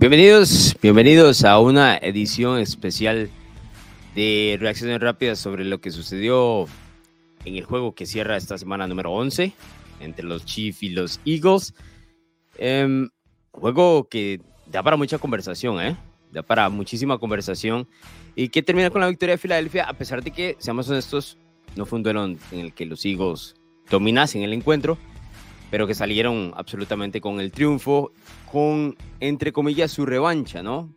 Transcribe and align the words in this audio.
Bienvenidos, 0.00 0.76
bienvenidos 0.80 1.44
a 1.44 1.58
una 1.58 1.96
edición 1.96 2.60
especial 2.60 3.30
de 4.14 4.56
reacciones 4.60 5.00
rápidas 5.00 5.40
sobre 5.40 5.64
lo 5.64 5.80
que 5.80 5.90
sucedió 5.90 6.66
en 7.44 7.56
el 7.56 7.64
juego 7.64 7.96
que 7.96 8.06
cierra 8.06 8.36
esta 8.36 8.56
semana 8.58 8.86
número 8.86 9.10
11 9.10 9.52
entre 9.98 10.24
los 10.24 10.44
Chiefs 10.44 10.84
y 10.84 10.90
los 10.90 11.20
Eagles. 11.24 11.74
Um, 12.60 13.08
juego 13.50 14.08
que 14.08 14.40
da 14.66 14.84
para 14.84 14.96
mucha 14.96 15.18
conversación, 15.18 15.80
¿eh? 15.80 15.96
Da 16.30 16.44
para 16.44 16.68
muchísima 16.68 17.18
conversación 17.18 17.88
y 18.36 18.50
que 18.50 18.62
termina 18.62 18.90
con 18.90 19.00
la 19.00 19.08
victoria 19.08 19.34
de 19.34 19.38
Filadelfia, 19.38 19.82
a 19.82 19.94
pesar 19.94 20.22
de 20.22 20.30
que, 20.30 20.54
seamos 20.60 20.88
honestos, 20.88 21.38
no 21.74 21.86
fue 21.86 21.96
un 21.96 22.04
duelo 22.04 22.24
en 22.24 22.38
el 22.52 22.72
que 22.72 22.86
los 22.86 23.04
Eagles 23.04 23.56
dominasen 23.90 24.42
el 24.42 24.52
encuentro, 24.52 24.96
pero 25.70 25.86
que 25.86 25.94
salieron 25.94 26.52
absolutamente 26.56 27.20
con 27.20 27.40
el 27.40 27.52
triunfo 27.52 28.12
con, 28.50 28.96
entre 29.20 29.52
comillas, 29.52 29.90
su 29.90 30.06
revancha, 30.06 30.62
¿no? 30.62 30.94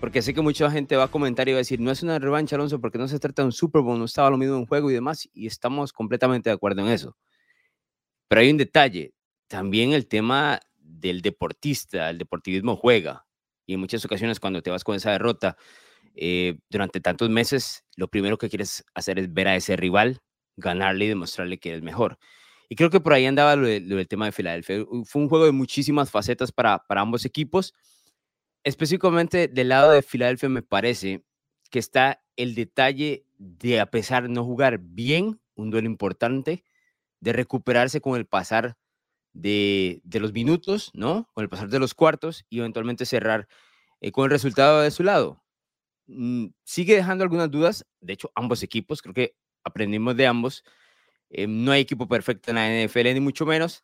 Porque 0.00 0.20
sé 0.20 0.34
que 0.34 0.40
mucha 0.40 0.68
gente 0.70 0.96
va 0.96 1.04
a 1.04 1.08
comentar 1.08 1.48
y 1.48 1.52
va 1.52 1.58
a 1.58 1.60
decir, 1.60 1.78
no 1.78 1.92
es 1.92 2.02
una 2.02 2.18
revancha, 2.18 2.56
Alonso, 2.56 2.80
porque 2.80 2.98
no 2.98 3.06
se 3.06 3.20
trata 3.20 3.42
de 3.42 3.46
un 3.46 3.52
Super 3.52 3.82
Bowl, 3.82 3.98
no 3.98 4.04
estaba 4.04 4.30
lo 4.30 4.36
mismo 4.36 4.56
en 4.56 4.66
juego 4.66 4.90
y 4.90 4.94
demás, 4.94 5.28
y 5.32 5.46
estamos 5.46 5.92
completamente 5.92 6.50
de 6.50 6.54
acuerdo 6.54 6.82
en 6.82 6.88
eso. 6.88 7.16
Pero 8.26 8.40
hay 8.40 8.50
un 8.50 8.56
detalle, 8.56 9.14
también 9.46 9.92
el 9.92 10.08
tema 10.08 10.58
del 10.76 11.22
deportista, 11.22 12.10
el 12.10 12.18
deportivismo 12.18 12.74
juega, 12.74 13.26
y 13.64 13.74
en 13.74 13.80
muchas 13.80 14.04
ocasiones 14.04 14.40
cuando 14.40 14.60
te 14.60 14.70
vas 14.70 14.82
con 14.82 14.96
esa 14.96 15.12
derrota, 15.12 15.56
eh, 16.16 16.58
durante 16.68 17.00
tantos 17.00 17.30
meses, 17.30 17.84
lo 17.96 18.08
primero 18.08 18.38
que 18.38 18.48
quieres 18.48 18.84
hacer 18.94 19.20
es 19.20 19.32
ver 19.32 19.46
a 19.46 19.56
ese 19.56 19.76
rival, 19.76 20.20
ganarle 20.56 21.04
y 21.04 21.08
demostrarle 21.08 21.58
que 21.58 21.70
eres 21.70 21.82
mejor. 21.82 22.18
Y 22.72 22.74
creo 22.74 22.88
que 22.88 23.00
por 23.00 23.12
ahí 23.12 23.26
andaba 23.26 23.54
lo, 23.54 23.66
del 23.66 24.08
tema 24.08 24.24
de 24.24 24.32
Filadelfia. 24.32 24.86
Fue 25.04 25.20
un 25.20 25.28
juego 25.28 25.44
de 25.44 25.52
muchísimas 25.52 26.10
facetas 26.10 26.52
para, 26.52 26.78
para 26.78 27.02
ambos 27.02 27.26
equipos. 27.26 27.74
Específicamente 28.64 29.46
del 29.46 29.68
lado 29.68 29.90
de 29.90 30.00
Filadelfia 30.00 30.48
me 30.48 30.62
parece 30.62 31.22
que 31.70 31.78
está 31.78 32.24
el 32.34 32.54
detalle 32.54 33.26
de, 33.36 33.78
a 33.78 33.90
pesar 33.90 34.22
de 34.22 34.30
no 34.30 34.42
jugar 34.42 34.78
bien, 34.78 35.38
un 35.54 35.70
duelo 35.70 35.86
importante, 35.86 36.64
de 37.20 37.34
recuperarse 37.34 38.00
con 38.00 38.16
el 38.16 38.24
pasar 38.24 38.78
de, 39.34 40.00
de 40.02 40.20
los 40.20 40.32
minutos, 40.32 40.92
¿no? 40.94 41.28
Con 41.34 41.42
el 41.42 41.50
pasar 41.50 41.68
de 41.68 41.78
los 41.78 41.92
cuartos 41.92 42.46
y 42.48 42.60
eventualmente 42.60 43.04
cerrar 43.04 43.48
eh, 44.00 44.12
con 44.12 44.24
el 44.24 44.30
resultado 44.30 44.80
de 44.80 44.90
su 44.90 45.02
lado. 45.02 45.44
Mm, 46.06 46.46
sigue 46.64 46.96
dejando 46.96 47.22
algunas 47.22 47.50
dudas, 47.50 47.84
de 48.00 48.14
hecho, 48.14 48.32
ambos 48.34 48.62
equipos, 48.62 49.02
creo 49.02 49.12
que 49.12 49.36
aprendimos 49.62 50.16
de 50.16 50.26
ambos, 50.26 50.64
eh, 51.32 51.46
no 51.46 51.72
hay 51.72 51.80
equipo 51.80 52.06
perfecto 52.06 52.50
en 52.50 52.56
la 52.56 52.68
NFL, 52.86 53.14
ni 53.14 53.20
mucho 53.20 53.46
menos, 53.46 53.82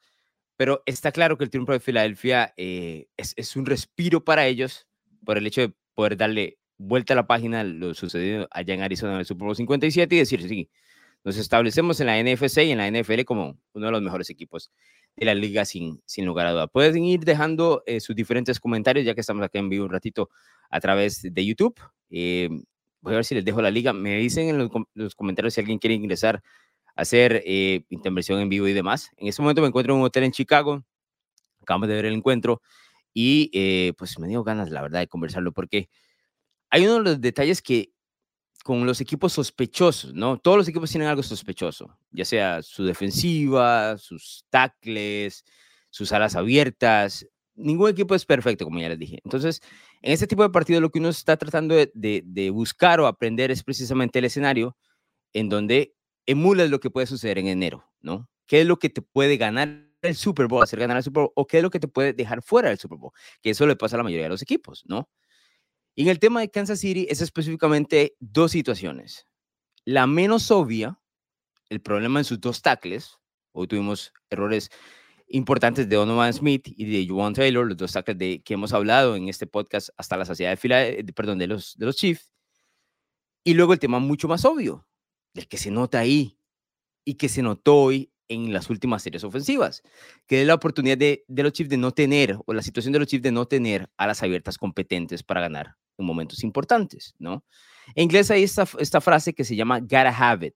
pero 0.57 0.83
está 0.85 1.13
claro 1.13 1.39
que 1.39 1.45
el 1.45 1.51
triunfo 1.51 1.73
de 1.73 1.81
Filadelfia 1.81 2.53
eh, 2.57 3.07
es, 3.17 3.57
un 3.57 3.65
respiro 3.65 4.23
para 4.23 4.47
ellos 4.47 4.87
por 5.25 5.39
el 5.39 5.47
hecho 5.47 5.63
de 5.63 5.73
poder 5.95 6.17
darle 6.17 6.59
vuelta 6.77 7.15
a 7.15 7.17
la 7.17 7.27
página 7.27 7.65
lo 7.65 7.95
sucedido 7.95 8.49
allá 8.51 8.75
en 8.75 8.83
Arizona 8.83 9.15
en 9.15 9.21
el 9.21 9.25
Super 9.25 9.47
Bowl 9.47 9.57
57 9.57 10.15
y 10.15 10.19
decir, 10.19 10.47
sí, 10.47 10.69
nos 11.25 11.39
establecemos 11.39 12.01
en 12.01 12.07
la 12.07 12.23
NFC 12.23 12.59
y 12.59 12.71
en 12.71 12.79
la 12.79 12.91
NFL 12.91 13.23
como 13.25 13.59
uno 13.73 13.87
de 13.87 13.93
los 13.93 14.03
mejores 14.03 14.29
equipos 14.31 14.71
de 15.17 15.25
la 15.25 15.35
liga 15.35 15.65
sin, 15.65 16.03
sin 16.05 16.27
lugar 16.27 16.47
a 16.47 16.53
duda. 16.53 16.67
Pueden 16.67 17.03
ir 17.05 17.21
dejando 17.21 17.83
eh, 17.87 18.01
sus 18.01 18.15
diferentes 18.15 18.61
comentarios 18.61 19.07
ya 19.07 19.15
que 19.15 19.23
estamos 19.23 19.43
aquí 19.43 19.59
en 19.59 19.71
vivo 19.71 19.87
un 19.87 19.91
ratito 19.91 20.29
a 20.71 20.81
través 20.81 21.23
de 21.23 21.47
YouTube. 21.47 21.81
voy 22.11 23.13
a 23.13 23.17
ver 23.17 23.25
si 23.25 23.35
les 23.35 23.45
dejo 23.45 23.63
la 23.63 23.71
liga. 23.71 23.93
Me 23.95 24.19
dicen 24.19 24.49
en 24.49 24.71
los 24.95 25.15
comentarios 25.15 25.55
si 25.55 25.61
alguien 25.61 25.79
quiere 25.79 25.95
ingresar 25.95 26.43
hacer 26.99 27.45
eh, 27.47 27.85
intervención 27.91 28.41
en 28.41 28.49
vivo 28.49 28.67
y 28.67 28.73
demás. 28.73 29.11
En 29.17 29.29
este 29.29 29.41
momento 29.41 29.63
me 29.63 29.69
encuentro 29.69 29.95
en 29.95 30.01
un 30.01 30.07
hotel 30.07 30.25
en 30.25 30.33
Chicago, 30.33 30.85
acabamos 31.63 31.89
de 31.89 31.95
ver 31.95 32.07
el 32.07 32.15
encuentro 32.15 32.61
y 33.15 33.51
eh, 33.55 33.93
pues 33.97 34.19
me 34.19 34.27
dio 34.27 34.43
ganas, 34.43 34.71
la 34.71 34.83
verdad, 34.83 34.99
de 34.99 35.07
conversarlo 35.07 35.53
porque 35.53 35.89
hay 36.71 36.87
uno 36.87 36.95
de 36.95 37.03
los 37.03 37.21
detalles 37.21 37.63
que 37.63 37.93
con 38.65 38.85
los 38.85 39.01
equipos 39.01 39.33
sospechosos, 39.33 40.13
¿no? 40.13 40.39
Todos 40.39 40.57
los 40.59 40.69
equipos 40.69 40.91
tienen 40.91 41.09
algo 41.09 41.23
sospechoso, 41.23 41.97
ya 42.11 42.25
sea 42.25 42.63
su 42.63 42.85
defensiva, 42.85 43.97
sus 43.97 44.45
tackles, 44.51 45.45
sus 45.91 46.11
alas 46.11 46.35
abiertas. 46.35 47.29
Ningún 47.55 47.91
equipo 47.91 48.17
es 48.17 48.27
perfecto, 48.27 48.65
como 48.65 48.81
ya 48.81 48.89
les 48.89 48.99
dije. 48.99 49.21
Entonces, 49.25 49.63
en 50.03 50.13
este 50.13 50.27
tipo 50.27 50.43
de 50.43 50.51
partido 50.51 50.81
lo 50.81 50.91
que 50.91 50.99
uno 50.99 51.11
está 51.11 51.37
tratando 51.37 51.77
de, 51.77 51.91
de 51.95 52.51
buscar 52.51 52.99
o 52.99 53.07
aprender 53.07 53.53
es 53.53 53.63
precisamente 53.63 54.19
el 54.19 54.25
escenario 54.25 54.77
en 55.33 55.49
donde 55.49 55.95
emulas 56.29 56.69
lo 56.69 56.79
que 56.79 56.91
puede 56.91 57.07
suceder 57.07 57.39
en 57.39 57.49
enero, 57.49 57.91
¿no? 58.01 58.29
¿Qué 58.47 58.61
es 58.61 58.67
lo 58.67 58.79
que 58.79 58.91
te 58.91 59.01
puede 59.01 59.39
ganar 59.39 59.89
el 60.03 60.15
Super 60.15 60.47
Bowl, 60.47 60.63
hacer 60.63 60.79
ganar 60.79 60.99
el 60.99 61.03
Super 61.03 61.23
Bowl, 61.23 61.33
o 61.35 61.47
qué 61.47 61.57
es 61.57 61.63
lo 61.63 61.71
que 61.71 61.81
te 61.81 61.89
puede 61.89 62.13
dejar 62.13 62.43
fuera 62.43 62.69
del 62.69 62.79
Super 62.79 62.99
Bowl? 62.99 63.13
Que 63.43 63.51
eso 63.51 63.67
le 63.67 63.77
pasa 63.77 63.97
a 63.97 63.99
la 63.99 64.05
mayoría 64.05 64.27
de 64.27 64.31
los 64.31 64.43
equipos, 64.43 64.85
¿no? 64.87 65.09
Y 65.95 66.03
en 66.03 66.09
el 66.09 66.19
tema 66.19 66.41
de 66.41 66.51
Kansas 66.51 66.81
City 66.81 67.07
es 67.09 67.23
específicamente 67.23 68.15
dos 68.21 68.53
situaciones. 68.53 69.27
La 69.87 70.07
menos 70.07 70.51
obvia, 70.51 71.01
el 71.71 71.81
problema 71.81 72.21
en 72.21 72.25
sus 72.25 72.39
dos 72.39 72.61
tackles. 72.61 73.17
Hoy 73.53 73.67
tuvimos 73.67 74.13
errores 74.29 74.71
importantes 75.29 75.89
de 75.89 75.97
Donovan 75.97 76.35
Smith 76.35 76.69
y 76.69 76.85
de 76.85 77.09
Juwan 77.09 77.33
Taylor, 77.33 77.67
los 77.67 77.77
dos 77.79 77.93
tackles 77.93 78.19
de, 78.19 78.43
que 78.45 78.55
hemos 78.55 78.75
hablado 78.75 79.17
en 79.17 79.31
este 79.31 79.47
podcast 79.47 79.89
hasta 79.97 80.19
la 80.19 80.27
saciedad 80.27 80.51
de 80.51 80.57
fila, 80.59 80.87
eh, 80.87 81.05
perdón, 81.15 81.39
de 81.39 81.47
los, 81.47 81.75
de 81.79 81.87
los 81.87 81.97
Chiefs. 81.97 82.31
Y 83.45 83.55
luego 83.55 83.73
el 83.73 83.79
tema 83.79 83.99
mucho 83.99 84.29
más 84.29 84.45
obvio, 84.45 84.87
el 85.39 85.49
que 85.49 85.57
se 85.57 85.71
nota 85.71 85.99
ahí 85.99 86.39
y 87.05 87.15
que 87.15 87.29
se 87.29 87.43
notó 87.43 87.77
hoy 87.77 88.13
en 88.29 88.53
las 88.53 88.69
últimas 88.69 89.03
series 89.03 89.25
ofensivas, 89.25 89.83
que 90.27 90.43
es 90.43 90.47
la 90.47 90.55
oportunidad 90.55 90.99
de, 90.99 91.25
los 91.29 91.53
Chiefs 91.53 91.71
de 91.71 91.79
no 91.79 91.93
tener, 91.93 92.39
o 92.45 92.53
la 92.53 92.63
situación 92.63 92.93
de 92.93 92.99
los 92.99 93.09
Chiefs 93.09 93.23
de 93.23 93.33
no 93.33 93.47
tener 93.47 93.89
a 93.97 94.07
las 94.07 94.23
abiertas 94.23 94.59
competentes 94.59 95.23
para 95.23 95.41
ganar 95.41 95.77
en 95.97 96.05
momentos 96.05 96.45
importantes, 96.45 97.15
¿no? 97.19 97.45
En 97.95 98.05
inglés 98.05 98.31
hay 98.31 98.43
esta, 98.43 98.69
esta 98.79 99.01
frase 99.01 99.33
que 99.33 99.45
se 99.45 99.57
llama 99.57 99.81
gotta 99.81 100.11
have 100.11 100.47
it, 100.47 100.55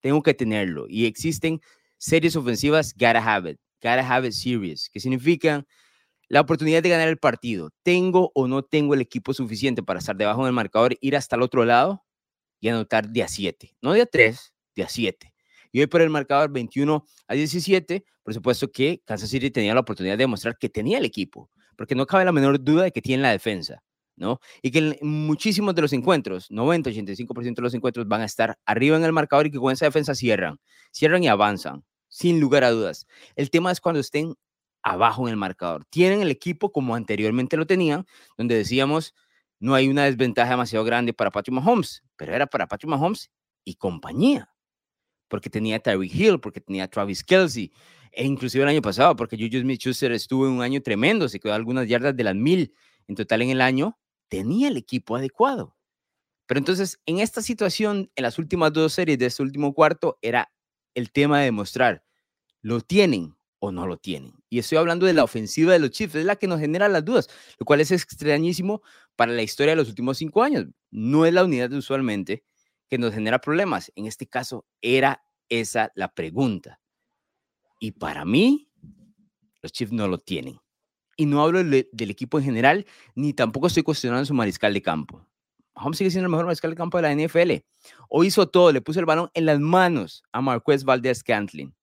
tengo 0.00 0.22
que 0.22 0.34
tenerlo, 0.34 0.86
y 0.88 1.06
existen 1.06 1.60
series 1.96 2.36
ofensivas 2.36 2.94
gotta 2.94 3.18
have 3.18 3.50
it, 3.50 3.58
gotta 3.82 4.08
have 4.08 4.26
it 4.26 4.32
series, 4.32 4.88
que 4.88 5.00
significan 5.00 5.66
la 6.28 6.42
oportunidad 6.42 6.82
de 6.82 6.90
ganar 6.90 7.08
el 7.08 7.16
partido. 7.16 7.70
¿Tengo 7.82 8.30
o 8.34 8.46
no 8.46 8.62
tengo 8.62 8.94
el 8.94 9.00
equipo 9.00 9.32
suficiente 9.32 9.82
para 9.82 9.98
estar 9.98 10.14
debajo 10.16 10.44
del 10.44 10.52
marcador, 10.52 10.96
ir 11.00 11.16
hasta 11.16 11.36
el 11.36 11.42
otro 11.42 11.64
lado? 11.64 12.04
Y 12.60 12.68
anotar 12.68 13.10
día 13.10 13.28
7, 13.28 13.76
no 13.80 13.92
día 13.92 14.06
3, 14.06 14.52
día 14.74 14.88
7. 14.88 15.34
Y 15.72 15.80
hoy 15.80 15.86
por 15.86 16.00
el 16.00 16.10
marcador 16.10 16.50
21 16.50 17.04
a 17.26 17.34
17, 17.34 18.04
por 18.22 18.34
supuesto 18.34 18.70
que 18.70 19.02
Kansas 19.04 19.30
City 19.30 19.50
tenía 19.50 19.74
la 19.74 19.80
oportunidad 19.80 20.14
de 20.14 20.24
demostrar 20.24 20.56
que 20.58 20.68
tenía 20.68 20.98
el 20.98 21.04
equipo, 21.04 21.50
porque 21.76 21.94
no 21.94 22.06
cabe 22.06 22.24
la 22.24 22.32
menor 22.32 22.62
duda 22.62 22.84
de 22.84 22.92
que 22.92 23.02
tiene 23.02 23.22
la 23.22 23.30
defensa, 23.30 23.82
¿no? 24.16 24.40
Y 24.62 24.70
que 24.70 24.78
en 24.78 24.96
muchísimos 25.02 25.74
de 25.74 25.82
los 25.82 25.92
encuentros, 25.92 26.50
90, 26.50 26.90
85% 26.90 27.54
de 27.54 27.62
los 27.62 27.74
encuentros 27.74 28.08
van 28.08 28.22
a 28.22 28.24
estar 28.24 28.58
arriba 28.64 28.96
en 28.96 29.04
el 29.04 29.12
marcador 29.12 29.46
y 29.46 29.50
que 29.50 29.58
con 29.58 29.72
esa 29.72 29.86
defensa 29.86 30.14
cierran, 30.14 30.58
cierran 30.90 31.22
y 31.22 31.28
avanzan, 31.28 31.84
sin 32.08 32.40
lugar 32.40 32.64
a 32.64 32.70
dudas. 32.70 33.06
El 33.36 33.50
tema 33.50 33.70
es 33.70 33.80
cuando 33.80 34.00
estén 34.00 34.34
abajo 34.82 35.26
en 35.28 35.32
el 35.32 35.36
marcador. 35.36 35.84
Tienen 35.90 36.22
el 36.22 36.30
equipo 36.30 36.72
como 36.72 36.94
anteriormente 36.94 37.56
lo 37.56 37.66
tenían, 37.66 38.06
donde 38.36 38.56
decíamos, 38.56 39.14
no 39.60 39.74
hay 39.74 39.88
una 39.88 40.04
desventaja 40.04 40.50
demasiado 40.50 40.84
grande 40.84 41.12
para 41.12 41.30
Patrick 41.30 41.54
Mahomes, 41.54 42.02
pero 42.16 42.34
era 42.34 42.46
para 42.46 42.66
Patrick 42.66 42.90
Mahomes 42.90 43.30
y 43.64 43.74
compañía, 43.74 44.50
porque 45.28 45.50
tenía 45.50 45.80
Tyreek 45.80 46.14
Hill, 46.14 46.40
porque 46.40 46.60
tenía 46.60 46.88
Travis 46.88 47.24
Kelsey, 47.24 47.72
e 48.12 48.24
inclusive 48.24 48.62
el 48.64 48.70
año 48.70 48.82
pasado, 48.82 49.14
porque 49.16 49.36
Juju 49.36 49.60
Smith-Schuster 49.60 50.12
estuvo 50.12 50.46
en 50.46 50.52
un 50.52 50.62
año 50.62 50.80
tremendo, 50.82 51.28
se 51.28 51.40
quedó 51.40 51.54
algunas 51.54 51.86
yardas 51.88 52.16
de 52.16 52.24
las 52.24 52.34
mil 52.34 52.74
en 53.06 53.14
total 53.14 53.42
en 53.42 53.50
el 53.50 53.60
año, 53.60 53.98
tenía 54.28 54.68
el 54.68 54.76
equipo 54.76 55.16
adecuado. 55.16 55.76
Pero 56.46 56.58
entonces, 56.58 56.98
en 57.04 57.18
esta 57.18 57.42
situación, 57.42 58.10
en 58.16 58.22
las 58.22 58.38
últimas 58.38 58.72
dos 58.72 58.94
series 58.94 59.18
de 59.18 59.26
este 59.26 59.42
último 59.42 59.74
cuarto, 59.74 60.18
era 60.22 60.50
el 60.94 61.12
tema 61.12 61.38
de 61.38 61.46
demostrar, 61.46 62.04
lo 62.62 62.80
tienen, 62.80 63.36
o 63.60 63.72
no 63.72 63.86
lo 63.86 63.96
tienen. 63.96 64.34
Y 64.48 64.58
estoy 64.58 64.78
hablando 64.78 65.06
de 65.06 65.12
la 65.12 65.24
ofensiva 65.24 65.72
de 65.72 65.78
los 65.78 65.90
Chiefs, 65.90 66.14
es 66.14 66.24
la 66.24 66.36
que 66.36 66.46
nos 66.46 66.60
genera 66.60 66.88
las 66.88 67.04
dudas, 67.04 67.28
lo 67.58 67.66
cual 67.66 67.80
es 67.80 67.90
extrañísimo 67.90 68.82
para 69.16 69.32
la 69.32 69.42
historia 69.42 69.72
de 69.72 69.76
los 69.76 69.88
últimos 69.88 70.18
cinco 70.18 70.42
años. 70.42 70.66
No 70.90 71.26
es 71.26 71.32
la 71.32 71.44
unidad 71.44 71.72
usualmente 71.72 72.44
que 72.88 72.98
nos 72.98 73.12
genera 73.12 73.40
problemas. 73.40 73.92
En 73.96 74.06
este 74.06 74.26
caso, 74.26 74.66
era 74.80 75.22
esa 75.48 75.92
la 75.94 76.14
pregunta. 76.14 76.80
Y 77.80 77.92
para 77.92 78.24
mí, 78.24 78.70
los 79.62 79.72
Chiefs 79.72 79.92
no 79.92 80.08
lo 80.08 80.18
tienen. 80.18 80.58
Y 81.16 81.26
no 81.26 81.42
hablo 81.42 81.62
del 81.64 82.10
equipo 82.10 82.38
en 82.38 82.44
general, 82.44 82.86
ni 83.16 83.32
tampoco 83.32 83.66
estoy 83.66 83.82
cuestionando 83.82 84.24
su 84.24 84.34
mariscal 84.34 84.72
de 84.72 84.82
campo. 84.82 85.26
Mahomes 85.74 85.98
sigue 85.98 86.10
siendo 86.10 86.26
el 86.26 86.30
mejor 86.30 86.46
mariscal 86.46 86.70
de 86.70 86.76
campo 86.76 86.98
de 86.98 87.02
la 87.02 87.14
NFL. 87.14 87.64
Hoy 88.08 88.28
hizo 88.28 88.48
todo, 88.48 88.70
le 88.70 88.80
puso 88.80 89.00
el 89.00 89.06
balón 89.06 89.28
en 89.34 89.46
las 89.46 89.58
manos 89.58 90.22
a 90.32 90.40
Marquez 90.40 90.84
Valdez 90.84 91.22
Cantlin 91.24 91.74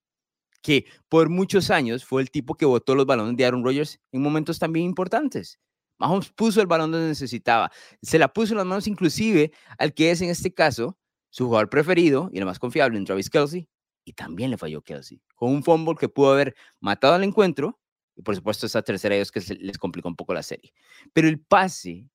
que 0.65 0.87
por 1.09 1.29
muchos 1.29 1.69
años 1.69 2.03
fue 2.03 2.23
el 2.23 2.31
tipo 2.31 2.55
que 2.55 2.65
botó 2.65 2.95
los 2.95 3.05
balones 3.05 3.37
de 3.37 3.45
Aaron 3.45 3.63
Rodgers 3.63 3.99
en 4.11 4.23
momentos 4.23 4.57
también 4.57 4.87
importantes. 4.87 5.59
Mahomes 5.99 6.31
puso 6.31 6.59
el 6.59 6.65
balón 6.65 6.91
donde 6.91 7.07
necesitaba, 7.07 7.71
se 8.01 8.17
la 8.17 8.33
puso 8.33 8.53
en 8.53 8.57
las 8.57 8.65
manos 8.65 8.87
inclusive 8.87 9.51
al 9.77 9.93
que 9.93 10.09
es 10.09 10.21
en 10.21 10.31
este 10.31 10.51
caso 10.51 10.97
su 11.29 11.45
jugador 11.45 11.69
preferido 11.69 12.31
y 12.33 12.39
el 12.39 12.45
más 12.45 12.57
confiable 12.57 12.97
en 12.97 13.05
Travis 13.05 13.29
Kelsey, 13.29 13.69
y 14.05 14.13
también 14.13 14.49
le 14.49 14.57
falló 14.57 14.81
Kelsey, 14.81 15.21
con 15.35 15.51
un 15.51 15.63
fumble 15.63 15.93
que 15.99 16.09
pudo 16.09 16.31
haber 16.33 16.55
matado 16.79 17.13
al 17.13 17.23
encuentro 17.23 17.79
Y 18.15 18.23
por 18.23 18.35
supuesto, 18.35 18.65
esa 18.65 18.81
tercera 18.81 19.15
es 19.15 19.31
que 19.31 19.41
les 19.59 19.77
complicó 19.77 20.07
un 20.07 20.15
poco 20.15 20.33
la 20.33 20.41
serie. 20.41 20.73
Pero 21.13 21.27
el 21.27 21.39
pase 21.39 22.09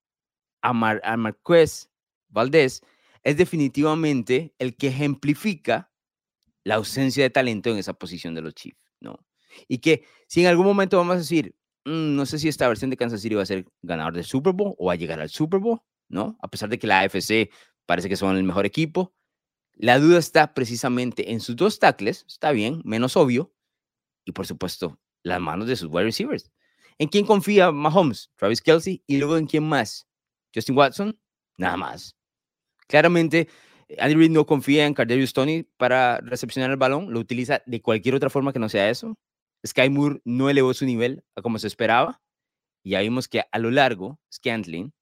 a, 0.60 0.72
Mar 0.72 1.00
a 1.04 1.16
Marquez 1.16 1.88
Valdés 2.28 2.82
es 3.22 3.36
definitivamente 3.36 4.54
el 4.58 4.76
que 4.76 4.88
ejemplifica 4.88 5.89
la 6.64 6.76
ausencia 6.76 7.22
de 7.22 7.30
talento 7.30 7.70
en 7.70 7.78
esa 7.78 7.94
posición 7.94 8.34
de 8.34 8.42
los 8.42 8.54
Chiefs, 8.54 8.80
¿no? 9.00 9.18
Y 9.68 9.78
que 9.78 10.04
si 10.28 10.42
en 10.42 10.46
algún 10.46 10.66
momento 10.66 10.96
vamos 10.96 11.14
a 11.14 11.18
decir, 11.18 11.54
mm, 11.84 12.14
no 12.16 12.26
sé 12.26 12.38
si 12.38 12.48
esta 12.48 12.68
versión 12.68 12.90
de 12.90 12.96
Kansas 12.96 13.20
City 13.20 13.34
va 13.34 13.42
a 13.42 13.46
ser 13.46 13.66
ganador 13.82 14.14
del 14.14 14.24
Super 14.24 14.52
Bowl 14.52 14.74
o 14.78 14.86
va 14.86 14.92
a 14.94 14.96
llegar 14.96 15.20
al 15.20 15.30
Super 15.30 15.60
Bowl, 15.60 15.80
¿no? 16.08 16.36
A 16.40 16.48
pesar 16.48 16.68
de 16.68 16.78
que 16.78 16.86
la 16.86 17.00
AFC 17.00 17.50
parece 17.86 18.08
que 18.08 18.16
son 18.16 18.36
el 18.36 18.44
mejor 18.44 18.66
equipo, 18.66 19.14
la 19.74 19.98
duda 19.98 20.18
está 20.18 20.52
precisamente 20.54 21.32
en 21.32 21.40
sus 21.40 21.56
dos 21.56 21.78
tackles, 21.78 22.24
está 22.28 22.52
bien, 22.52 22.82
menos 22.84 23.16
obvio, 23.16 23.54
y 24.24 24.32
por 24.32 24.46
supuesto, 24.46 25.00
las 25.22 25.40
manos 25.40 25.66
de 25.66 25.76
sus 25.76 25.88
wide 25.90 26.04
receivers. 26.04 26.50
¿En 26.98 27.08
quién 27.08 27.24
confía 27.24 27.72
Mahomes? 27.72 28.30
Travis 28.36 28.60
Kelsey, 28.60 29.02
y 29.06 29.16
luego 29.16 29.38
en 29.38 29.46
quién 29.46 29.64
más? 29.64 30.06
Justin 30.54 30.76
Watson, 30.76 31.18
nada 31.56 31.78
más. 31.78 32.14
Claramente, 32.88 33.48
Andy 33.98 34.14
Reid 34.14 34.30
no 34.30 34.46
confía 34.46 34.86
en 34.86 34.94
Cardarius 34.94 35.32
Tony 35.32 35.64
para 35.76 36.18
recepcionar 36.20 36.70
el 36.70 36.76
balón, 36.76 37.12
lo 37.12 37.18
utiliza 37.18 37.62
de 37.66 37.80
cualquier 37.80 38.14
otra 38.14 38.30
forma 38.30 38.52
que 38.52 38.58
no 38.58 38.68
sea 38.68 38.90
eso. 38.90 39.18
Sky 39.66 39.90
Moore 39.90 40.20
no 40.24 40.48
elevó 40.48 40.72
su 40.74 40.84
nivel 40.84 41.24
a 41.34 41.42
como 41.42 41.58
se 41.58 41.66
esperaba. 41.66 42.22
Y 42.82 42.90
ya 42.90 43.00
vimos 43.00 43.28
que 43.28 43.42
a 43.50 43.58
lo 43.58 43.70
largo, 43.70 44.18
Scantling, 44.32 44.92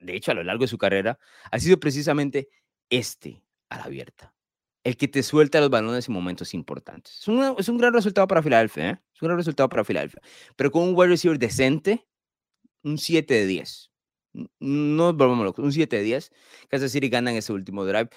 de 0.00 0.14
hecho 0.14 0.30
a 0.30 0.34
lo 0.34 0.44
largo 0.44 0.62
de 0.62 0.68
su 0.68 0.78
carrera, 0.78 1.18
ha 1.50 1.58
sido 1.58 1.80
precisamente 1.80 2.48
este 2.90 3.42
a 3.70 3.78
la 3.78 3.84
abierta. 3.84 4.34
El 4.84 4.96
que 4.96 5.08
te 5.08 5.22
suelta 5.22 5.60
los 5.60 5.70
balones 5.70 6.08
en 6.08 6.14
momentos 6.14 6.54
importantes. 6.54 7.14
Es 7.14 7.28
es 7.58 7.68
un 7.68 7.78
gran 7.78 7.92
resultado 7.92 8.28
para 8.28 8.42
Filadelfia, 8.42 8.90
¿eh? 8.90 9.00
Es 9.14 9.20
un 9.20 9.28
gran 9.28 9.38
resultado 9.38 9.68
para 9.68 9.84
Filadelfia. 9.84 10.22
Pero 10.54 10.70
con 10.70 10.82
un 10.82 10.94
wide 10.94 11.08
receiver 11.08 11.38
decente, 11.38 12.06
un 12.84 12.96
7 12.96 13.34
de 13.34 13.46
10 13.46 13.90
no 14.60 15.12
locos, 15.12 15.64
un 15.64 15.72
7 15.72 15.96
de 15.96 16.02
10. 16.02 16.32
Kansas 16.68 16.92
City 16.92 17.08
gana 17.08 17.30
en 17.30 17.38
ese 17.38 17.52
último 17.52 17.84
drive 17.84 18.10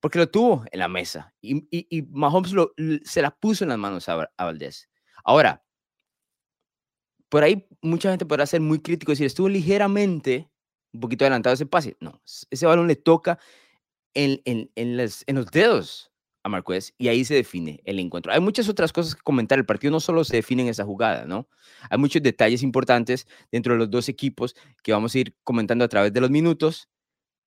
porque 0.00 0.18
lo 0.18 0.28
tuvo 0.28 0.64
en 0.70 0.80
la 0.80 0.88
mesa 0.88 1.32
y, 1.40 1.66
y, 1.70 2.02
Mahomes 2.10 2.52
lo, 2.52 2.74
se 3.04 3.22
la 3.22 3.30
puso 3.30 3.64
en 3.64 3.70
las 3.70 3.78
manos 3.78 4.08
a, 4.08 4.28
Valdés. 4.36 4.88
Ahora, 5.24 5.64
por 7.28 7.44
ahí 7.44 7.66
mucha 7.80 8.10
gente 8.10 8.26
podrá 8.26 8.44
ser 8.46 8.60
muy 8.60 8.80
crítico 8.80 9.12
y 9.12 9.14
decir, 9.14 9.26
estuvo 9.26 9.48
ligeramente 9.48 10.50
un 10.92 11.00
poquito 11.00 11.24
adelantado 11.24 11.54
ese 11.54 11.66
pase. 11.66 11.96
No, 12.00 12.20
ese 12.50 12.66
balón 12.66 12.88
le 12.88 12.96
toca 12.96 13.38
en, 14.14 14.42
en, 14.44 14.70
en 14.74 14.96
los 14.96 15.50
dedos 15.52 16.11
a 16.42 16.48
Marquez 16.48 16.94
y 16.98 17.08
ahí 17.08 17.24
se 17.24 17.34
define 17.34 17.80
el 17.84 17.98
encuentro. 17.98 18.32
Hay 18.32 18.40
muchas 18.40 18.68
otras 18.68 18.92
cosas 18.92 19.14
que 19.14 19.22
comentar. 19.22 19.58
El 19.58 19.66
partido 19.66 19.90
no 19.90 20.00
solo 20.00 20.24
se 20.24 20.36
define 20.36 20.62
en 20.62 20.68
esa 20.68 20.84
jugada, 20.84 21.24
¿no? 21.24 21.48
Hay 21.90 21.98
muchos 21.98 22.22
detalles 22.22 22.62
importantes 22.62 23.26
dentro 23.50 23.74
de 23.74 23.78
los 23.78 23.90
dos 23.90 24.08
equipos 24.08 24.54
que 24.82 24.92
vamos 24.92 25.14
a 25.14 25.18
ir 25.18 25.36
comentando 25.44 25.84
a 25.84 25.88
través 25.88 26.12
de 26.12 26.20
los 26.20 26.30
minutos, 26.30 26.88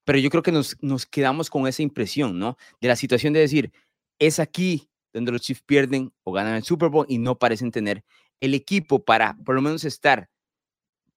pero 0.05 0.19
yo 0.19 0.29
creo 0.29 0.43
que 0.43 0.51
nos, 0.51 0.77
nos 0.81 1.05
quedamos 1.05 1.49
con 1.49 1.67
esa 1.67 1.81
impresión, 1.81 2.39
¿no? 2.39 2.57
De 2.79 2.87
la 2.87 2.95
situación 2.95 3.33
de 3.33 3.41
decir, 3.41 3.71
es 4.19 4.39
aquí 4.39 4.89
donde 5.13 5.31
los 5.31 5.41
Chiefs 5.41 5.63
pierden 5.63 6.13
o 6.23 6.31
ganan 6.31 6.55
el 6.55 6.63
Super 6.63 6.89
Bowl 6.89 7.05
y 7.09 7.17
no 7.17 7.39
parecen 7.39 7.71
tener 7.71 8.03
el 8.41 8.53
equipo 8.53 9.03
para 9.03 9.37
por 9.45 9.55
lo 9.55 9.61
menos 9.61 9.83
estar 9.85 10.29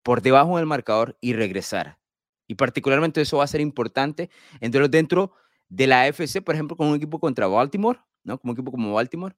por 0.02 0.22
debajo 0.22 0.56
del 0.56 0.66
marcador 0.66 1.19
y 1.20 1.32
regresar. 1.32 1.98
Y 2.46 2.54
particularmente 2.54 3.20
eso 3.20 3.38
va 3.38 3.44
a 3.44 3.48
ser 3.48 3.60
importante 3.60 4.30
entre 4.60 4.88
dentro 4.88 5.32
de 5.69 5.87
la 5.87 6.03
AFC, 6.03 6.43
por 6.43 6.55
ejemplo, 6.55 6.76
con 6.76 6.88
un 6.88 6.97
equipo 6.97 7.20
contra 7.20 7.47
Baltimore, 7.47 8.00
¿no? 8.25 8.38
Como 8.38 8.53
un 8.53 8.56
equipo 8.56 8.70
como 8.70 8.93
Baltimore, 8.93 9.35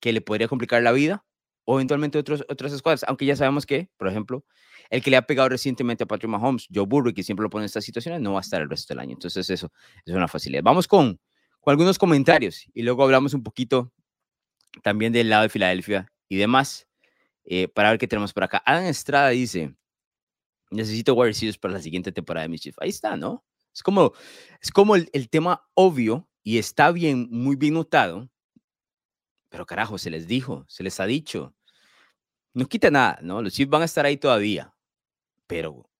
que 0.00 0.12
le 0.12 0.20
podría 0.20 0.48
complicar 0.48 0.82
la 0.82 0.92
vida, 0.92 1.24
o 1.64 1.76
eventualmente 1.76 2.18
otros, 2.18 2.44
otras 2.48 2.72
escuadras, 2.72 3.04
aunque 3.08 3.26
ya 3.26 3.36
sabemos 3.36 3.66
que, 3.66 3.90
por 3.96 4.08
ejemplo, 4.08 4.44
el 4.88 5.02
que 5.02 5.10
le 5.10 5.16
ha 5.16 5.22
pegado 5.22 5.48
recientemente 5.48 6.04
a 6.04 6.06
Patrick 6.06 6.30
Mahomes, 6.30 6.68
Joe 6.72 6.86
Burrow, 6.86 7.12
que 7.12 7.22
siempre 7.22 7.42
lo 7.42 7.50
pone 7.50 7.64
en 7.64 7.66
estas 7.66 7.84
situaciones, 7.84 8.20
no 8.20 8.32
va 8.32 8.38
a 8.38 8.40
estar 8.40 8.62
el 8.62 8.70
resto 8.70 8.94
del 8.94 9.00
año. 9.00 9.12
Entonces, 9.12 9.50
eso 9.50 9.72
es 10.04 10.14
una 10.14 10.28
facilidad. 10.28 10.62
Vamos 10.62 10.86
con, 10.86 11.18
algunos 11.66 11.98
comentarios 11.98 12.64
y 12.74 12.82
luego 12.82 13.02
hablamos 13.02 13.34
un 13.34 13.42
poquito 13.42 13.92
también 14.84 15.12
del 15.12 15.28
lado 15.28 15.42
de 15.42 15.48
Filadelfia 15.48 16.06
y 16.28 16.36
demás, 16.36 16.86
eh, 17.44 17.66
para 17.66 17.90
ver 17.90 17.98
qué 17.98 18.06
tenemos 18.06 18.32
por 18.32 18.44
acá. 18.44 18.62
Adam 18.64 18.84
Estrada 18.84 19.30
dice, 19.30 19.74
necesito 20.70 21.14
wide 21.14 21.30
receivers 21.30 21.58
para 21.58 21.74
la 21.74 21.80
siguiente 21.80 22.12
temporada 22.12 22.42
de 22.42 22.50
Mischief. 22.50 22.76
Ahí 22.78 22.90
está, 22.90 23.16
¿no? 23.16 23.44
Es 23.76 23.82
como, 23.82 24.14
es 24.62 24.70
como 24.70 24.96
el, 24.96 25.28
tema 25.28 25.68
obvio 25.74 26.26
y 26.42 26.56
está 26.56 26.92
bien, 26.92 27.28
muy 27.30 27.56
bien 27.56 27.74
notado, 27.74 28.30
pero 29.50 29.66
carajo, 29.66 29.98
se 29.98 30.08
les 30.08 30.26
dijo, 30.26 30.64
se 30.66 30.82
les 30.82 30.98
ha 30.98 31.04
dicho. 31.04 31.54
No 32.54 32.66
quita 32.66 32.90
nada, 32.90 33.18
¿no? 33.20 33.42
Los 33.42 33.52
Chiefs 33.52 33.68
van 33.68 33.82
a 33.82 33.84
estar 33.84 34.06
ahí 34.06 34.16
todavía, 34.16 34.74
pero 35.46 35.90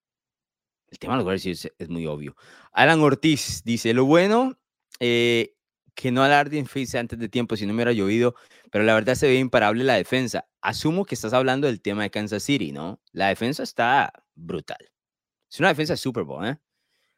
el 0.87 0.97
tema 0.97 1.13
de 1.13 1.17
los 1.17 1.27
Warriors 1.27 1.71
es, 1.77 1.89
muy 1.89 2.07
obvio. 2.07 2.35
Alan 2.71 2.99
Ortiz 3.01 3.61
dice, 3.63 3.93
lo 3.93 4.05
bueno, 4.05 4.57
eh, 4.99 5.55
que 5.93 6.11
no 6.11 6.23
alarde 6.23 6.57
en 6.57 6.65
face 6.65 6.97
antes 6.97 7.19
de 7.19 7.29
tiempo 7.29 7.55
si 7.55 7.67
no 7.67 7.73
me 7.73 7.83
hubiera 7.83 7.91
llovido, 7.91 8.33
pero 8.71 8.85
la 8.85 8.95
verdad 8.95 9.13
se 9.13 9.27
ve 9.27 9.35
imparable 9.35 9.83
la 9.83 9.93
defensa. 9.93 10.47
Asumo 10.61 11.05
que 11.05 11.13
estás 11.13 11.33
hablando 11.33 11.67
del 11.67 11.79
tema 11.79 12.01
de 12.01 12.09
Kansas 12.09 12.41
City, 12.41 12.71
¿no? 12.71 12.99
La 13.11 13.27
defensa 13.27 13.61
está 13.61 14.11
brutal. 14.33 14.89
Es 15.47 15.59
una 15.59 15.69
defensa 15.69 15.95
Super 15.95 16.23
Bowl, 16.23 16.43
¿eh? 16.43 16.57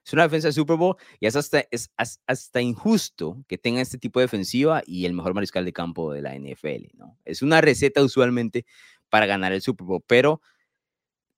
Es 0.10 0.14
una 0.14 0.24
defensa 0.24 0.48
de 0.48 0.54
Super 0.54 0.76
Bowl 0.76 0.96
y 1.20 1.28
es 1.28 1.36
hasta, 1.36 1.64
es 1.70 1.92
hasta 2.26 2.62
injusto 2.62 3.46
que 3.48 3.60
tenga 3.60 3.80
este 3.80 4.00
tipo 4.00 4.20
de 4.20 4.24
defensiva 4.24 4.82
y 4.84 5.06
el 5.06 5.14
mejor 5.14 5.36
mariscal 5.36 5.66
de 5.66 5.72
campo 5.72 6.12
de 6.12 6.24
la 6.24 6.34
NFL, 6.36 6.98
¿no? 6.98 7.16
Es 7.26 7.44
una 7.44 7.62
receta 7.62 8.02
usualmente 8.02 8.66
para 9.10 9.28
ganar 9.28 9.54
el 9.54 9.62
Super 9.62 9.86
Bowl, 9.86 10.04
pero 10.08 10.42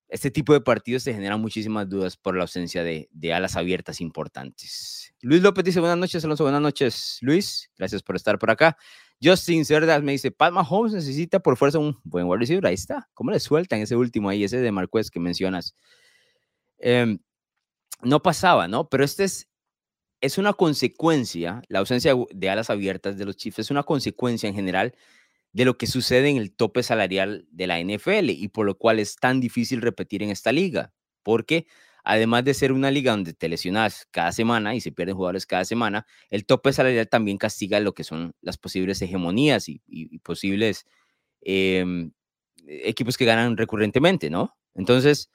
este 0.07 0.31
tipo 0.31 0.53
de 0.53 0.62
partidos 0.62 1.03
se 1.03 1.13
generan 1.13 1.41
muchísimas 1.41 1.89
dudas 1.89 2.15
por 2.15 2.38
la 2.38 2.44
ausencia 2.44 2.81
de, 2.81 3.09
alas 3.33 3.57
abiertas 3.57 4.00
importantes. 4.00 5.13
Luis 5.19 5.41
López 5.41 5.65
dice 5.65 5.81
buenas 5.81 5.97
noches, 5.97 6.24
Alonso, 6.24 6.45
buenas 6.45 6.62
noches, 6.62 7.17
Luis, 7.19 7.69
gracias 7.77 8.01
por 8.03 8.15
estar 8.15 8.39
por 8.39 8.51
acá. 8.51 8.77
Justin 9.21 9.65
Cerdas 9.65 10.01
me 10.01 10.13
dice, 10.13 10.31
Pat 10.31 10.53
Mahomes 10.53 10.94
necesita 10.94 11.41
por 11.41 11.57
fuerza 11.57 11.77
un 11.77 12.00
buen 12.06 12.25
wide 12.25 12.39
receiver, 12.39 12.65
ahí 12.67 12.75
está, 12.75 13.09
¿cómo 13.13 13.31
le 13.31 13.39
sueltan 13.41 13.81
ese 13.81 13.97
último 13.97 14.29
ahí, 14.29 14.45
ese 14.45 14.62
de 14.62 14.71
Marquez 14.71 15.12
que 15.12 15.19
mencionas? 15.19 15.75
Eh, 16.77 17.17
no 18.03 18.21
pasaba, 18.21 18.68
¿no? 18.68 18.89
Pero 18.89 19.03
este 19.03 19.24
es, 19.24 19.50
es 20.21 20.38
una 20.38 20.53
consecuencia, 20.53 21.62
la 21.68 21.80
ausencia 21.80 22.15
de 22.31 22.50
alas 22.50 22.69
abiertas 22.69 23.18
de 23.18 23.25
los 23.25 23.38
Chiefs 23.38 23.59
es 23.59 23.71
una 23.71 23.83
consecuencia 23.83 24.48
en 24.48 24.56
general 24.56 24.95
de 25.53 25.65
lo 25.65 25.77
que 25.77 25.88
sucede 25.88 26.30
en 26.30 26.38
el 26.38 26.53
tope 26.53 26.83
salarial 26.83 27.45
de 27.51 27.68
la 27.68 27.80
NFL 27.80 28.30
y 28.30 28.48
por 28.50 28.65
lo 28.65 28.77
cual 28.77 29.00
es 29.00 29.15
tan 29.18 29.42
difícil 29.42 29.81
repetir 29.81 30.24
en 30.24 30.29
esta 30.29 30.51
liga, 30.51 30.93
porque 31.24 31.67
además 32.03 32.46
de 32.46 32.53
ser 32.53 32.72
una 32.72 32.89
liga 32.91 33.12
donde 33.12 33.34
te 33.34 33.50
lesionas 33.50 34.08
cada 34.12 34.31
semana 34.31 34.75
y 34.75 34.81
se 34.81 34.91
pierden 34.91 35.15
jugadores 35.15 35.46
cada 35.46 35.65
semana, 35.65 36.05
el 36.29 36.46
tope 36.46 36.74
salarial 36.74 37.08
también 37.10 37.38
castiga 37.38 37.79
lo 37.79 37.93
que 37.93 38.03
son 38.03 38.34
las 38.41 38.58
posibles 38.58 39.01
hegemonías 39.01 39.67
y, 39.67 39.81
posibles 40.20 40.86
em, 41.41 42.12
equipos 42.67 43.17
que 43.17 43.25
ganan 43.25 43.58
recurrentemente, 43.58 44.29
¿no? 44.29 44.55
Entonces, 44.74 45.31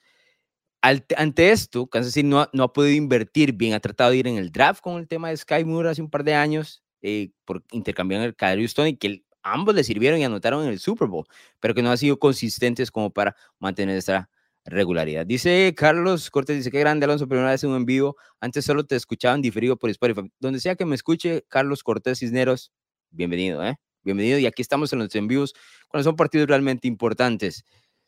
ante 1.15 1.51
esto, 1.51 1.87
Kansas 1.87 2.13
City 2.13 2.27
no, 2.27 2.47
no, 2.53 2.63
ha 2.63 2.73
podido 2.73 2.95
invertir 2.95 3.53
bien, 3.53 3.73
ha 3.73 3.79
tratado 3.79 4.11
de 4.11 4.17
ir 4.17 4.27
en 4.27 4.37
el 4.37 4.51
draft 4.51 4.81
con 4.81 4.97
el 4.97 5.07
tema 5.07 5.29
de 5.29 5.37
Sky 5.37 5.63
Moore 5.63 5.89
hace 5.89 6.01
un 6.01 6.09
par 6.09 6.23
de 6.23 6.33
años, 6.33 6.83
eh, 7.01 7.31
por 7.45 7.63
intercambiar 7.71 8.21
el 8.21 8.35
Kadarius 8.35 8.73
Tony, 8.73 8.97
que 8.97 9.23
ambos 9.43 9.75
le 9.75 9.83
sirvieron 9.83 10.19
y 10.19 10.23
anotaron 10.23 10.63
en 10.63 10.69
el 10.69 10.79
Super 10.79 11.07
Bowl, 11.07 11.25
pero 11.59 11.73
que 11.73 11.81
no 11.81 11.91
han 11.91 11.97
sido 11.97 12.19
consistentes 12.19 12.91
como 12.91 13.11
para 13.11 13.35
mantener 13.59 13.97
esta 13.97 14.29
regularidad. 14.65 15.25
Dice 15.25 15.73
Carlos 15.75 16.29
Cortés, 16.29 16.57
dice, 16.57 16.71
qué 16.71 16.79
grande 16.79 17.05
Alonso, 17.05 17.27
primera 17.27 17.51
vez 17.51 17.63
en 17.63 17.71
un 17.71 17.85
vivo, 17.85 18.17
antes 18.39 18.65
solo 18.65 18.85
te 18.85 18.95
escuchaban 18.95 19.41
diferido 19.41 19.77
por 19.77 19.89
Spotify. 19.89 20.29
Donde 20.39 20.59
sea 20.59 20.75
que 20.75 20.85
me 20.85 20.95
escuche, 20.95 21.45
Carlos 21.47 21.83
Cortés 21.83 22.19
Cisneros, 22.19 22.71
bienvenido, 23.09 23.63
¿eh? 23.63 23.77
Bienvenido, 24.03 24.39
y 24.39 24.45
aquí 24.45 24.61
estamos 24.61 24.93
en 24.93 24.99
los 24.99 25.13
en 25.15 25.27
vivos 25.27 25.53
cuando 25.89 26.03
son 26.03 26.15
partidos 26.15 26.47
realmente 26.47 26.87
importantes. 26.87 27.65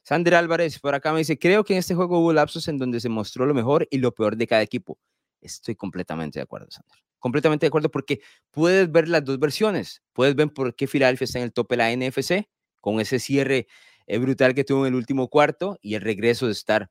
Sandra 0.10 0.40
Álvarez 0.40 0.80
por 0.80 0.96
acá 0.96 1.14
me 1.14 1.20
dice, 1.20 1.38
creo 1.38 1.64
que 1.64 1.74
en 1.74 1.80
este 1.80 1.94
juego 1.94 2.18
hubo 2.18 2.34
lapsos 2.34 2.68
en 2.68 2.80
donde 2.80 3.00
se 3.00 3.10
mostró 3.10 3.46
lo 3.46 3.54
mejor 3.54 3.88
y 3.92 4.00
lo 4.00 4.12
peor 4.12 4.38
de 4.38 4.48
cada 4.48 4.64
equipo. 4.64 4.98
Estoy 5.40 5.76
completamente 5.76 6.40
de 6.40 6.44
acuerdo, 6.46 6.66
Sandra. 6.72 6.98
Completamente 7.20 7.68
de 7.68 7.68
acuerdo 7.68 7.92
porque 7.92 8.20
puedes 8.50 8.92
ver 8.92 9.08
las 9.08 9.24
dos 9.24 9.38
versiones. 9.38 10.02
Puedes 10.14 10.34
ver 10.36 10.52
por 10.52 10.76
qué 10.76 10.88
Philadelphia 10.88 11.26
está 11.26 11.38
en 11.38 11.44
el 11.44 11.54
tope 11.54 11.76
de 11.76 11.78
la 11.78 11.92
NFC 11.92 12.50
con 12.82 13.00
ese 13.00 13.20
cierre 13.20 13.68
eh, 14.08 14.18
brutal 14.18 14.56
que 14.56 14.64
tuvo 14.64 14.88
en 14.88 14.94
el 14.94 14.98
último 14.98 15.28
cuarto 15.28 15.78
y 15.80 15.94
el 15.94 16.02
regreso 16.02 16.48
de 16.48 16.54
estar 16.54 16.90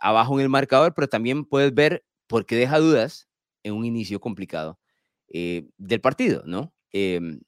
abajo 0.00 0.38
en 0.38 0.44
el 0.44 0.48
marcador, 0.48 0.94
pero 0.94 1.08
también 1.08 1.46
puedes 1.46 1.74
ver 1.74 2.04
por 2.28 2.46
qué 2.46 2.54
deja 2.54 2.78
dudas 2.78 3.28
en 3.64 3.74
un 3.74 3.84
inicio 3.84 4.20
complicado 4.20 4.78
eh, 5.26 5.66
del 5.76 6.00
partido, 6.00 6.44
¿no? 6.46 6.72
Em, 6.92 7.40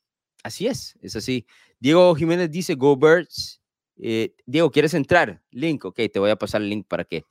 así 0.42 0.66
es, 0.66 0.98
es 1.00 1.14
así. 1.14 1.46
Diego 1.78 2.12
Jiménez 2.16 2.50
dice, 2.50 2.74
Go 2.74 2.96
Birds. 2.96 3.61
Eh, 4.04 4.34
Diego, 4.46 4.70
¿quieres 4.72 4.94
entrar? 4.94 5.40
Link, 5.52 5.84
ok, 5.84 6.00
te 6.12 6.18
voy 6.18 6.30
a 6.30 6.36
pasar 6.36 6.60
el 6.60 6.68
link 6.68 6.86
para 6.88 7.04
que 7.04 7.24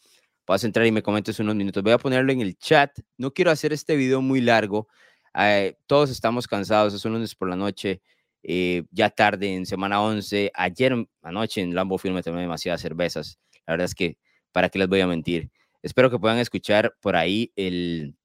puedas 0.45 0.63
entrar 0.63 0.85
y 0.87 0.91
me 0.91 1.03
comentes 1.03 1.39
unos 1.39 1.55
minutos. 1.55 1.83
Voy 1.83 1.91
a 1.91 1.97
ponerlo 1.97 2.31
en 2.31 2.41
el 2.41 2.57
chat. 2.57 2.97
No 3.17 3.33
quiero 3.33 3.51
hacer 3.51 3.73
este 3.73 3.95
video 3.97 4.21
muy 4.21 4.39
largo. 4.41 4.87
Eh, 5.35 5.75
todos 5.85 6.09
estamos 6.09 6.47
cansados, 6.47 6.93
es 6.93 7.03
un 7.05 7.13
lunes 7.13 7.35
por 7.35 7.49
la 7.49 7.55
noche. 7.57 8.01
eh, 8.43 8.83
ya 8.91 9.09
tarde 9.09 9.53
en 9.53 9.65
semana 9.65 10.01
11. 10.01 10.51
Ayer 10.55 10.93
anoche 11.21 11.61
en 11.61 11.75
Lambo 11.75 11.97
Film 11.97 12.15
me 12.15 12.23
tomé 12.23 12.41
demasiadas 12.41 12.81
cervezas. 12.81 13.37
La 13.67 13.73
verdad 13.73 13.85
es 13.85 13.95
que, 13.95 14.17
¿para 14.51 14.69
qué 14.69 14.79
les 14.79 14.87
voy 14.87 15.01
a 15.01 15.07
mentir? 15.07 15.51
Espero 15.83 16.09
que 16.09 16.19
puedan 16.19 16.39
escuchar 16.39 16.95
por 17.01 17.15
ahí 17.15 17.51
el 17.55 18.15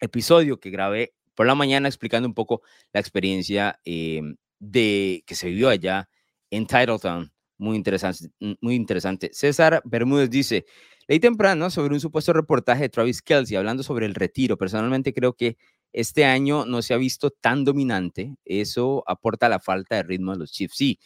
episodio 0.00 0.60
que 0.60 0.70
grabé 0.70 1.14
por 1.34 1.46
la 1.46 1.54
mañana 1.54 1.88
explicando 1.88 2.28
un 2.28 2.34
poco 2.34 2.62
la 2.92 3.00
experiencia 3.00 3.80
em, 3.84 4.36
de 4.58 5.22
que 5.26 5.34
se 5.34 5.48
vivió 5.48 5.68
allá 5.70 6.08
en 6.50 6.66
Titletown. 6.66 7.32
Muy 7.58 7.76
interesante, 7.76 8.30
muy 8.60 8.76
interesante. 8.76 9.30
César 9.32 9.82
Bermúdez 9.84 10.30
dice, 10.30 10.64
leí 11.08 11.18
temprano 11.18 11.70
sobre 11.70 11.92
un 11.94 12.00
supuesto 12.00 12.32
reportaje 12.32 12.82
de 12.82 12.88
Travis 12.88 13.20
Kelsey 13.20 13.56
hablando 13.56 13.82
sobre 13.82 14.06
el 14.06 14.14
retiro. 14.14 14.56
Personalmente 14.56 15.12
creo 15.12 15.32
que 15.34 15.56
este 15.92 16.24
año 16.24 16.66
no 16.66 16.82
se 16.82 16.94
ha 16.94 16.98
visto 16.98 17.30
tan 17.30 17.64
dominante. 17.64 18.36
Eso 18.44 19.02
aporta 19.08 19.48
la 19.48 19.58
falta 19.58 19.96
de 19.96 20.04
ritmo 20.04 20.32
de 20.32 20.38
los 20.38 20.52
Chiefs. 20.52 20.76
Sí, 20.76 21.00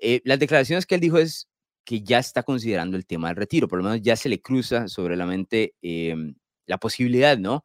eh, 0.00 0.20
las 0.24 0.38
declaraciones 0.38 0.86
que 0.86 0.96
él 0.96 1.00
dijo 1.00 1.18
es 1.18 1.48
que 1.84 2.02
ya 2.02 2.18
está 2.18 2.42
considerando 2.44 2.96
el 2.96 3.06
tema 3.06 3.28
del 3.28 3.36
retiro, 3.36 3.68
por 3.68 3.78
lo 3.78 3.84
menos 3.84 4.02
ya 4.02 4.16
se 4.16 4.28
le 4.28 4.40
cruza 4.42 4.88
sobre 4.88 5.16
la 5.16 5.26
mente 5.26 5.74
em, 5.82 6.34
la 6.66 6.78
posibilidad, 6.78 7.38
¿no? 7.38 7.64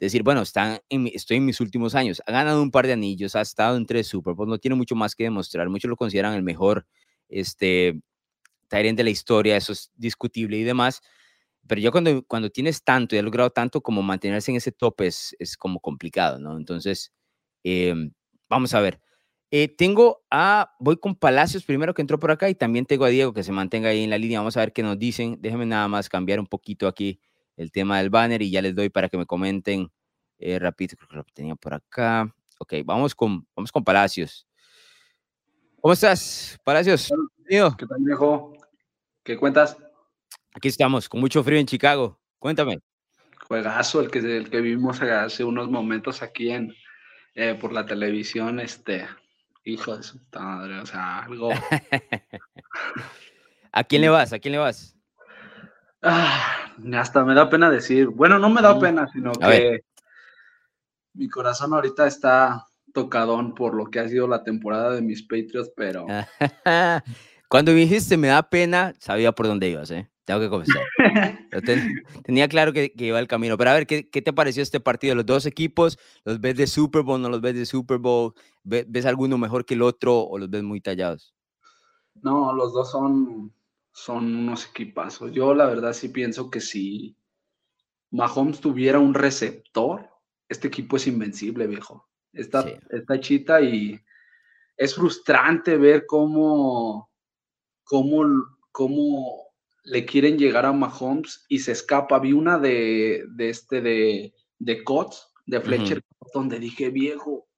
decir, 0.00 0.22
bueno, 0.22 0.42
están 0.42 0.80
estoy 0.90 1.38
en 1.38 1.44
mis 1.46 1.60
últimos 1.60 1.94
años, 1.94 2.22
ha 2.26 2.32
ganado 2.32 2.62
un 2.62 2.70
par 2.70 2.86
de 2.86 2.92
anillos, 2.94 3.36
ha 3.36 3.40
estado 3.42 3.76
en 3.76 3.86
tres 3.86 4.06
Super 4.08 4.34
Bowls, 4.34 4.48
no 4.50 4.58
tiene 4.58 4.76
mucho 4.76 4.94
más 4.96 5.14
que 5.14 5.24
demostrar, 5.24 5.68
muchos 5.68 5.88
lo 5.88 5.96
consideran 5.96 6.34
el 6.34 6.42
mejor 6.42 6.86
este, 7.28 8.00
Tyrant 8.68 8.96
de 8.98 9.04
la 9.04 9.10
historia, 9.10 9.56
eso 9.56 9.72
es 9.72 9.92
discutible 9.96 10.58
y 10.58 10.64
demás, 10.64 11.02
pero 11.68 11.80
yo 11.80 11.92
cuando, 11.92 12.24
cuando 12.26 12.50
tienes 12.50 12.82
tanto 12.84 13.14
y 13.14 13.18
has 13.18 13.24
logrado 13.24 13.50
tanto 13.50 13.82
como 13.82 14.02
mantenerse 14.02 14.50
en 14.50 14.56
ese 14.56 14.72
tope 14.72 15.06
es, 15.06 15.36
es 15.38 15.56
como 15.56 15.80
complicado, 15.80 16.38
¿no? 16.38 16.56
Entonces, 16.56 17.12
em, 17.64 18.12
vamos 18.48 18.74
a 18.74 18.80
ver. 18.80 19.00
Eh, 19.50 19.68
tengo 19.68 20.24
a, 20.30 20.74
voy 20.80 20.98
con 20.98 21.14
Palacios 21.16 21.64
primero 21.64 21.94
que 21.94 22.02
entró 22.02 22.18
por 22.18 22.30
acá 22.30 22.50
y 22.50 22.54
también 22.54 22.86
tengo 22.86 23.04
a 23.06 23.08
Diego 23.08 23.32
que 23.32 23.42
se 23.42 23.52
mantenga 23.52 23.90
ahí 23.90 24.04
en 24.04 24.10
la 24.10 24.18
línea. 24.18 24.40
Vamos 24.40 24.56
a 24.56 24.60
ver 24.60 24.72
qué 24.72 24.82
nos 24.82 24.98
dicen. 24.98 25.38
Déjenme 25.40 25.66
nada 25.66 25.88
más 25.88 26.08
cambiar 26.08 26.40
un 26.40 26.46
poquito 26.46 26.86
aquí 26.88 27.20
el 27.56 27.72
tema 27.72 27.98
del 27.98 28.10
banner 28.10 28.42
y 28.42 28.50
ya 28.50 28.62
les 28.62 28.74
doy 28.74 28.90
para 28.90 29.08
que 29.08 29.18
me 29.18 29.26
comenten 29.26 29.90
eh. 30.38 30.58
Creo 30.58 30.72
que 31.08 31.16
lo 31.16 31.24
tenía 31.34 31.56
por 31.56 31.74
acá. 31.74 32.34
Ok, 32.60 32.74
vamos 32.84 33.14
con, 33.14 33.46
vamos 33.54 33.72
con 33.72 33.84
Palacios. 33.84 34.47
¿Cómo 35.80 35.92
estás, 35.92 36.58
Palacios? 36.64 37.08
¿Qué 37.46 37.86
tal, 37.86 37.98
viejo? 38.00 38.52
¿Qué 39.22 39.36
cuentas? 39.36 39.76
Aquí 40.52 40.66
estamos, 40.66 41.08
con 41.08 41.20
mucho 41.20 41.44
frío 41.44 41.60
en 41.60 41.66
Chicago. 41.66 42.18
Cuéntame. 42.40 42.80
Juegazo, 43.46 44.00
el 44.00 44.10
que, 44.10 44.18
el 44.18 44.50
que 44.50 44.60
vimos 44.60 45.00
hace 45.00 45.44
unos 45.44 45.70
momentos 45.70 46.20
aquí 46.20 46.50
en, 46.50 46.74
eh, 47.34 47.54
por 47.54 47.72
la 47.72 47.86
televisión, 47.86 48.58
este, 48.58 49.06
hijo 49.62 49.96
de 49.96 50.02
su 50.02 50.18
madre, 50.34 50.80
o 50.80 50.86
sea, 50.86 51.20
algo. 51.20 51.50
¿A 53.72 53.84
quién 53.84 54.02
le 54.02 54.08
vas? 54.08 54.32
¿A 54.32 54.40
quién 54.40 54.52
le 54.52 54.58
vas? 54.58 54.96
Ah, 56.02 56.74
hasta 56.94 57.24
me 57.24 57.34
da 57.34 57.48
pena 57.48 57.70
decir. 57.70 58.08
Bueno, 58.08 58.40
no 58.40 58.50
me 58.50 58.62
da 58.62 58.76
pena, 58.80 59.06
sino 59.12 59.30
que 59.30 59.84
mi 61.14 61.28
corazón 61.28 61.72
ahorita 61.72 62.08
está 62.08 62.67
tocadón 63.02 63.54
por 63.54 63.74
lo 63.74 63.86
que 63.86 64.00
ha 64.00 64.08
sido 64.08 64.26
la 64.26 64.44
temporada 64.44 64.94
de 64.94 65.02
mis 65.02 65.22
Patriots, 65.22 65.72
pero. 65.76 66.06
Cuando 67.48 67.72
dijiste 67.72 68.16
me 68.16 68.28
da 68.28 68.48
pena, 68.50 68.94
sabía 68.98 69.32
por 69.32 69.46
dónde 69.46 69.68
ibas, 69.70 69.90
¿eh? 69.90 70.10
Tengo 70.24 70.40
que 70.40 70.50
confesar. 70.50 70.82
tenía 72.24 72.48
claro 72.48 72.74
que, 72.74 72.92
iba 72.94 73.18
el 73.18 73.26
camino. 73.26 73.56
Pero 73.56 73.70
a 73.70 73.74
ver, 73.74 73.86
¿qué, 73.86 74.02
te 74.02 74.32
pareció 74.34 74.62
este 74.62 74.78
partido? 74.78 75.14
Los 75.14 75.24
dos 75.24 75.46
equipos, 75.46 75.98
¿los 76.24 76.38
ves 76.38 76.56
de 76.56 76.66
Super 76.66 77.00
Bowl, 77.00 77.22
no 77.22 77.30
los 77.30 77.40
ves 77.40 77.54
de 77.54 77.64
Super 77.64 77.96
Bowl? 77.96 78.34
¿Ves 78.62 79.06
alguno 79.06 79.38
mejor 79.38 79.64
que 79.64 79.72
el 79.72 79.80
otro 79.80 80.20
o 80.20 80.36
los 80.36 80.50
ves 80.50 80.62
muy 80.62 80.82
tallados? 80.82 81.34
No, 82.20 82.52
los 82.52 82.74
dos 82.74 82.90
son 82.90 83.52
son 83.98 84.34
unos 84.34 84.66
equipazos. 84.66 85.32
Yo 85.32 85.54
la 85.54 85.66
verdad 85.66 85.92
sí 85.92 86.08
pienso 86.08 86.50
que 86.50 86.60
si 86.60 87.16
Mahomes 88.10 88.60
tuviera 88.60 89.00
un 89.00 89.12
receptor, 89.12 90.08
este 90.48 90.68
equipo 90.68 90.96
es 90.96 91.06
invencible, 91.06 91.66
viejo. 91.66 92.07
Está, 92.32 92.64
está 92.90 93.18
chita 93.20 93.60
y 93.60 93.98
es 94.76 94.94
frustrante 94.94 95.76
ver 95.76 96.06
cómo, 96.06 97.10
cómo, 97.84 98.24
cómo 98.70 99.48
le 99.84 100.04
quieren 100.04 100.38
llegar 100.38 100.66
a 100.66 100.72
Mahomes 100.72 101.44
y 101.48 101.58
se 101.58 101.72
escapa. 101.72 102.18
Vi 102.18 102.32
una 102.32 102.58
de, 102.58 103.26
este 103.38 103.80
de, 103.80 104.34
de 104.58 104.84
Cots, 104.84 105.32
de 105.46 105.60
Fletcher, 105.60 106.02
donde 106.32 106.58
dije, 106.58 106.90
viejo, 106.90 107.48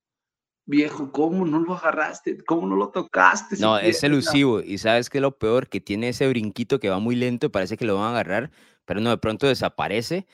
viejo, 0.64 1.12
¿cómo 1.12 1.44
no 1.44 1.58
lo 1.60 1.74
agarraste? 1.74 2.42
¿Cómo 2.44 2.66
no 2.66 2.76
lo 2.76 2.90
tocaste? 2.90 3.56
No, 3.58 3.78
es 3.78 4.02
elusivo. 4.02 4.62
Y 4.62 4.78
sabes 4.78 5.10
que 5.10 5.20
lo 5.20 5.36
peor, 5.36 5.68
que 5.68 5.80
tiene 5.80 6.08
ese 6.10 6.28
brinquito 6.28 6.80
que 6.80 6.88
va 6.88 7.00
muy 7.00 7.16
lento 7.16 7.46
y 7.46 7.50
parece 7.50 7.76
que 7.76 7.84
lo 7.84 7.96
van 7.96 8.04
a 8.04 8.10
agarrar, 8.10 8.50
pero 8.86 9.00
no, 9.00 9.10
de 9.10 9.18
pronto 9.18 9.46
desaparece. 9.46 10.26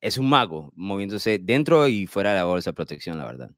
Es 0.00 0.18
un 0.18 0.28
mago 0.28 0.72
moviéndose 0.74 1.38
dentro 1.38 1.86
y 1.86 2.08
fuera 2.08 2.30
de 2.30 2.36
la 2.36 2.44
bolsa 2.44 2.70
de 2.70 2.74
protección, 2.74 3.18
la 3.18 3.26
verdad. 3.26 3.50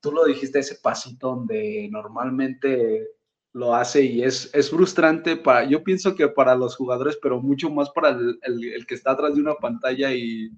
Tú 0.00 0.12
lo 0.12 0.24
dijiste, 0.24 0.58
ese 0.58 0.76
pasito 0.76 1.28
donde 1.28 1.88
normalmente 1.90 3.08
lo 3.52 3.74
hace 3.74 4.04
y 4.04 4.22
es, 4.22 4.50
es 4.54 4.70
frustrante 4.70 5.36
para, 5.36 5.64
yo 5.64 5.82
pienso 5.82 6.14
que 6.14 6.28
para 6.28 6.54
los 6.54 6.76
jugadores, 6.76 7.18
pero 7.20 7.40
mucho 7.40 7.68
más 7.68 7.90
para 7.90 8.10
el, 8.10 8.38
el, 8.42 8.86
que 8.86 8.94
está 8.94 9.12
atrás 9.12 9.34
de 9.34 9.40
una 9.40 9.54
pantalla 9.54 10.14
y, 10.14 10.50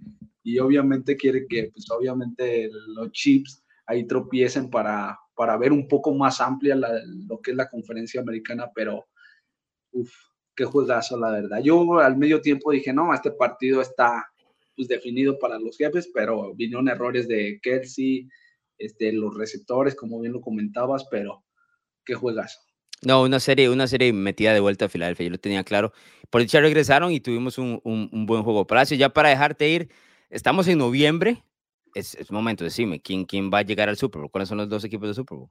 y 0.42 0.58
obviamente 0.58 1.16
quiere 1.16 1.46
que, 1.48 1.70
pues 1.72 1.90
obviamente 1.90 2.68
los 2.88 3.10
chips 3.12 3.64
ahí 3.86 4.06
tropiecen 4.06 4.68
para, 4.68 5.18
para 5.34 5.56
ver 5.56 5.72
un 5.72 5.88
poco 5.88 6.14
más 6.14 6.40
amplia 6.40 6.76
lo 6.76 7.40
que 7.40 7.52
es 7.52 7.56
la 7.56 7.70
conferencia 7.70 8.20
americana, 8.20 8.70
pero 8.74 9.06
uff, 9.92 10.12
qué 10.54 10.64
juegazo, 10.64 11.18
la 11.18 11.30
verdad. 11.30 11.60
Yo 11.62 11.98
al 11.98 12.16
medio 12.16 12.40
tiempo 12.40 12.72
dije, 12.72 12.92
no, 12.92 13.14
este 13.14 13.30
partido 13.30 13.80
está 13.80 14.26
pues, 14.76 14.88
definido 14.88 15.38
para 15.38 15.58
los 15.58 15.76
jefes, 15.76 16.10
pero 16.12 16.54
vinieron 16.54 16.88
errores 16.88 17.28
de 17.28 17.58
Kelsey, 17.62 18.28
este, 18.84 19.12
los 19.12 19.36
receptores, 19.36 19.94
como 19.94 20.20
bien 20.20 20.32
lo 20.32 20.40
comentabas, 20.40 21.06
pero 21.10 21.44
qué 22.04 22.14
juegazo. 22.14 22.58
No, 23.02 23.22
una 23.22 23.40
serie, 23.40 23.68
una 23.68 23.86
serie 23.86 24.12
metida 24.12 24.54
de 24.54 24.60
vuelta 24.60 24.84
a 24.84 24.88
Filadelfia, 24.88 25.24
yo 25.24 25.30
lo 25.30 25.38
tenía 25.38 25.64
claro. 25.64 25.92
Por 26.30 26.40
dicha 26.40 26.60
regresaron 26.60 27.12
y 27.12 27.20
tuvimos 27.20 27.58
un, 27.58 27.80
un, 27.84 28.08
un 28.12 28.26
buen 28.26 28.42
juego. 28.42 28.66
Palacio, 28.66 28.96
ya 28.96 29.08
para 29.08 29.30
dejarte 29.30 29.68
ir, 29.68 29.88
estamos 30.30 30.68
en 30.68 30.78
noviembre, 30.78 31.42
es, 31.94 32.14
es 32.14 32.30
momento, 32.30 32.64
decime, 32.64 33.00
¿quién, 33.00 33.24
¿quién 33.24 33.50
va 33.52 33.58
a 33.58 33.62
llegar 33.62 33.88
al 33.88 33.96
Super 33.96 34.20
Bowl? 34.20 34.30
¿Cuáles 34.30 34.48
son 34.48 34.58
los 34.58 34.68
dos 34.68 34.84
equipos 34.84 35.08
de 35.08 35.14
Super 35.14 35.38
Bowl? 35.38 35.50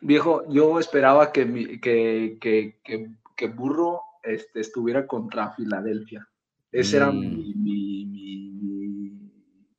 Viejo, 0.00 0.42
yo 0.48 0.78
esperaba 0.78 1.30
que, 1.32 1.80
que, 1.80 2.38
que, 2.40 2.80
que, 3.36 3.46
Burro 3.48 4.00
este, 4.22 4.60
estuviera 4.60 5.06
contra 5.06 5.52
Filadelfia. 5.52 6.26
Ese 6.72 6.96
era 6.96 7.10
mi, 7.10 7.54
mm. 7.54 7.62
mi, 7.62 8.06
mi, 8.06 9.30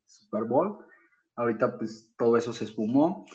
Super 0.06 0.44
Bowl. 0.44 0.78
Ahorita 1.36 1.78
pues 1.78 2.12
todo 2.16 2.36
eso 2.36 2.52
se 2.52 2.64
espumó. 2.64 3.26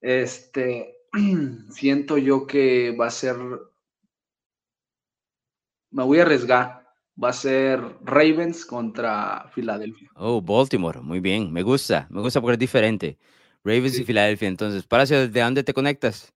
Este, 0.00 0.96
siento 1.70 2.18
yo 2.18 2.46
que 2.46 2.96
va 2.96 3.06
a 3.06 3.10
ser, 3.10 3.36
me 5.90 6.04
voy 6.04 6.18
a 6.18 6.22
arriesgar 6.22 6.86
va 7.22 7.30
a 7.30 7.32
ser 7.32 7.80
Ravens 8.02 8.64
contra 8.64 9.48
Filadelfia. 9.54 10.10
Oh, 10.14 10.40
Baltimore, 10.40 11.00
muy 11.00 11.20
bien, 11.20 11.52
me 11.52 11.62
gusta, 11.62 12.06
me 12.10 12.20
gusta 12.20 12.40
porque 12.40 12.54
es 12.54 12.58
diferente. 12.58 13.18
Ravens 13.64 13.98
y 13.98 14.04
Filadelfia, 14.04 14.48
entonces, 14.48 14.86
Palacio, 14.86 15.18
¿desde 15.18 15.40
dónde 15.40 15.64
te 15.64 15.74
conectas? 15.74 16.32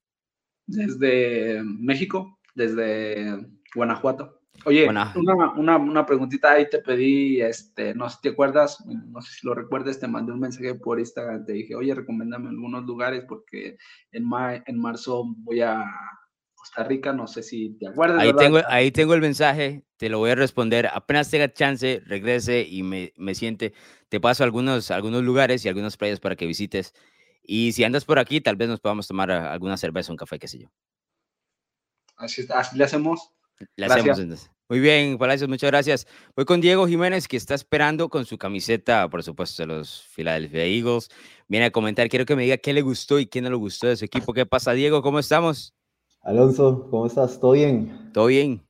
Desde 0.67 1.63
México, 1.63 2.39
desde 2.55 3.47
Guanajuato. 3.75 4.40
Oye, 4.67 4.89
una, 4.89 5.53
una, 5.57 5.77
una, 5.77 6.07
preguntita 6.07 6.53
ahí 6.53 6.69
te 6.69 6.81
pedí, 6.81 7.41
este, 7.41 7.95
no 7.95 8.09
sé 8.09 8.17
si 8.17 8.23
te 8.23 8.29
acuerdas, 8.31 8.85
no 8.87 9.23
sé 9.23 9.33
si 9.33 9.47
lo 9.47 9.55
recuerdas, 9.55 9.99
te 9.99 10.09
mandé 10.09 10.33
un 10.33 10.41
mensaje 10.41 10.75
por 10.75 10.99
Instagram, 10.99 11.45
te 11.45 11.53
dije, 11.53 11.75
oye, 11.75 11.95
recomiéndame 11.95 12.49
algunos 12.49 12.85
lugares 12.85 13.25
porque 13.27 13.79
en, 14.13 14.25
en 14.67 14.79
marzo 14.79 15.25
voy 15.39 15.63
a 15.63 15.85
Costa 16.55 16.85
Rica, 16.85 17.13
no 17.13 17.27
sé 17.27 17.43
si 17.43 17.71
te 17.79 17.89
acuerdas. 17.89 18.21
Ahí, 18.21 18.35
tengo, 18.35 18.59
ahí 18.69 18.91
tengo 18.91 19.15
el 19.15 19.23
mensaje, 19.23 19.83
te 19.97 20.11
lo 20.11 20.19
voy 20.19 20.31
a 20.31 20.35
responder. 20.35 20.89
Apenas 20.93 21.31
tenga 21.31 21.51
chance, 21.51 22.03
regrese 22.05 22.67
y 22.69 22.83
me, 22.83 23.15
me 23.17 23.35
siente. 23.35 23.73
Te 24.11 24.21
paso 24.21 24.45
algunos, 24.45 24.91
algunos 24.91 25.23
lugares 25.23 25.65
y 25.65 25.69
algunas 25.69 25.97
playas 25.97 26.21
para 26.21 26.37
que 26.37 26.47
visites. 26.47 26.93
Y 27.43 27.73
si 27.73 27.83
andas 27.83 28.05
por 28.05 28.19
aquí, 28.19 28.43
tal 28.43 28.57
vez 28.57 28.69
nos 28.69 28.81
podamos 28.81 29.09
tomar 29.09 29.31
alguna 29.31 29.79
cerveza, 29.79 30.13
un 30.13 30.19
café, 30.19 30.39
qué 30.39 30.49
sé 30.49 30.59
yo. 30.59 30.69
Así, 32.17 32.47
así 32.55 32.77
le 32.77 32.85
hacemos. 32.85 33.33
Le 33.77 33.87
hacemos 33.87 34.19
entonces. 34.19 34.51
Muy 34.69 34.79
bien, 34.79 35.19
Palacios, 35.19 35.49
muchas 35.49 35.69
gracias. 35.69 36.07
Voy 36.37 36.45
con 36.45 36.61
Diego 36.61 36.87
Jiménez, 36.87 37.27
que 37.27 37.37
está 37.37 37.55
esperando 37.57 38.09
con 38.09 38.25
su 38.25 38.39
camiseta, 38.39 39.11
por 39.11 39.25
supuesto, 39.25 39.65
de 39.65 39.67
los 39.67 40.05
Philadelphia 40.15 40.65
Eagles. 40.65 41.09
Viene 41.49 41.67
a 41.67 41.71
comentar, 41.73 42.09
quiero 42.09 42.25
que 42.25 42.37
me 42.37 42.45
diga 42.45 42.57
qué 42.57 42.73
le 42.73 42.83
gustó 42.83 43.19
y 43.19 43.27
qué 43.27 43.41
no 43.41 43.51
le 43.51 43.57
gustó 43.57 43.89
de 43.89 43.97
su 43.97 44.05
equipo. 44.05 44.33
¿Qué 44.33 44.47
pasa, 44.47 44.71
Diego? 44.71 45.03
¿Cómo 45.03 45.19
estamos? 45.19 45.75
Alonso, 46.23 46.87
¿cómo 46.89 47.07
estás? 47.07 47.41
¿Todo 47.41 47.53
bien? 47.53 48.13
Todo 48.13 48.27
bien. 48.27 48.65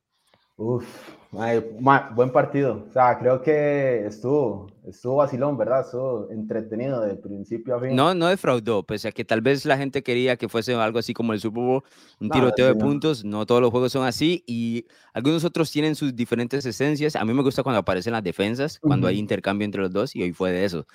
Uf, 0.56 0.86
buen 1.30 2.32
partido. 2.32 2.86
O 2.88 2.92
sea, 2.92 3.18
creo 3.18 3.40
que 3.40 4.04
estuvo, 4.06 4.68
estuvo 4.86 5.16
vacilón, 5.16 5.56
¿verdad? 5.56 5.82
Estuvo 5.82 6.28
entretenido 6.30 7.00
de 7.00 7.14
principio 7.14 7.76
a 7.76 7.80
fin. 7.80 7.94
No, 7.94 8.14
no 8.14 8.26
defraudó, 8.26 8.82
pese 8.82 9.08
a 9.08 9.12
que 9.12 9.24
tal 9.24 9.40
vez 9.40 9.64
la 9.64 9.76
gente 9.76 10.02
quería 10.02 10.36
que 10.36 10.48
fuese 10.48 10.74
algo 10.74 10.98
así 10.98 11.14
como 11.14 11.32
el 11.32 11.40
Super 11.40 11.62
Bowl, 11.62 11.82
un 12.18 12.30
tiroteo 12.30 12.66
de 12.66 12.74
puntos. 12.74 13.24
No 13.24 13.46
todos 13.46 13.60
los 13.60 13.70
juegos 13.70 13.92
son 13.92 14.04
así 14.06 14.42
y 14.46 14.86
algunos 15.12 15.44
otros 15.44 15.70
tienen 15.70 15.94
sus 15.94 16.16
diferentes 16.16 16.66
esencias. 16.66 17.14
A 17.14 17.24
mí 17.24 17.32
me 17.32 17.42
gusta 17.42 17.62
cuando 17.62 17.78
aparecen 17.78 18.12
las 18.12 18.24
defensas, 18.24 18.80
cuando 18.80 19.06
hay 19.06 19.18
intercambio 19.18 19.64
entre 19.64 19.82
los 19.82 19.92
dos 19.92 20.16
y 20.16 20.22
hoy 20.22 20.32
fue 20.32 20.50
de 20.50 20.64
eso. 20.64 20.86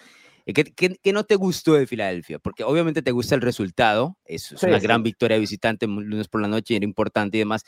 Eh, 0.46 0.54
¿Qué, 0.54 0.64
qué, 1.02 1.14
no 1.14 1.24
te 1.24 1.36
gustó 1.36 1.74
de 1.74 1.88
Filadelfia? 1.88 2.38
Porque 2.40 2.64
obviamente 2.64 3.02
te 3.02 3.12
gusta 3.12 3.34
el 3.34 3.42
resultado, 3.42 4.18
es, 4.26 4.52
una 4.62 4.78
gran 4.78 5.02
victoria 5.02 5.40
visitante, 5.40 5.88
lunes 5.88 6.28
por 6.28 6.40
la 6.40 6.48
noche, 6.48 6.76
era 6.76 6.86
importante 6.86 7.38
y 7.38 7.40
demás 7.40 7.64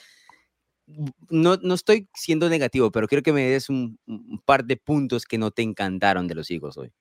no, 1.30 1.58
no 1.58 1.74
estoy 1.74 2.08
siendo 2.14 2.50
negativo, 2.50 2.92
pero 2.92 3.08
quiero 3.08 3.22
que 3.22 3.34
me 3.34 3.50
des 3.50 3.70
un, 3.70 4.00
par 4.46 4.64
de 4.64 4.78
puntos 4.78 5.26
que 5.26 5.38
no 5.38 5.52
te 5.52 5.62
encantaron 5.62 6.28
de 6.28 6.36
los 6.36 6.50
hijos 6.50 6.78
hoy. 6.78 6.92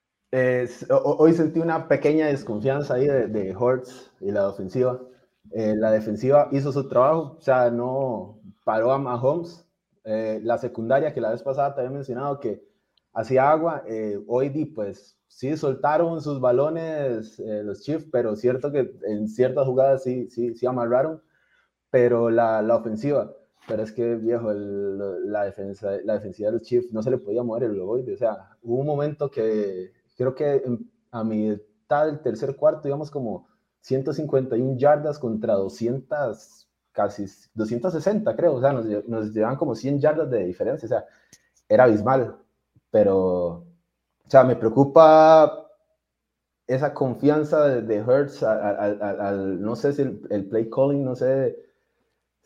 hoy 0.90 1.33
sentí 1.33 1.61
una 1.61 1.88
pequeña 1.88 2.26
desconfianza 2.26 2.95
ahí 2.95 3.07
de, 3.07 3.28
de 3.28 3.55
Hortz 3.55 4.11
y 4.21 4.33
la 4.33 4.49
ofensiva. 4.49 5.00
Eh, 5.52 5.75
la 5.76 5.93
defensiva 5.93 6.49
hizo 6.50 6.73
su 6.73 6.88
trabajo, 6.88 7.37
o 7.38 7.40
sea, 7.40 7.71
no 7.71 8.40
paró 8.64 8.93
a 8.93 8.99
Mahomes. 8.99 9.64
Eh, 10.05 10.40
la 10.43 10.59
secundaria, 10.59 11.12
que 11.12 11.21
la 11.21 11.31
vez 11.31 11.43
pasada 11.43 11.75
te 11.75 11.81
había 11.81 11.93
mencionado 11.93 12.38
que 12.40 12.62
hacía 13.12 13.50
agua, 13.50 13.83
eh, 13.88 14.21
hoy 14.26 14.50
pues 14.66 15.19
sí 15.26 15.57
soltaron 15.57 16.21
sus 16.23 16.40
balones 16.40 17.38
los 17.38 17.83
Chiefs, 17.83 18.07
pero 18.12 18.37
cierto 18.37 18.71
que 18.71 18.93
en 19.09 19.28
ciertas 19.28 19.66
jugadas 19.66 20.05
sí, 20.05 20.28
sí, 20.31 20.55
sí 20.55 20.66
amarraron, 20.66 21.23
pero 21.90 22.31
la, 22.31 22.62
la 22.62 22.76
ofensiva 22.76 23.36
pero 23.66 23.82
es 23.82 23.92
que, 23.92 24.14
viejo, 24.14 24.52
la, 24.52 25.44
defensa, 25.44 25.92
la 26.04 26.14
defensiva 26.14 26.50
de 26.50 26.58
los 26.58 26.62
Chiefs 26.62 26.92
no 26.92 27.02
se 27.02 27.11
le 27.11 27.18
podía 27.18 27.42
mover 27.42 27.64
el 27.64 27.80
ovoide. 27.80 28.14
O 28.14 28.16
sea, 28.16 28.50
hubo 28.62 28.80
un 28.80 28.87
momento 28.87 29.30
que 29.30 29.92
creo 30.16 30.35
que 30.35 30.62
a 31.11 31.25
mitad 31.25 32.06
del 32.06 32.20
tercer 32.20 32.54
cuarto, 32.56 32.82
digamos, 32.85 33.11
como 33.11 33.49
151 33.80 34.76
yardas 34.76 35.18
contra 35.18 35.54
200, 35.54 36.68
casi 36.92 37.26
260, 37.54 38.37
creo. 38.37 38.54
O 38.54 38.61
sea, 38.61 38.73
nos, 38.73 38.87
nos 39.08 39.32
llevan 39.32 39.56
como 39.56 39.75
100 39.75 40.00
yardas 40.00 40.30
de 40.30 40.44
diferencia. 40.44 40.87
O 40.87 40.88
sea, 40.88 41.04
era 41.68 41.85
abismal. 41.85 42.37
Pero, 42.90 43.16
o 43.16 43.64
sea, 44.28 44.44
me 44.44 44.54
preocupa 44.54 45.68
esa 46.68 46.94
confianza 46.94 47.64
de, 47.66 47.82
de 47.82 47.96
Hertz 47.96 48.42
al, 48.42 49.61
no 49.61 49.75
sé 49.76 49.92
si 49.92 50.02
el 50.02 50.49
play 50.49 50.70
calling, 50.70 51.04
no 51.04 51.16
sé 51.16 51.65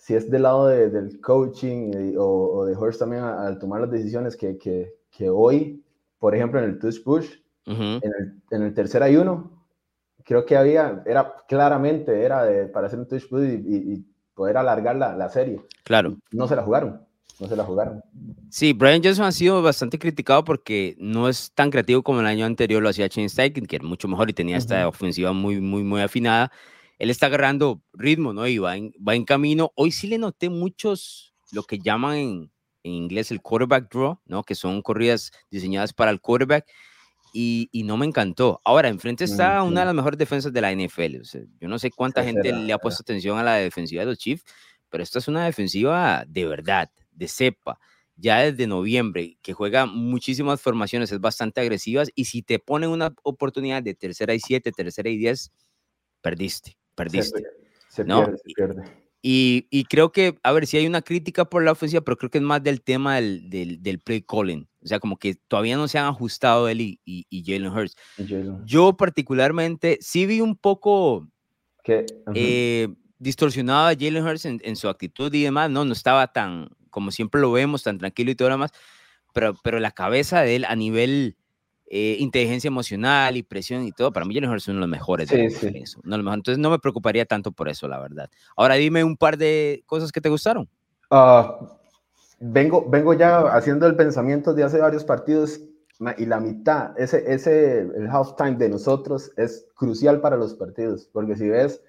si 0.00 0.14
es 0.14 0.30
del 0.30 0.42
lado 0.42 0.66
del 0.68 1.20
coaching 1.20 2.14
o, 2.16 2.64
de 2.64 2.74
Horst 2.74 3.00
también 3.00 3.22
al 3.22 3.58
tomar 3.58 3.82
las 3.82 3.90
decisiones 3.90 4.34
que, 4.34 4.56
que, 4.56 4.94
que, 5.10 5.28
hoy, 5.28 5.84
por 6.18 6.34
ejemplo, 6.34 6.58
en 6.58 6.70
el 6.70 6.78
touch 6.78 7.02
push, 7.04 7.28
en, 7.66 8.00
el, 8.02 8.42
en, 8.50 8.62
el, 8.62 8.72
tercer 8.72 9.02
ayuno, 9.02 9.50
creo 10.24 10.46
que 10.46 10.56
había, 10.56 11.02
era 11.04 11.34
claramente, 11.46 12.24
era 12.24 12.44
de, 12.44 12.66
para 12.66 12.86
hacer 12.86 12.98
un 12.98 13.08
touch 13.08 13.28
push 13.28 13.44
y, 13.44 14.06
poder 14.34 14.56
alargar 14.56 14.96
la, 14.96 15.14
la, 15.14 15.28
serie. 15.28 15.60
Claro. 15.84 16.16
No 16.30 16.48
se 16.48 16.56
la 16.56 16.62
jugaron. 16.62 17.02
No 17.38 17.46
se 17.46 17.54
la 17.54 17.64
jugaron. 17.64 18.02
Sí, 18.48 18.72
Brian 18.72 19.02
Johnson 19.04 19.26
ha 19.26 19.32
sido 19.32 19.60
bastante 19.60 19.98
criticado 19.98 20.44
porque 20.44 20.96
no 20.98 21.28
es 21.28 21.52
tan 21.52 21.70
creativo 21.70 22.02
como 22.02 22.20
el 22.20 22.26
año 22.26 22.46
anterior 22.46 22.82
lo 22.82 22.88
hacía 22.88 23.06
Shane 23.06 23.28
Steichen, 23.28 23.66
que 23.66 23.76
era 23.76 23.84
mucho 23.84 24.08
mejor 24.08 24.30
y 24.30 24.32
tenía 24.32 24.56
esta 24.56 24.88
ofensiva 24.88 25.34
muy, 25.34 25.60
muy, 25.60 25.84
muy 25.84 26.00
afinada 26.00 26.50
él 27.00 27.08
está 27.08 27.26
agarrando 27.26 27.82
ritmo, 27.94 28.34
¿no? 28.34 28.46
Y 28.46 28.58
va 28.58 28.76
en, 28.76 28.92
va 28.96 29.14
en 29.14 29.24
camino. 29.24 29.72
Hoy 29.74 29.90
sí 29.90 30.06
le 30.06 30.18
noté 30.18 30.50
muchos, 30.50 31.34
lo 31.50 31.62
que 31.62 31.78
llaman 31.78 32.16
en, 32.16 32.50
inglés 32.82 33.30
el 33.30 33.40
quarterback 33.40 33.90
draw, 33.90 34.20
¿no? 34.26 34.42
Que 34.42 34.54
son 34.54 34.82
corridas 34.82 35.32
diseñadas 35.50 35.94
para 35.94 36.10
el 36.10 36.20
quarterback. 36.20 36.70
Y, 37.32 37.70
y, 37.72 37.84
no 37.84 37.96
me 37.96 38.04
encantó. 38.04 38.60
Ahora, 38.64 38.88
enfrente 38.88 39.24
está 39.24 39.62
una 39.62 39.80
de 39.80 39.86
las 39.86 39.94
mejores 39.94 40.18
defensas 40.18 40.52
de 40.52 40.60
la 40.60 40.72
NFL. 40.72 41.22
yo 41.58 41.68
no 41.68 41.78
sé 41.78 41.90
cuánta 41.90 42.22
gente 42.22 42.52
le 42.52 42.72
ha 42.72 42.78
puesto 42.78 43.02
atención 43.02 43.38
a 43.38 43.44
la 43.44 43.54
defensiva 43.54 44.00
de 44.00 44.06
los 44.06 44.18
Chiefs, 44.18 44.44
pero 44.90 45.02
esta 45.02 45.20
es 45.20 45.28
una 45.28 45.46
defensiva 45.46 46.24
de 46.28 46.44
verdad, 46.44 46.90
de 47.12 47.28
cepa. 47.28 47.78
Ya 48.16 48.40
desde 48.40 48.66
noviembre, 48.66 49.38
que 49.40 49.54
juega 49.54 49.86
muchísimas 49.86 50.60
formaciones, 50.60 51.12
es 51.12 51.20
bastante 51.20 51.62
agresivas. 51.62 52.10
Y 52.14 52.26
si 52.26 52.42
te 52.42 52.58
ponen 52.58 52.90
una 52.90 53.14
oportunidad 53.22 53.82
de 53.82 53.94
tercera 53.94 54.34
y 54.34 54.40
siete, 54.40 54.72
tercera 54.72 55.08
y 55.08 55.16
diez, 55.16 55.50
perdiste 56.20 56.79
perdiste. 57.04 57.42
Se, 57.88 58.04
¿no? 58.04 58.24
pierde, 58.24 58.38
se 58.38 58.54
pierde. 58.54 58.82
Y, 59.22 59.66
y, 59.70 59.84
creo 59.84 60.12
que, 60.12 60.38
a 60.42 60.52
ver, 60.52 60.66
si 60.66 60.78
hay 60.78 60.86
una 60.86 61.02
crítica 61.02 61.44
por 61.44 61.62
la 61.62 61.72
ofensiva, 61.72 62.00
pero 62.02 62.16
creo 62.16 62.30
que 62.30 62.38
es 62.38 62.44
más 62.44 62.62
del 62.62 62.80
tema 62.80 63.16
del, 63.16 63.50
del, 63.50 63.82
del 63.82 63.98
play 63.98 64.22
calling. 64.22 64.66
O 64.82 64.86
sea, 64.86 64.98
como 64.98 65.18
que 65.18 65.34
todavía 65.34 65.76
no 65.76 65.88
se 65.88 65.98
han 65.98 66.06
ajustado 66.06 66.68
él 66.68 66.80
y, 66.80 67.00
y, 67.04 67.44
Jalen 67.44 67.70
Hurts. 67.70 67.96
Yo 68.64 68.96
particularmente 68.96 69.98
sí 70.00 70.24
vi 70.24 70.40
un 70.40 70.56
poco 70.56 71.28
que 71.84 72.06
eh, 72.34 72.88
distorsionado 73.18 73.88
a 73.88 73.94
Jalen 73.94 74.26
Hurts 74.26 74.46
en, 74.46 74.60
en, 74.64 74.76
su 74.76 74.88
actitud 74.88 75.32
y 75.34 75.42
demás, 75.42 75.68
¿no? 75.70 75.84
No 75.84 75.92
estaba 75.92 76.32
tan, 76.32 76.70
como 76.88 77.10
siempre 77.10 77.42
lo 77.42 77.52
vemos, 77.52 77.82
tan 77.82 77.98
tranquilo 77.98 78.30
y 78.30 78.34
todo 78.34 78.48
lo 78.48 78.54
demás, 78.54 78.70
pero, 79.34 79.54
pero 79.62 79.80
la 79.80 79.90
cabeza 79.90 80.40
de 80.40 80.56
él 80.56 80.64
a 80.64 80.76
nivel 80.76 81.36
eh, 81.92 82.18
inteligencia 82.20 82.68
emocional 82.68 83.36
y 83.36 83.42
presión 83.42 83.82
y 83.82 83.90
todo, 83.90 84.12
para 84.12 84.24
mí 84.24 84.32
Jalen 84.32 84.48
Hurts 84.48 84.62
es 84.62 84.68
uno 84.68 84.76
de 84.76 84.80
los 84.82 84.88
mejores. 84.88 85.28
Sí, 85.28 85.50
sí. 85.50 85.72
Eso, 85.74 86.00
no, 86.04 86.14
Entonces 86.16 86.58
no 86.58 86.70
me 86.70 86.78
preocuparía 86.78 87.26
tanto 87.26 87.50
por 87.50 87.68
eso, 87.68 87.88
la 87.88 87.98
verdad. 87.98 88.30
Ahora 88.56 88.76
dime 88.76 89.02
un 89.02 89.16
par 89.16 89.36
de 89.36 89.82
cosas 89.86 90.12
que 90.12 90.20
te 90.20 90.28
gustaron. 90.28 90.68
Ah, 91.10 91.58
vengo, 92.38 92.88
vengo 92.88 93.12
ya 93.14 93.40
haciendo 93.40 93.88
el 93.88 93.96
pensamiento 93.96 94.54
de 94.54 94.62
hace 94.62 94.78
varios 94.78 95.02
partidos 95.02 95.60
y 96.16 96.26
la 96.26 96.38
mitad, 96.38 96.96
ese, 96.96 97.24
ese, 97.26 97.80
el 97.80 98.08
halftime 98.08 98.54
de 98.54 98.68
nosotros 98.68 99.32
es 99.36 99.66
crucial 99.74 100.20
para 100.20 100.36
los 100.36 100.54
partidos, 100.54 101.10
porque 101.12 101.34
si 101.34 101.48
ves, 101.48 101.82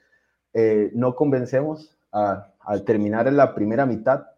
eh, 0.53 0.89
no 0.95 1.15
convencemos 1.15 1.95
al 2.11 2.83
terminar 2.85 3.27
en 3.27 3.37
la 3.37 3.53
primera 3.53 3.85
mitad 3.85 4.30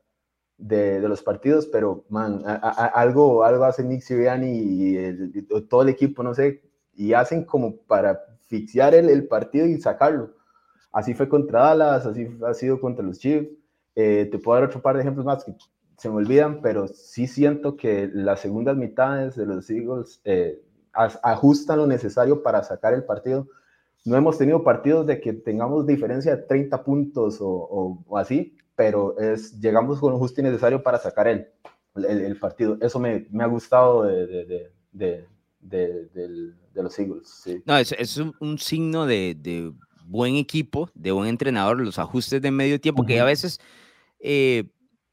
de, 0.63 0.99
los 1.02 1.21
partidos, 1.21 1.67
pero 1.67 2.06
man, 2.10 2.41
algo, 2.45 3.43
algo 3.43 3.65
hace 3.65 3.84
Nick 3.84 4.02
Sirianni 4.02 4.49
y, 4.49 5.41
todo 5.69 5.82
el 5.82 5.89
equipo, 5.89 6.23
no 6.23 6.34
sé, 6.34 6.62
y 6.95 7.13
hacen 7.13 7.43
como 7.43 7.76
para 7.76 8.21
asfixiar 8.39 8.95
el, 8.95 9.28
partido 9.28 9.65
y 9.65 9.80
sacarlo. 9.82 10.34
Así 10.91 11.13
fue 11.13 11.28
contra 11.28 11.63
Dallas, 11.63 12.06
así 12.06 12.28
ha 12.47 12.54
sido 12.54 12.80
contra 12.80 13.04
los 13.04 13.19
Chiefs. 13.19 13.49
Eh, 13.95 14.30
te 14.32 14.39
puedo 14.39 14.60
dar 14.60 14.69
otro 14.69 14.82
par 14.82 14.95
de 14.95 15.02
ejemplos 15.02 15.26
más 15.26 15.43
que 15.43 15.54
se 15.97 16.10
me 16.10 16.15
olvidan, 16.15 16.62
pero 16.62 16.88
sí 16.88 17.28
siento 17.28 17.76
que 17.76 18.10
las 18.13 18.39
segundas 18.39 18.78
mitades 18.78 19.36
de 19.36 19.45
los 19.45 19.69
Eagles 19.69 20.21
eh, 20.23 20.62
ajustan 20.93 21.80
lo 21.80 21.88
necesario 21.88 22.41
para 22.41 22.63
sacar 22.63 22.93
el 22.93 23.04
partido. 23.04 23.47
No 24.06 24.15
hemos 24.15 24.38
tenido 24.38 24.63
partidos 24.63 25.06
de 25.08 25.19
que 25.19 25.34
tengamos 25.34 25.86
diferencia 25.86 26.36
de 26.36 26.43
30 26.43 26.84
puntos 26.84 27.38
o 27.41 28.17
así, 28.17 28.56
pero 28.76 29.18
es, 29.20 29.60
llegamos 29.60 30.00
con 30.00 30.14
lo 30.14 30.20
justo 30.20 30.42
y 30.42 30.44
necesario 30.44 30.82
para 30.82 31.00
sacar 31.00 31.28
el, 31.28 31.48
el, 31.96 32.40
partido. 32.40 32.78
Eso 32.82 33.00
me, 33.00 33.28
me, 33.32 33.44
ha 33.44 33.48
gustado 33.48 34.04
de, 34.04 34.72
de, 34.92 35.28
de, 35.60 36.08
de 36.74 36.84
los 36.84 36.98
Eagles. 36.98 37.42
Sí. 37.44 37.62
No, 37.66 37.78
es, 37.78 37.92
es 37.94 38.18
un, 38.18 38.34
un, 38.40 38.58
signo 38.58 39.06
de, 39.06 39.74
buen 40.06 40.36
equipo, 40.36 40.90
de 40.94 41.12
buen 41.12 41.30
entrenador, 41.30 41.80
los 41.80 42.00
ajustes 42.00 42.42
de 42.42 42.52
medio 42.52 42.80
tiempo, 42.80 43.06
que 43.06 43.20
a 43.20 43.26
veces 43.26 43.60
eh, 44.20 44.66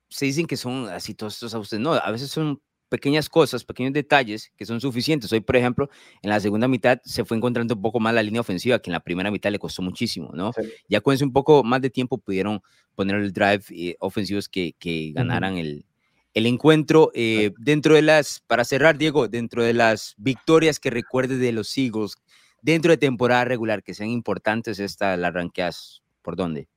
se 0.08 0.26
dicen 0.26 0.46
que 0.46 0.56
son 0.56 0.88
así 0.88 1.14
todos 1.14 1.34
estos 1.34 1.54
ajustes. 1.54 1.80
No, 1.80 1.92
a 1.92 2.10
veces 2.10 2.30
son 2.30 2.60
pequeñas 2.90 3.30
cosas, 3.30 3.64
pequeños 3.64 3.94
detalles 3.94 4.52
que 4.56 4.66
son 4.66 4.80
suficientes. 4.80 5.32
Hoy, 5.32 5.40
por 5.40 5.56
ejemplo, 5.56 5.88
en 6.20 6.28
la 6.28 6.40
segunda 6.40 6.68
mitad 6.68 7.00
se 7.04 7.24
fue 7.24 7.38
encontrando 7.38 7.74
un 7.74 7.80
poco 7.80 8.00
más 8.00 8.12
la 8.12 8.22
línea 8.22 8.42
ofensiva, 8.42 8.80
que 8.80 8.90
en 8.90 8.92
la 8.92 9.00
primera 9.00 9.30
mitad 9.30 9.50
le 9.50 9.58
costó 9.58 9.80
muchísimo, 9.80 10.30
¿no? 10.34 10.50
Ya 10.88 11.00
con 11.00 11.14
ese 11.14 11.24
un 11.24 11.32
poco 11.32 11.64
más 11.64 11.80
de 11.80 11.88
tiempo 11.88 12.18
pudieron 12.18 12.60
poner 12.94 13.16
el 13.16 13.32
drive 13.32 13.62
eh, 13.70 13.96
ofensivos 14.00 14.48
que, 14.48 14.74
que 14.78 15.12
ganaran 15.14 15.56
el, 15.56 15.86
el, 16.34 16.46
encuentro. 16.46 17.12
Eh, 17.14 17.52
dentro 17.58 17.94
de 17.94 18.02
las, 18.02 18.40
para 18.40 18.64
cerrar, 18.64 18.98
Diego, 18.98 19.28
dentro 19.28 19.62
de 19.62 19.72
las 19.72 20.14
victorias 20.18 20.78
que 20.80 20.90
recuerde 20.90 21.38
de 21.38 21.52
los 21.52 21.78
Eagles, 21.78 22.16
dentro 22.60 22.90
de 22.90 22.98
temporada 22.98 23.44
regular, 23.46 23.82
que 23.82 23.94
sean 23.94 24.10
importantes, 24.10 24.80
esta 24.80 25.16
la 25.16 25.30
ranqueas, 25.30 26.02
¿por 26.22 26.36
dónde? 26.36 26.68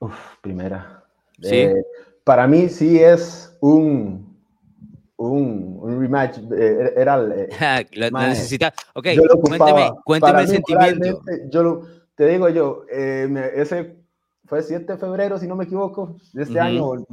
Uf, 0.00 0.14
primera. 0.40 1.04
¿Sí? 1.42 1.54
Eh, 1.54 1.74
para 2.24 2.46
mí 2.46 2.68
sí 2.68 2.98
es 2.98 3.56
un 3.60 4.27
un, 5.18 5.78
un 5.80 6.00
rematch, 6.00 6.38
eh, 6.56 6.94
era... 6.96 7.20
Eh, 7.22 7.86
lo, 7.92 8.10
necesita. 8.10 8.72
Ok, 8.94 9.08
cuénteme, 9.42 9.90
cuénteme 10.04 10.40
el 10.42 10.48
sentimiento. 10.48 11.22
Yo 11.50 11.62
lo, 11.62 11.86
te 12.14 12.26
digo 12.26 12.48
yo, 12.48 12.84
eh, 12.90 13.52
ese 13.54 13.96
fue 14.44 14.62
7 14.62 14.92
de 14.92 14.98
febrero, 14.98 15.38
si 15.38 15.46
no 15.46 15.56
me 15.56 15.64
equivoco, 15.64 16.16
de 16.32 16.44
este 16.44 16.58
año, 16.58 17.04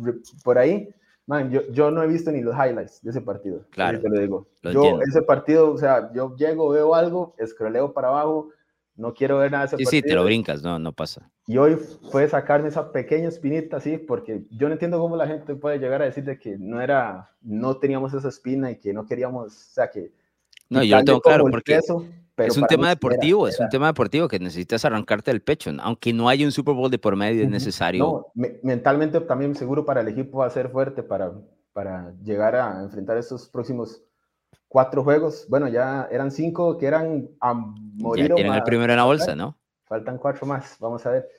por 0.43 0.57
ahí. 0.57 0.89
Man, 1.27 1.49
yo, 1.49 1.61
yo 1.71 1.89
no 1.89 2.03
he 2.03 2.07
visto 2.07 2.31
ni 2.31 2.41
los 2.41 2.55
highlights 2.55 3.01
de 3.01 3.09
ese 3.09 3.21
partido. 3.21 3.61
Claro. 3.71 3.99
Te 3.99 4.09
lo 4.09 4.19
digo. 4.19 4.47
yo, 4.61 4.99
ese 5.01 5.23
partido, 5.23 5.71
o 5.71 5.77
sea, 5.77 6.11
yo 6.13 6.35
llego, 6.35 6.69
veo 6.69 6.93
algo, 6.93 7.33
escroleo 7.39 7.93
para 7.93 8.09
abajo, 8.09 8.49
no 8.95 9.13
quiero 9.13 9.37
ver 9.39 9.51
nada 9.51 9.65
de 9.65 9.75
ese 9.75 9.77
sí, 9.77 9.85
Sí, 9.85 10.01
te 10.01 10.13
lo 10.13 10.23
brincas, 10.23 10.63
no, 10.63 10.79
no 10.79 10.93
pasa. 10.93 11.29
Y 11.47 11.57
hoy 11.57 11.77
fue 12.11 12.27
sacarme 12.27 12.69
esa 12.69 12.91
pequeña 12.91 13.27
espinita, 13.27 13.79
sí, 13.79 13.97
porque 13.97 14.45
yo 14.49 14.67
no 14.67 14.73
entiendo 14.73 14.99
cómo 14.99 15.15
la 15.15 15.27
gente 15.27 15.55
puede 15.55 15.79
llegar 15.79 16.01
a 16.01 16.05
decir 16.05 16.23
de 16.23 16.39
que 16.39 16.57
no 16.57 16.81
era, 16.81 17.31
no 17.41 17.77
teníamos 17.77 18.13
esa 18.13 18.29
espina 18.29 18.71
y 18.71 18.77
que 18.77 18.93
no 18.93 19.05
queríamos, 19.05 19.47
o 19.47 19.73
sea, 19.73 19.89
que... 19.89 20.11
No, 20.69 20.83
yo 20.83 20.97
lo 20.97 21.03
tengo 21.03 21.21
claro, 21.21 21.45
porque 21.51 21.79
es 22.37 22.57
un 22.57 22.65
tema 22.67 22.89
deportivo, 22.89 23.47
es 23.47 23.59
un 23.59 23.69
tema 23.69 23.87
deportivo 23.87 24.27
que 24.27 24.39
necesitas 24.39 24.83
arrancarte 24.85 25.31
del 25.31 25.41
pecho, 25.41 25.71
aunque 25.79 26.11
no 26.11 26.27
haya 26.27 26.45
un 26.45 26.51
Super 26.51 26.73
Bowl 26.73 26.89
de 26.89 26.97
por 26.97 27.15
medio, 27.15 27.43
es 27.43 27.49
necesario. 27.49 28.03
No, 28.33 28.45
mentalmente 28.63 29.21
también 29.21 29.55
seguro 29.55 29.85
para 29.85 30.01
el 30.01 30.07
equipo 30.07 30.39
va 30.39 30.47
a 30.47 30.49
ser 30.49 30.69
fuerte 30.69 31.03
para, 31.03 31.33
para 31.73 32.13
llegar 32.23 32.55
a 32.55 32.81
enfrentar 32.81 33.17
estos 33.17 33.47
próximos 33.47 34.01
cuatro 34.75 35.05
juegos. 35.05 35.45
Bueno, 35.47 35.69
ya 35.69 36.09
eran 36.11 36.31
cinco 36.31 36.77
que 36.77 36.85
eran 36.85 37.29
a 37.39 37.53
morir. 37.53 38.27
Ya 38.27 38.35
tienen 38.35 38.53
el 38.55 38.63
primero 38.63 38.91
en 38.91 38.97
la 38.97 39.05
bolsa, 39.05 39.33
¿no? 39.33 39.57
Faltan 39.85 40.17
cuatro 40.17 40.45
más, 40.45 40.75
vamos 40.81 41.05
a 41.05 41.11
ver. 41.11 41.29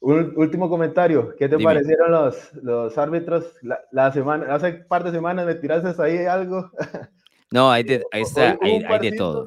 Un 0.00 0.32
último 0.34 0.68
comentario, 0.68 1.36
¿qué 1.38 1.48
te 1.48 1.56
parecieron 1.56 2.10
los, 2.10 2.52
los 2.54 2.98
árbitros? 2.98 3.44
La, 3.92 4.10
semana, 4.10 4.52
hace 4.52 4.72
par 4.72 5.04
de 5.04 5.12
semanas 5.12 5.46
me 5.46 5.54
tiraste 5.54 6.02
ahí 6.02 6.26
algo. 6.26 6.68
No, 7.52 7.68
hay 7.68 7.82
de, 7.82 8.04
ahí 8.12 8.22
está, 8.22 8.56
hay, 8.62 8.78
de 9.00 9.16
todo. 9.16 9.44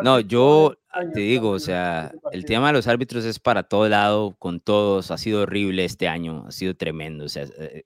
no, 0.00 0.20
yo 0.20 0.72
te 1.12 1.20
digo, 1.20 1.50
o 1.50 1.58
sea, 1.58 2.10
el 2.32 2.46
tema 2.46 2.68
de 2.68 2.72
los 2.72 2.88
árbitros 2.88 3.26
es 3.26 3.38
para 3.38 3.64
todo 3.64 3.86
lado, 3.86 4.34
con 4.38 4.60
todos, 4.60 5.10
ha 5.10 5.18
sido 5.18 5.42
horrible 5.42 5.84
este 5.84 6.08
año, 6.08 6.46
ha 6.48 6.52
sido 6.52 6.74
tremendo, 6.74 7.26
o 7.26 7.28
sea, 7.28 7.44
eh, 7.58 7.84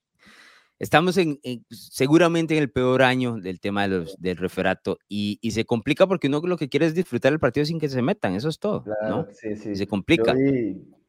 Estamos 0.80 1.18
en, 1.18 1.38
seguramente 1.68 2.56
en 2.56 2.62
el 2.62 2.70
peor 2.70 3.02
año 3.02 3.36
del 3.36 3.60
tema 3.60 3.82
de 3.82 3.88
los, 3.88 4.16
del 4.18 4.38
referato 4.38 4.98
y, 5.10 5.38
y, 5.42 5.50
se 5.50 5.66
complica 5.66 6.06
porque 6.06 6.28
uno 6.28 6.40
lo 6.40 6.56
que 6.56 6.70
quiere 6.70 6.86
es 6.86 6.94
disfrutar 6.94 7.34
el 7.34 7.38
partido 7.38 7.66
sin 7.66 7.78
que 7.78 7.90
se 7.90 8.00
metan, 8.00 8.34
eso 8.34 8.48
es 8.48 8.58
todo. 8.58 8.84
¿no? 9.06 9.26
sí, 9.30 9.56
sí. 9.56 9.76
se 9.76 9.86
complica. 9.86 10.34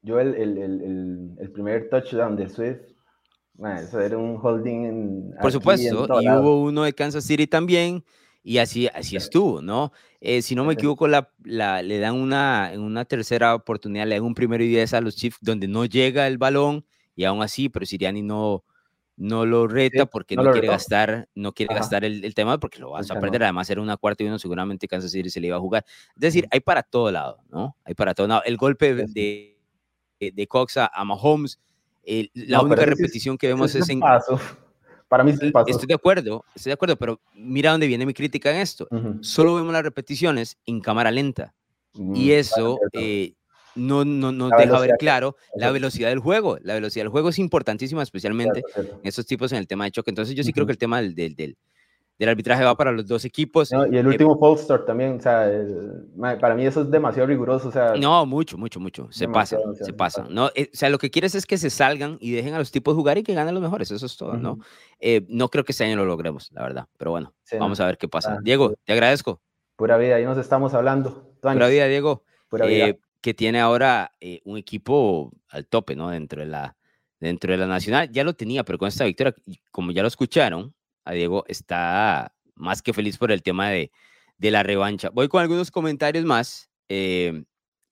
Yo, 0.03 0.19
el, 0.19 0.35
el, 0.35 0.57
el, 0.57 1.31
el, 1.39 1.51
primer 1.51 1.89
touchdown 1.89 2.35
de 2.35 2.49
Swift, 2.49 2.81
eso 3.81 4.01
era 4.01 4.17
un 4.17 4.37
holding. 4.41 5.31
Por 5.41 5.53
supuesto, 5.53 6.21
y 6.21 6.27
hubo 6.27 6.63
uno 6.63 6.83
de 6.83 6.91
Kansas 6.91 7.23
City 7.23 7.47
también, 7.47 8.03
y 8.43 8.57
así, 8.57 8.89
así 8.93 9.15
estuvo, 9.15 9.61
¿no? 9.61 9.93
Eh, 10.19 10.41
si 10.41 10.53
no 10.53 10.65
me 10.65 10.73
equivoco, 10.73 11.07
la, 11.07 11.31
la, 11.45 11.81
le 11.81 11.99
dan 11.99 12.15
una, 12.15 12.73
una 12.75 13.05
tercera 13.05 13.55
oportunidad, 13.55 14.05
le 14.05 14.15
dan 14.15 14.25
un 14.25 14.35
primero 14.35 14.65
y 14.65 14.67
diez 14.67 14.93
a 14.93 14.99
los 14.99 15.15
Chiefs 15.15 15.37
donde 15.39 15.69
no 15.69 15.85
llega 15.85 16.27
el 16.27 16.37
balón, 16.37 16.85
y 17.15 17.23
aún 17.23 17.41
así, 17.41 17.69
pero 17.69 17.85
Siriani 17.85 18.21
no 18.21 18.65
no 19.17 19.45
lo 19.45 19.67
reta 19.67 20.05
porque 20.05 20.35
no, 20.35 20.51
quiere 20.51 20.67
gastar, 20.67 21.27
no 21.35 21.53
quiere 21.53 21.75
gastar 21.75 22.03
el, 22.03 22.33
tema 22.33 22.59
porque 22.59 22.79
lo 22.79 22.91
vas 22.91 23.11
a 23.11 23.19
perder. 23.19 23.43
Además, 23.43 23.69
era 23.69 23.81
una 23.81 23.97
cuarta 23.97 24.23
y 24.23 24.27
uno, 24.27 24.39
seguramente 24.39 24.87
Kansas 24.87 25.11
City 25.11 25.29
se 25.29 25.39
le 25.39 25.47
iba 25.47 25.57
a 25.57 25.59
jugar. 25.59 25.85
Es 26.15 26.21
decir, 26.21 26.47
hay 26.51 26.59
para 26.59 26.83
todo 26.83 27.11
lado, 27.11 27.39
¿no? 27.49 27.75
Hay 27.83 27.93
para 27.93 28.13
todo 28.13 28.27
lado. 28.27 28.41
El 28.45 28.57
golpe 28.57 28.95
de, 28.95 29.57
de 30.19 30.47
Cox 30.47 30.77
a, 30.77 30.89
Mahomes, 31.05 31.59
la 32.33 32.61
única 32.61 32.85
repetición 32.85 33.37
que 33.37 33.47
vemos 33.47 33.75
es, 33.75 33.89
en. 33.89 33.99
Paso. 33.99 34.39
Para 35.07 35.25
mí 35.25 35.31
es 35.31 35.39
Estoy 35.67 35.87
de 35.87 35.93
acuerdo, 35.93 36.45
estoy 36.55 36.69
de 36.69 36.73
acuerdo, 36.75 36.95
pero 36.95 37.19
mira 37.35 37.71
dónde 37.71 37.85
viene 37.85 38.05
mi 38.05 38.13
crítica 38.13 38.49
en 38.49 38.57
esto. 38.57 38.87
Solo 39.19 39.55
vemos 39.55 39.73
las 39.73 39.83
repeticiones 39.83 40.57
en 40.65 40.79
cámara 40.79 41.11
lenta. 41.11 41.53
y 41.93 41.99
mm, 42.01 42.31
eso 42.31 42.79
no, 43.75 44.05
no, 44.05 44.31
no 44.31 44.49
deja 44.49 44.79
ver 44.79 44.95
claro 44.97 45.35
la 45.55 45.71
velocidad 45.71 46.09
del 46.09 46.19
juego. 46.19 46.57
La 46.61 46.73
velocidad 46.73 47.05
del 47.05 47.11
juego 47.11 47.29
es 47.29 47.39
importantísima, 47.39 48.03
especialmente 48.03 48.63
en 48.75 48.99
estos 49.03 49.25
tipos 49.25 49.51
en 49.51 49.59
el 49.59 49.67
tema 49.67 49.85
de 49.85 49.91
choque. 49.91 50.11
Entonces 50.11 50.35
yo 50.35 50.43
sí 50.43 50.53
creo 50.53 50.65
que 50.65 50.73
el 50.73 50.77
tema 50.77 51.01
del, 51.01 51.15
del, 51.15 51.35
del, 51.35 51.57
arbitraje 52.29 52.63
va 52.63 52.75
para 52.75 52.91
los 52.91 53.07
dos 53.07 53.25
equipos. 53.25 53.71
y 53.71 53.97
el 53.97 54.05
eh, 54.05 54.07
último 54.07 54.57
start 54.57 54.85
también, 54.85 55.17
o 55.17 55.21
sea, 55.21 55.49
para 56.39 56.53
mí 56.53 56.65
eso 56.65 56.81
es 56.81 56.91
demasiado 56.91 57.27
riguroso. 57.27 57.69
O 57.69 57.71
sea, 57.71 57.93
no, 57.95 58.25
mucho, 58.25 58.57
mucho, 58.57 58.79
mucho. 58.79 59.07
Se 59.11 59.27
pasa, 59.27 59.57
se 59.81 59.93
pasa. 59.93 60.27
No, 60.29 60.49
eh, 60.55 60.69
o 60.73 60.77
sea, 60.77 60.89
lo 60.89 60.97
que 60.97 61.09
quieres 61.09 61.35
es 61.35 61.45
que 61.45 61.57
se 61.57 61.69
salgan 61.69 62.17
y 62.19 62.31
dejen 62.31 62.53
a 62.53 62.59
los 62.59 62.71
tipos 62.71 62.95
jugar 62.95 63.17
y 63.17 63.23
que 63.23 63.33
ganen 63.33 63.53
los 63.53 63.63
mejores. 63.63 63.89
Eso 63.91 64.05
es 64.05 64.17
todo, 64.17 64.33
¿no? 64.33 64.59
Eh, 64.99 65.25
no 65.29 65.49
creo 65.49 65.63
que 65.63 65.71
este 65.71 65.83
año 65.83 65.95
lo 65.95 66.05
logremos, 66.05 66.51
la 66.51 66.63
verdad. 66.63 66.87
Pero 66.97 67.11
bueno, 67.11 67.33
vamos 67.59 67.79
a 67.79 67.85
ver 67.85 67.97
qué 67.97 68.07
pasa. 68.07 68.33
Ah, 68.33 68.39
Diego, 68.43 68.73
te 68.85 68.93
agradezco. 68.93 69.41
Pura 69.75 69.97
vida, 69.97 70.15
ahí 70.15 70.25
nos 70.25 70.37
estamos 70.37 70.75
hablando. 70.75 71.33
Pura 71.41 71.67
vida, 71.67 71.87
Diego. 71.87 72.23
Pura 72.49 72.67
vida 72.67 72.95
que 73.21 73.33
tiene 73.33 73.59
ahora 73.59 74.13
eh, 74.19 74.41
un 74.45 74.57
equipo 74.57 75.31
al 75.49 75.67
tope, 75.67 75.95
¿no? 75.95 76.09
Dentro 76.09 76.41
de, 76.41 76.47
la, 76.47 76.75
dentro 77.19 77.51
de 77.51 77.57
la 77.57 77.67
Nacional. 77.67 78.11
Ya 78.11 78.23
lo 78.23 78.33
tenía, 78.33 78.63
pero 78.63 78.77
con 78.77 78.87
esta 78.87 79.05
victoria, 79.05 79.35
como 79.71 79.91
ya 79.91 80.01
lo 80.01 80.07
escucharon, 80.07 80.73
a 81.05 81.13
Diego 81.13 81.45
está 81.47 82.33
más 82.55 82.81
que 82.81 82.93
feliz 82.93 83.17
por 83.17 83.31
el 83.31 83.43
tema 83.43 83.69
de, 83.69 83.91
de 84.37 84.51
la 84.51 84.63
revancha. 84.63 85.09
Voy 85.11 85.27
con 85.27 85.41
algunos 85.41 85.71
comentarios 85.71 86.25
más 86.25 86.69
eh, 86.89 87.43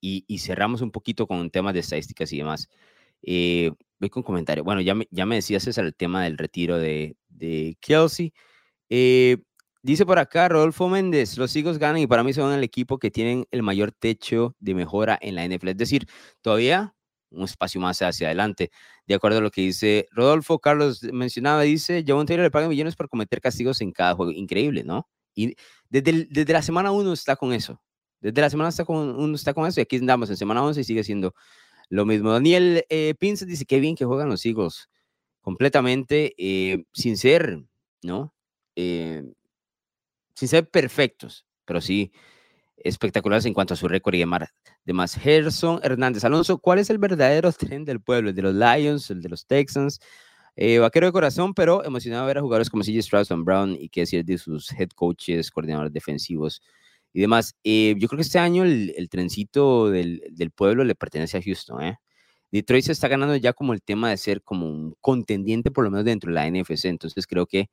y, 0.02 0.38
cerramos 0.40 0.82
un 0.82 0.92
poquito 0.92 1.28
con 1.28 1.50
temas 1.52 1.74
de 1.74 1.82
estadísticas 1.82 2.32
y 2.34 2.38
demás. 2.38 2.70
Eh, 3.22 3.72
voy 4.00 4.10
con 4.10 4.24
comentarios. 4.24 4.66
Bueno, 4.66 4.82
ya 4.82 4.96
me, 4.96 5.08
ya 5.12 5.26
me 5.26 5.36
decías 5.36 5.64
César 5.64 5.86
el 5.86 5.96
tema 5.96 6.24
del 6.24 6.38
retiro 6.38 6.78
de, 6.78 7.16
de 7.30 7.78
Kelsey. 7.82 8.34
Dice 9.82 10.06
por 10.06 10.20
acá 10.20 10.50
Rodolfo 10.50 10.90
Méndez, 10.90 11.38
los 11.38 11.56
Eagles 11.56 11.78
ganan 11.78 12.02
y 12.02 12.08
para 12.08 12.24
mí 12.24 12.34
son 12.34 12.54
el 12.54 12.64
equipo 12.64 13.00
que 13.00 13.12
tienen 13.12 13.46
el 13.52 13.64
mayor 13.64 13.92
techo 13.94 14.56
de 14.60 14.76
mejora 14.76 15.18
en 15.22 15.36
la 15.36 15.46
NFL. 15.46 15.70
Es 15.70 15.78
decir, 15.78 16.08
todavía 16.42 16.96
un 17.32 17.44
espacio 17.46 17.80
más 17.80 18.02
hacia 18.02 18.28
adelante. 18.28 18.72
De 19.08 19.16
acuerdo 19.16 19.38
a 19.40 19.42
lo 19.42 19.52
que 19.52 19.62
dice 19.62 20.08
Rodolfo, 20.12 20.60
Carlos 20.60 21.04
mencionaba, 21.14 21.62
dice, 21.64 22.04
Javon 22.06 22.26
Taylor 22.26 22.44
le 22.46 22.52
paga 22.52 22.68
millones 22.68 22.96
por 22.96 23.10
cometer 23.10 23.42
castigos 23.42 23.82
en 23.82 23.92
cada 23.92 24.16
juego. 24.16 24.32
Increíble, 24.32 24.84
¿no? 24.84 25.08
Y 25.36 25.56
desde, 25.90 26.28
desde 26.30 26.54
la 26.54 26.62
semana 26.62 26.92
uno 26.92 27.14
está 27.14 27.36
con 27.36 27.54
eso. 27.54 27.82
Desde 28.22 28.42
la 28.42 28.50
semana 28.50 28.70
está 28.70 28.84
con, 28.86 28.98
uno 29.18 29.36
está 29.36 29.54
con 29.54 29.66
eso 29.68 29.80
y 29.80 29.84
aquí 29.84 29.98
andamos 29.98 30.30
en 30.30 30.38
semana 30.38 30.64
11 30.64 30.82
y 30.82 30.84
sigue 30.84 31.04
siendo 31.04 31.34
lo 31.90 32.06
mismo. 32.06 32.32
Daniel 32.32 32.86
eh, 32.90 33.16
Pince 33.18 33.46
dice, 33.46 33.66
qué 33.66 33.80
bien 33.80 33.96
que 33.96 34.06
juegan 34.06 34.30
los 34.30 34.46
Eagles 34.46 34.90
completamente 35.42 36.36
eh, 36.38 36.84
sin 36.94 37.18
ser, 37.18 37.64
¿no? 38.04 38.34
Eh, 38.76 39.24
sin 40.40 40.48
ser 40.48 40.70
perfectos, 40.70 41.46
pero 41.66 41.82
sí 41.82 42.14
espectaculares 42.78 43.46
en 43.46 43.54
cuanto 43.54 43.74
a 43.74 43.78
su 43.78 43.90
récord 43.90 44.16
y 44.16 44.26
demás. 44.86 45.16
Gerson 45.16 45.82
Hernández 45.84 46.24
Alonso, 46.24 46.60
¿cuál 46.60 46.80
es 46.80 46.90
el 46.90 46.98
verdadero 46.98 47.52
tren 47.52 47.84
del 47.84 48.00
pueblo? 48.00 48.30
¿El 48.30 48.36
de 48.36 48.42
los 48.42 48.56
Lions, 48.56 49.10
el 49.12 49.22
de 49.22 49.28
los 49.28 49.46
Texans? 49.46 50.00
Eh, 50.56 50.80
vaquero 50.80 51.08
de 51.08 51.12
corazón, 51.12 51.54
pero 51.54 51.84
emocionado 51.84 52.26
ver 52.26 52.38
a 52.38 52.42
jugadores 52.42 52.70
como 52.70 52.84
CJ 52.84 53.00
Strauss, 53.00 53.28
Brown 53.44 53.76
y 53.78 53.90
qué 53.90 54.02
decir 54.02 54.24
de 54.24 54.38
sus 54.38 54.72
head 54.72 54.92
coaches, 54.96 55.52
coordinadores 55.52 55.92
defensivos 55.92 56.62
y 57.12 57.20
demás. 57.20 57.54
Eh, 57.66 57.96
yo 57.98 58.08
creo 58.08 58.18
que 58.18 58.24
este 58.24 58.40
año 58.40 58.64
el, 58.64 59.10
trencito 59.10 59.90
del, 59.90 60.24
del, 60.32 60.52
pueblo 60.52 60.86
le 60.86 60.96
pertenece 60.96 61.38
a 61.38 61.42
Houston. 61.42 61.84
¿eh? 61.84 61.98
Detroit 62.50 62.86
se 62.86 62.94
está 62.94 63.10
ganando 63.10 63.36
ya 63.36 63.52
como 63.52 63.74
el 63.74 63.82
tema 63.82 64.10
de 64.10 64.16
ser 64.16 64.42
como 64.42 64.68
un 64.68 64.96
contendiente, 65.02 65.70
por 65.70 65.84
lo 65.84 65.92
menos 65.92 66.06
dentro 66.06 66.30
de 66.30 66.36
la 66.36 66.50
NFC. 66.50 66.86
Entonces 66.86 67.28
creo 67.28 67.46
que 67.46 67.70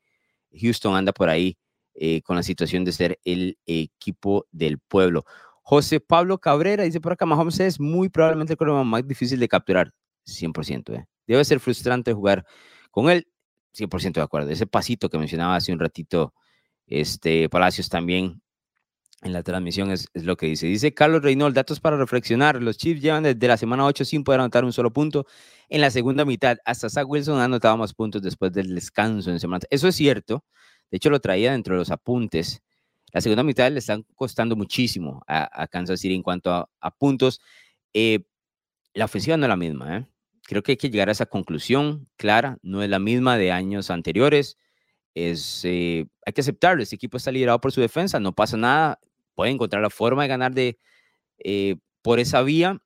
Houston 0.53 0.97
anda 0.97 1.13
por 1.13 1.29
ahí 1.29 1.57
eh, 1.99 2.21
con 2.23 2.37
la 2.37 2.43
situación 2.43 2.85
de 2.85 2.93
ser 2.93 3.19
el 3.25 3.59
equipo 3.65 4.47
del 4.53 4.79
pueblo. 4.79 5.25
José 5.63 5.99
Pablo 5.99 6.39
Cabrera 6.39 6.85
dice 6.85 7.01
por 7.01 7.13
acá, 7.13 7.25
Mahomes 7.25 7.59
es 7.61 7.81
muy 7.81 8.11
probablemente 8.11 8.53
el 8.53 8.57
problema 8.59 8.85
más 8.85 9.07
difícil 9.07 9.41
de 9.41 9.49
capturar, 9.49 9.93
100%. 10.27 10.95
Eh. 10.95 11.07
Debe 11.27 11.45
ser 11.45 11.59
frustrante 11.59 12.13
jugar 12.13 12.45
con 12.91 13.09
él, 13.09 13.27
100% 13.73 14.13
de 14.13 14.21
acuerdo. 14.21 14.51
Ese 14.51 14.67
pasito 14.67 15.09
que 15.09 15.19
mencionaba 15.19 15.57
hace 15.57 15.73
un 15.73 15.79
ratito 15.79 16.35
este, 16.87 17.49
Palacios 17.49 17.89
también 17.89 18.43
en 19.23 19.33
la 19.33 19.43
transmisión 19.43 19.91
es, 19.91 20.07
es, 20.13 20.25
lo 20.25 20.37
que 20.37 20.47
dice. 20.47 20.67
Dice 20.67 20.93
Carlos 20.93 21.23
Reynolds, 21.23 21.55
datos 21.55 21.81
para 21.81 21.97
reflexionar. 21.97 22.63
Los 22.63 22.77
Chiefs 22.77 23.01
llevan 23.01 23.23
desde 23.23 23.49
la 23.49 23.57
semana 23.57 23.87
8 23.87 24.05
sin 24.05 24.23
poder 24.23 24.41
anotar 24.41 24.65
un 24.65 24.73
solo 24.73 24.93
punto. 24.93 25.27
En 25.69 25.81
la 25.81 25.91
segunda 25.91 26.25
mitad, 26.25 26.59
hasta 26.65 26.91
Zach 26.91 27.09
Wilson 27.09 27.41
ha 27.41 27.45
anotado 27.45 27.77
más 27.77 27.95
puntos 27.95 28.23
después 28.23 28.53
del 28.53 28.75
descanso 28.75 29.31
en 29.31 29.41
semana. 29.41 29.65
Eso 29.71 29.89
es 29.89 29.97
cierto, 29.97 30.45
de 30.91 30.97
hecho, 30.97 31.11
lo 31.11 31.21
traía 31.21 31.53
dentro 31.53 31.75
de 31.75 31.79
los 31.79 31.91
apuntes. 31.91 32.63
La 33.13 33.21
segunda 33.21 33.43
mitad 33.43 33.71
le 33.71 33.79
están 33.79 34.05
costando 34.15 34.57
muchísimo 34.57 35.23
a, 35.27 35.67
Kansas 35.69 36.01
City 36.01 36.15
en 36.15 36.23
cuanto 36.23 36.53
a, 36.53 36.91
puntos. 36.99 37.41
Eh, 37.93 38.21
la 38.95 39.07
ofensiva 39.07 39.37
no 39.37 39.47
es 39.47 39.49
la 39.49 39.57
misma. 39.57 39.99
¿eh? 39.99 40.07
Creo 40.43 40.63
que 40.63 40.73
hay 40.73 40.77
que 40.77 40.91
llegar 40.91 41.09
a 41.09 41.13
esa 41.13 41.27
conclusión 41.27 42.09
clara. 42.17 42.59
No 42.63 42.83
es 42.83 42.91
la 42.91 42.99
misma 42.99 43.37
de 43.39 43.53
años 43.53 43.91
anteriores. 43.91 44.59
Es, 45.15 45.65
eh, 45.65 46.07
hay 46.25 46.33
que 46.33 46.41
aceptarlo. 46.43 46.83
Este 46.83 46.97
equipo 46.97 47.17
está 47.17 47.33
liderado 47.33 47.61
por 47.61 47.73
su 47.73 47.81
defensa. 47.81 48.21
No 48.21 48.35
pasa 48.35 48.57
nada. 48.57 49.01
Puede 49.35 49.51
encontrar 49.51 49.83
la 49.83 49.91
forma 49.91 50.23
de 50.23 50.29
ganar 50.29 50.55
de, 50.55 50.79
por 52.03 52.21
esa 52.21 52.43
vía. 52.43 52.81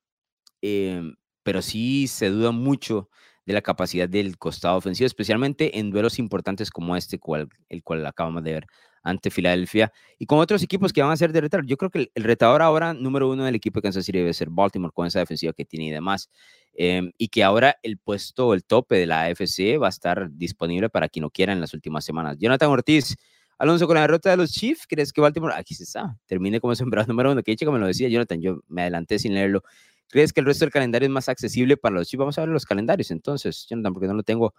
pero 1.43 1.61
sí 1.61 2.07
se 2.07 2.29
duda 2.29 2.51
mucho 2.51 3.09
de 3.45 3.53
la 3.53 3.61
capacidad 3.61 4.07
del 4.07 4.37
costado 4.37 4.77
ofensivo, 4.77 5.07
especialmente 5.07 5.79
en 5.79 5.91
duelos 5.91 6.19
importantes 6.19 6.69
como 6.71 6.95
este, 6.95 7.19
cual, 7.19 7.49
el 7.69 7.83
cual 7.83 8.05
acabamos 8.05 8.43
de 8.43 8.53
ver 8.53 8.67
ante 9.03 9.31
Filadelfia 9.31 9.91
y 10.19 10.25
con 10.25 10.39
otros 10.39 10.61
equipos 10.63 10.93
que 10.93 11.01
van 11.01 11.11
a 11.11 11.17
ser 11.17 11.31
de 11.31 11.41
retador. 11.41 11.65
Yo 11.65 11.77
creo 11.77 11.89
que 11.89 12.11
el, 12.13 12.23
retador 12.23 12.61
ahora, 12.61 12.93
número 12.93 13.29
uno 13.29 13.45
del 13.45 13.55
equipo 13.55 13.79
de 13.79 13.83
Kansas 13.83 14.05
City 14.05 14.19
debe 14.19 14.33
ser 14.33 14.49
Baltimore 14.49 14.93
con 14.93 15.07
esa 15.07 15.19
defensiva 15.19 15.53
que 15.53 15.65
tiene 15.65 15.87
y 15.87 15.91
demás. 15.91 16.29
Em, 16.73 17.11
y 17.17 17.27
que 17.27 17.43
ahora 17.43 17.77
el 17.83 17.97
puesto, 17.97 18.53
el 18.53 18.63
tope 18.63 18.95
de 18.95 19.05
la 19.05 19.23
AFC 19.23 19.77
va 19.81 19.87
a 19.87 19.89
estar 19.89 20.29
disponible 20.31 20.89
para 20.89 21.09
quien 21.09 21.23
lo 21.23 21.29
quiera 21.29 21.51
en 21.51 21.59
las 21.59 21.73
últimas 21.73 22.05
semanas. 22.05 22.37
Jonathan 22.39 22.69
Ortiz, 22.69 23.17
Alonso, 23.57 23.85
con 23.87 23.95
la 23.95 24.01
derrota 24.01 24.29
de 24.29 24.37
los 24.37 24.51
Chiefs, 24.51 24.87
¿crees 24.87 25.11
que 25.11 25.21
Baltimore, 25.21 25.53
aquí 25.55 25.75
se 25.75 25.83
está, 25.83 26.17
termine 26.25 26.59
como 26.59 26.73
sembrado 26.75 27.07
número 27.07 27.31
uno? 27.31 27.43
Que 27.43 27.55
chica 27.55 27.71
me 27.71 27.79
lo 27.79 27.87
decía 27.87 28.07
Jonathan, 28.09 28.41
yo 28.41 28.61
me 28.67 28.81
adelanté 28.83 29.19
sin 29.19 29.33
leerlo. 29.33 29.63
¿Crees 30.11 30.33
que 30.33 30.41
el 30.41 30.45
resto 30.45 30.65
del 30.65 30.71
calendario 30.71 31.07
es 31.07 31.11
más 31.11 31.29
accesible 31.29 31.77
para 31.77 31.95
los 31.95 32.07
Chiefs? 32.07 32.19
Vamos 32.19 32.37
a 32.37 32.41
ver 32.41 32.49
los 32.49 32.65
calendarios 32.65 33.11
entonces, 33.11 33.65
Jonathan, 33.69 33.93
porque 33.93 34.07
no 34.07 34.13
lo 34.13 34.23
tengo 34.23 34.53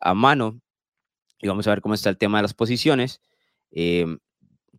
a 0.00 0.14
mano. 0.14 0.60
Y 1.40 1.48
vamos 1.48 1.66
a 1.66 1.70
ver 1.70 1.80
cómo 1.82 1.94
está 1.94 2.10
el 2.10 2.18
tema 2.18 2.38
de 2.38 2.42
las 2.42 2.54
posiciones. 2.54 3.20
Em, 3.70 4.18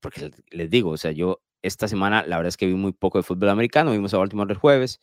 porque 0.01 0.31
les 0.51 0.69
digo, 0.69 0.91
o 0.91 0.97
sea, 0.97 1.11
yo 1.11 1.41
esta 1.61 1.87
semana 1.87 2.23
la 2.27 2.37
verdad 2.37 2.49
es 2.49 2.57
que 2.57 2.67
vi 2.67 2.73
muy 2.75 2.93
poco 2.93 3.17
de 3.19 3.23
fútbol 3.23 3.49
americano, 3.49 3.91
vimos 3.91 4.13
a 4.13 4.17
Baltimore 4.17 4.51
el 4.51 4.57
jueves, 4.59 5.01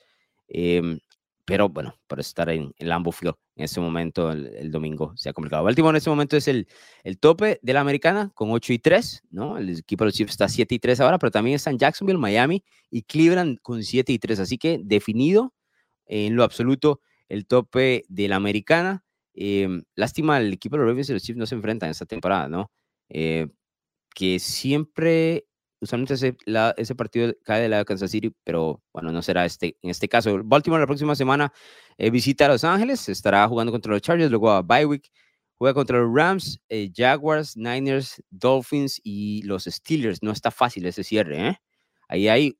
eh, 0.49 0.99
pero 1.45 1.69
bueno, 1.69 1.99
para 2.07 2.21
estar 2.21 2.49
en 2.51 2.73
el 2.79 2.89
Lambeau 2.89 3.13
en 3.57 3.65
este 3.65 3.81
momento, 3.81 4.31
el, 4.31 4.71
domingo, 4.71 5.13
se 5.17 5.29
ha 5.29 5.33
complicado. 5.33 5.65
Baltimore 5.65 5.91
en 5.91 5.97
este 5.97 6.11
momento 6.11 6.37
es 6.37 6.49
el, 6.49 6.69
el 7.05 7.19
tope 7.19 7.59
de 7.63 7.73
la 7.73 7.81
americana 7.81 8.31
con 8.35 8.51
8 8.51 8.73
y 8.73 8.79
3, 8.79 9.25
¿no? 9.31 9.59
El 9.59 9.71
equipo 9.71 10.05
de 10.05 10.09
los 10.09 10.15
Chiefs 10.15 10.33
está 10.33 10.49
7 10.49 10.75
y 10.75 10.79
3 10.79 11.01
ahora, 11.01 11.19
pero 11.19 11.31
también 11.31 11.57
están 11.57 11.79
Jacksonville, 11.79 12.19
Miami 12.19 12.65
y 12.91 13.03
Cleveland 13.03 13.59
con 13.61 13.83
7 13.83 14.13
y 14.13 14.19
3. 14.19 14.41
Así 14.41 14.57
que 14.57 14.81
definido 14.83 15.53
en 16.07 16.37
lo 16.37 16.45
absoluto 16.45 17.01
el 17.29 17.47
tope 17.47 18.05
de 18.09 18.29
la 18.29 18.37
americana. 18.37 19.05
Eh, 19.35 19.69
lástima, 19.97 20.39
el 20.39 20.53
equipo 20.53 20.77
de 20.77 20.83
los 20.83 20.89
Ravens 20.89 21.11
y 21.11 21.13
los 21.15 21.23
Chiefs 21.23 21.39
no 21.39 21.47
se 21.47 21.55
enfrentan 21.55 21.91
esta 21.91 22.07
temporada, 22.07 22.49
¿no? 22.49 22.71
Eh, 23.09 23.49
que 24.15 24.39
siempre 24.39 25.47
usualmente 25.83 26.15
ese, 26.15 26.37
ese 26.77 26.95
partido 26.95 27.35
cae 27.43 27.63
de 27.63 27.69
la 27.69 27.79
de 27.79 27.85
Kansas 27.85 28.11
City, 28.11 28.33
pero 28.45 28.81
bueno, 28.93 29.11
no 29.11 29.21
será 29.21 29.45
este, 29.45 29.77
en 29.83 29.91
este 29.91 30.09
caso. 30.09 30.41
Baltimore 30.45 30.81
la 30.81 30.87
próxima 30.87 31.17
semana 31.17 31.53
eh, 31.99 32.09
visita 32.11 32.47
a 32.47 32.49
Los 32.49 32.63
Ángeles, 32.63 33.09
estará 33.09 33.47
jugando 33.49 33.73
contra 33.73 33.93
los 33.93 34.01
Chargers, 34.01 34.31
luego 34.31 34.53
a 34.53 34.63
Bywick, 34.63 35.11
juega 35.57 35.75
contra 35.75 35.99
los 35.99 36.15
Rams, 36.15 36.61
eh, 36.69 36.91
Jaguars, 36.95 37.57
Niners, 37.57 38.23
Dolphins 38.31 39.01
y 39.03 39.43
los 39.43 39.65
Steelers. 39.65 40.23
No 40.23 40.31
está 40.31 40.53
fácil 40.53 40.87
ese 40.87 41.03
cierre, 41.03 41.49
¿eh? 41.49 41.57
Ahí 42.09 42.29
hay 42.29 42.59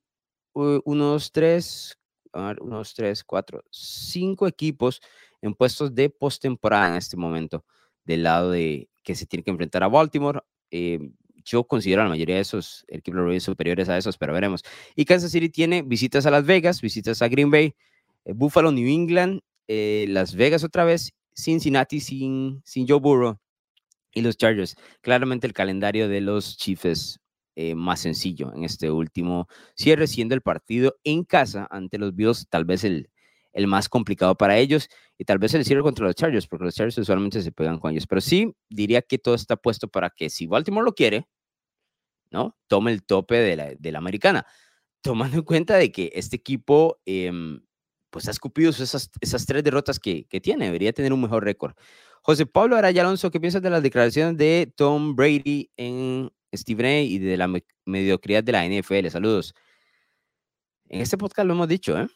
unos 0.53 1.31
tres, 1.31 1.97
unos 2.33 2.93
tres, 2.93 3.23
cuatro, 3.23 3.63
cinco 3.71 4.47
equipos 4.47 4.99
en 5.41 5.53
puestos 5.53 5.95
de 5.95 6.09
postemporada 6.09 6.89
en 6.89 6.95
este 6.95 7.15
momento, 7.15 7.65
del 8.03 8.23
lado 8.23 8.51
de 8.51 8.89
que 9.01 9.15
se 9.15 9.25
tiene 9.25 9.43
que 9.43 9.51
enfrentar 9.51 9.83
a 9.83 9.87
Baltimore. 9.87 10.41
Eh, 10.71 10.99
yo 11.43 11.63
considero 11.63 12.03
la 12.03 12.09
mayoría 12.09 12.35
de 12.35 12.41
esos 12.41 12.85
equipos 12.87 13.43
superiores 13.43 13.89
a 13.89 13.97
esos, 13.97 14.17
pero 14.17 14.33
veremos. 14.33 14.63
Y 14.95 15.05
Kansas 15.05 15.31
City 15.31 15.49
tiene 15.49 15.81
visitas 15.81 16.25
a 16.25 16.31
Las 16.31 16.45
Vegas, 16.45 16.81
visitas 16.81 17.21
a 17.21 17.27
Green 17.27 17.51
Bay, 17.51 17.75
eh, 18.25 18.33
Buffalo, 18.33 18.71
New 18.71 18.87
England, 18.87 19.41
eh, 19.67 20.05
Las 20.09 20.35
Vegas 20.35 20.63
otra 20.63 20.83
vez, 20.83 21.13
Cincinnati 21.35 21.99
sin, 21.99 22.61
sin 22.63 22.87
Joe 22.87 22.99
Burrow 22.99 23.37
y 24.13 24.21
los 24.21 24.37
Chargers. 24.37 24.75
Claramente 25.01 25.47
el 25.47 25.53
calendario 25.53 26.07
de 26.07 26.21
los 26.21 26.57
Chiefs 26.57 27.19
eh, 27.55 27.75
más 27.75 27.99
sencillo 27.99 28.51
en 28.53 28.63
este 28.63 28.89
último 28.89 29.47
cierre, 29.75 30.07
siendo 30.07 30.33
el 30.35 30.41
partido 30.41 30.95
en 31.03 31.23
casa 31.23 31.67
ante 31.69 31.99
los 31.99 32.15
Bills 32.15 32.47
tal 32.49 32.65
vez 32.65 32.83
el, 32.83 33.09
el 33.53 33.67
más 33.67 33.87
complicado 33.87 34.35
para 34.35 34.57
ellos 34.57 34.89
y 35.17 35.25
tal 35.25 35.37
vez 35.37 35.53
el 35.53 35.63
cierre 35.63 35.81
contra 35.81 36.05
los 36.05 36.15
Chargers, 36.15 36.47
porque 36.47 36.65
los 36.65 36.75
Chargers 36.75 36.97
usualmente 36.97 37.41
se 37.41 37.51
pegan 37.51 37.79
con 37.79 37.91
ellos. 37.91 38.07
Pero 38.07 38.19
sí 38.19 38.53
diría 38.69 39.01
que 39.01 39.19
todo 39.19 39.35
está 39.35 39.55
puesto 39.55 39.87
para 39.87 40.09
que 40.09 40.29
si 40.29 40.47
Baltimore 40.47 40.83
lo 40.83 40.93
quiere, 40.93 41.27
¿no? 42.31 42.57
Tome 42.67 42.91
el 42.91 43.03
tope 43.03 43.35
de 43.35 43.55
la, 43.55 43.73
de 43.77 43.91
la 43.91 43.99
americana, 43.99 44.45
tomando 45.01 45.37
en 45.37 45.43
cuenta 45.43 45.77
de 45.77 45.91
que 45.91 46.11
este 46.15 46.35
equipo, 46.35 46.99
em, 47.05 47.61
pues 48.09 48.27
ha 48.27 48.31
escupido 48.31 48.71
esas, 48.71 49.11
esas 49.21 49.45
tres 49.45 49.63
derrotas 49.63 49.99
que, 49.99 50.25
que 50.25 50.41
tiene, 50.41 50.65
debería 50.65 50.93
tener 50.93 51.13
un 51.13 51.21
mejor 51.21 51.43
récord. 51.43 51.75
José 52.23 52.45
Pablo 52.45 52.75
Araya 52.75 53.01
Alonso, 53.01 53.29
¿qué 53.31 53.39
piensas 53.39 53.61
de 53.61 53.69
las 53.69 53.83
declaraciones 53.83 54.37
de 54.37 54.71
Tom 54.75 55.15
Brady 55.15 55.69
en 55.77 56.31
Stephen 56.55 56.85
A 56.85 57.01
y 57.01 57.19
de 57.19 57.37
la 57.37 57.49
mediocridad 57.85 58.43
de 58.43 58.51
la 58.51 58.65
NFL? 58.65 59.09
Saludos. 59.09 59.53
En 60.87 61.01
este 61.01 61.17
podcast 61.17 61.47
lo 61.47 61.53
hemos 61.53 61.67
dicho, 61.67 61.99
¿eh? 61.99 62.07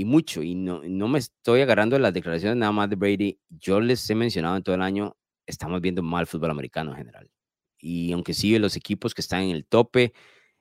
Y 0.00 0.04
mucho, 0.06 0.42
y 0.42 0.54
no, 0.54 0.80
no 0.82 1.08
me 1.08 1.18
estoy 1.18 1.60
agarrando 1.60 1.98
las 1.98 2.14
declaraciones 2.14 2.56
nada 2.56 2.72
más 2.72 2.88
de 2.88 2.96
Brady, 2.96 3.38
yo 3.50 3.80
les 3.80 4.08
he 4.08 4.14
mencionado 4.14 4.56
en 4.56 4.62
todo 4.62 4.74
el 4.74 4.80
año, 4.80 5.14
estamos 5.46 5.80
viendo 5.82 6.02
mal 6.02 6.26
fútbol 6.26 6.50
americano 6.50 6.92
en 6.92 6.96
general. 6.96 7.30
Y 7.78 8.12
aunque 8.12 8.32
sí, 8.32 8.58
los 8.58 8.76
equipos 8.76 9.14
que 9.14 9.20
están 9.20 9.42
en 9.42 9.50
el 9.50 9.66
tope 9.66 10.14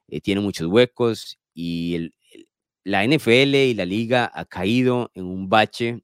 eh, 0.10 0.20
tienen 0.20 0.44
muchos 0.44 0.68
huecos 0.68 1.40
y 1.54 2.12
la 2.84 3.06
NFL 3.06 3.56
y 3.56 3.74
la 3.76 3.86
liga 3.86 4.30
ha 4.34 4.44
caído 4.44 5.10
en 5.14 5.26
un 5.26 5.48
bache 5.48 6.04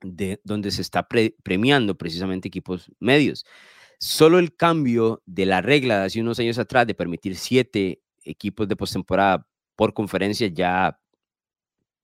de, 0.00 0.40
donde 0.42 0.72
se 0.72 0.82
está 0.82 1.06
premiando 1.42 1.96
precisamente 1.96 2.48
equipos 2.48 2.90
medios. 2.98 3.46
Solo 4.00 4.40
el 4.40 4.56
cambio 4.56 5.22
de 5.24 5.46
la 5.46 5.60
regla 5.62 6.00
de 6.00 6.06
hace 6.06 6.20
unos 6.20 6.40
años 6.40 6.58
atrás 6.58 6.86
de 6.86 6.94
permitir 6.94 7.36
siete 7.36 8.02
equipos 8.24 8.66
de 8.66 8.74
postemporada 8.74 9.46
por 9.76 9.94
conferencia 9.94 10.48
ya 10.48 10.98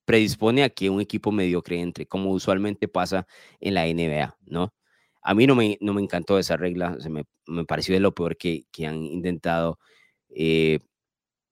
predispone 0.04 0.64
a 0.64 0.70
que 0.70 0.90
un 0.90 1.00
equipo 1.00 1.32
mediocre 1.32 1.80
entre, 1.80 2.06
como 2.06 2.30
usualmente 2.32 2.88
pasa 2.88 3.26
en 3.60 3.74
la 3.74 3.86
NBA, 3.86 4.36
¿no? 4.46 4.74
A 5.22 5.34
mí 5.34 5.46
no 5.46 5.54
me, 5.54 5.78
no 5.80 5.94
me 5.94 6.02
encantó 6.02 6.38
esa 6.38 6.56
regla, 6.56 6.96
se 7.00 7.08
me, 7.08 7.24
me, 7.46 7.64
pareció 7.64 7.94
de 7.94 8.00
lo 8.00 8.14
peor 8.14 8.36
que, 8.36 8.64
que 8.72 8.86
han 8.86 9.04
intentado, 9.04 9.78
eh, 10.30 10.80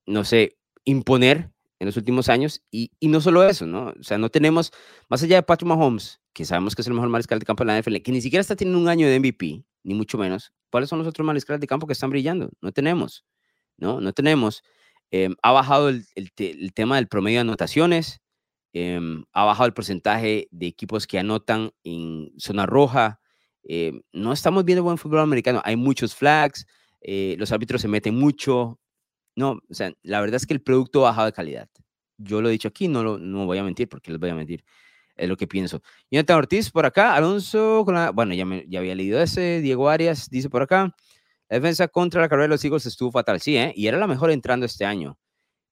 no 0.07 0.25
sé, 0.25 0.57
imponer 0.85 1.51
en 1.79 1.87
los 1.87 1.97
últimos 1.97 2.29
años. 2.29 2.63
Y, 2.71 2.91
y, 3.01 3.09
no 3.09 3.21
solo 3.21 3.43
eso, 3.45 3.67
¿no? 3.67 3.95
O 3.99 4.03
sea, 4.03 4.19
no 4.19 4.29
tenemos, 4.29 4.73
más 5.09 5.23
allá 5.23 5.37
de 5.37 5.43
Patrick 5.43 5.69
Mahomes, 5.69 6.21
que 6.33 6.45
sabemos 6.45 6.75
que 6.75 6.83
es 6.83 6.89
el 6.89 6.95
mejor 6.95 7.09
mariscal 7.09 7.39
de 7.39 7.47
campo 7.47 7.65
de 7.65 7.69
la 7.69 7.81
NFL, 7.81 7.97
que 8.03 8.13
ni 8.13 8.21
siquiera 8.21 8.41
está 8.41 8.57
teniendo 8.57 8.81
un 8.81 8.89
año 8.89 9.09
de 9.09 9.19
MVP, 9.19 9.65
ni 9.83 9.95
mucho 9.95 10.19
menos. 10.19 10.53
¿Cuáles 10.71 10.89
son 10.89 10.99
los 10.99 11.09
otros 11.09 11.27
mariscales 11.27 11.61
de 11.61 11.67
campo 11.67 11.87
que 11.87 11.93
están 11.95 12.11
brillando? 12.11 12.51
No 12.61 12.73
tenemos, 12.73 13.25
¿no? 13.77 14.01
No 14.01 14.13
tenemos. 14.13 14.63
Em, 15.11 15.35
ha 15.43 15.53
bajado 15.53 15.89
el, 15.89 16.07
el, 16.15 16.31
el, 16.37 16.73
tema 16.73 16.97
del 16.97 17.09
promedio 17.09 17.39
de 17.39 17.41
anotaciones, 17.43 18.21
Em, 18.73 19.25
ha 19.33 19.45
bajado 19.45 19.67
el 19.67 19.75
porcentaje 19.75 20.49
de 20.53 20.67
equipos 20.67 21.07
que 21.07 21.19
anotan 21.19 21.73
en 21.85 22.33
zona 22.39 22.67
roja. 22.67 23.21
Em, 23.65 24.01
no 24.13 24.33
estamos 24.33 24.65
viendo 24.65 24.83
buen 24.85 24.99
fútbol 24.99 25.21
americano. 25.21 25.61
Hay 25.65 25.77
muchos 25.77 26.15
flags, 26.15 26.67
eh, 27.01 27.37
los 27.39 27.53
árbitros 27.53 27.83
se 27.83 27.89
meten 27.89 28.15
mucho. 28.15 28.79
No, 29.37 29.53
o 29.71 29.75
sea, 29.75 29.93
la 30.03 30.21
verdad 30.21 30.37
es 30.37 30.47
que 30.47 30.55
el 30.55 30.63
producto 30.63 31.07
ha 31.07 31.11
bajado 31.11 31.27
de 31.27 31.33
calidad. 31.33 31.69
Yo 32.19 32.43
lo 32.43 32.49
he 32.49 32.53
dicho 32.53 32.69
aquí, 32.69 32.89
no, 32.89 33.03
lo, 33.03 33.19
no 33.19 33.47
voy 33.47 33.59
a 33.59 33.65
mentir 33.65 33.89
porque 33.89 34.11
les 34.13 34.21
voy 34.21 34.31
a 34.31 34.35
mentir. 34.35 34.65
Es 35.17 35.29
lo 35.29 35.37
que 35.37 35.47
pienso. 35.47 35.83
Jonathan 36.11 36.39
Ortiz 36.39 36.71
por 36.71 36.87
acá, 36.87 37.15
Alonso, 37.15 37.85
con 37.85 37.95
la, 37.95 38.11
bueno, 38.11 38.35
ya, 38.35 38.45
me, 38.47 38.65
ya 38.69 38.81
había 38.81 38.95
leído 38.95 39.21
ese. 39.21 39.61
Diego 39.61 39.89
Arias 39.89 40.29
dice 40.31 40.51
por 40.51 40.63
acá, 40.63 40.95
la 41.49 41.57
defensa 41.59 41.89
contra 41.89 42.21
la 42.23 42.29
carrera 42.29 42.45
de 42.45 42.49
los 42.51 42.65
Eagles 42.65 42.87
estuvo 42.87 43.13
fatal. 43.13 43.41
Sí, 43.41 43.57
¿eh? 43.57 43.73
y 43.77 43.87
era 43.89 43.99
la 43.99 44.07
mejor 44.07 44.31
entrando 44.31 44.67
este 44.67 44.85
año 44.85 45.19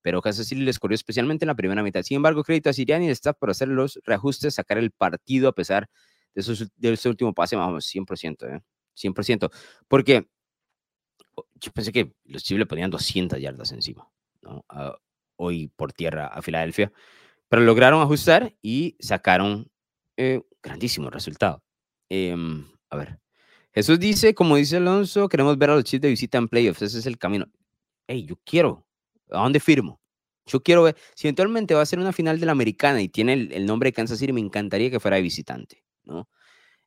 pero 0.03 0.23
Kansas 0.23 0.47
City 0.47 0.63
les 0.63 0.79
corrió 0.79 0.95
especialmente 0.95 1.45
en 1.45 1.49
la 1.49 1.55
primera 1.55 1.83
mitad. 1.83 2.03
Sin 2.03 2.17
embargo, 2.17 2.43
crédito 2.45 2.71
a 2.71 2.73
Siriani 2.73 3.09
staff 3.11 3.37
por 3.39 3.51
hacer 3.51 3.69
los 3.69 4.01
reajustes, 4.05 4.55
sacar 4.55 4.79
el 4.79 4.91
partido 4.91 5.49
a 5.49 5.53
pesar 5.53 5.89
de, 6.35 6.41
esos, 6.41 6.69
de 6.77 6.99
último 7.07 7.35
pase, 7.35 7.57
vamos, 7.57 7.87
100%, 7.93 8.57
¿eh? 8.57 8.63
100%. 8.97 9.51
Porque 9.89 10.29
yo 11.55 11.73
pensé 11.73 11.93
que 11.93 12.13
los 12.25 12.43
Chiefs 12.43 12.59
le 12.59 12.67
ponían 12.67 12.91
200 12.91 13.41
yardas 13.41 13.73
encima, 13.73 14.09
¿no? 14.43 14.65
hoy 15.37 15.69
por 15.77 15.93
tierra 15.93 16.27
a 16.27 16.43
Filadelfia, 16.43 16.93
pero 17.49 17.63
lograron 17.63 18.03
ajustar 18.03 18.55
y 18.61 18.97
sacaron 18.99 19.71
eh, 20.17 20.43
grandísimo 20.63 21.11
resultado. 21.11 21.63
Em, 22.09 22.67
a 22.91 22.97
ver, 22.97 23.21
Jesús 23.73 24.01
dice, 24.01 24.35
como 24.35 24.57
dice 24.57 24.79
Alonso, 24.79 25.29
queremos 25.29 25.57
ver 25.57 25.71
a 25.71 25.77
los 25.77 25.85
Chiefs 25.85 26.03
de 26.03 26.09
visita 26.09 26.39
en 26.39 26.49
playoffs, 26.49 26.83
ese 26.83 26.99
es 26.99 27.07
el 27.07 27.19
camino. 27.19 27.47
Hey, 28.09 28.27
yo 28.27 28.37
quiero, 28.45 28.88
¿A 29.31 29.43
dónde 29.43 29.61
firmo? 29.61 30.01
Yo 30.47 30.63
quiero 30.63 30.83
ver, 30.83 30.97
si 31.15 31.29
eventualmente 31.29 31.75
va 31.75 31.83
a 31.83 31.87
ser 31.87 31.99
una 31.99 32.13
final 32.13 32.41
de 32.41 32.47
la 32.47 32.53
americana 32.53 33.03
y 33.03 33.09
tiene 33.09 33.35
el, 33.35 33.67
nombre 33.67 33.89
de 33.89 33.93
Kansas 33.93 34.19
City, 34.19 34.33
me 34.33 34.41
encantaría 34.41 34.91
que 34.91 34.99
fuera 34.99 35.17
de 35.17 35.23
visitante, 35.23 35.85
¿no? 36.05 36.29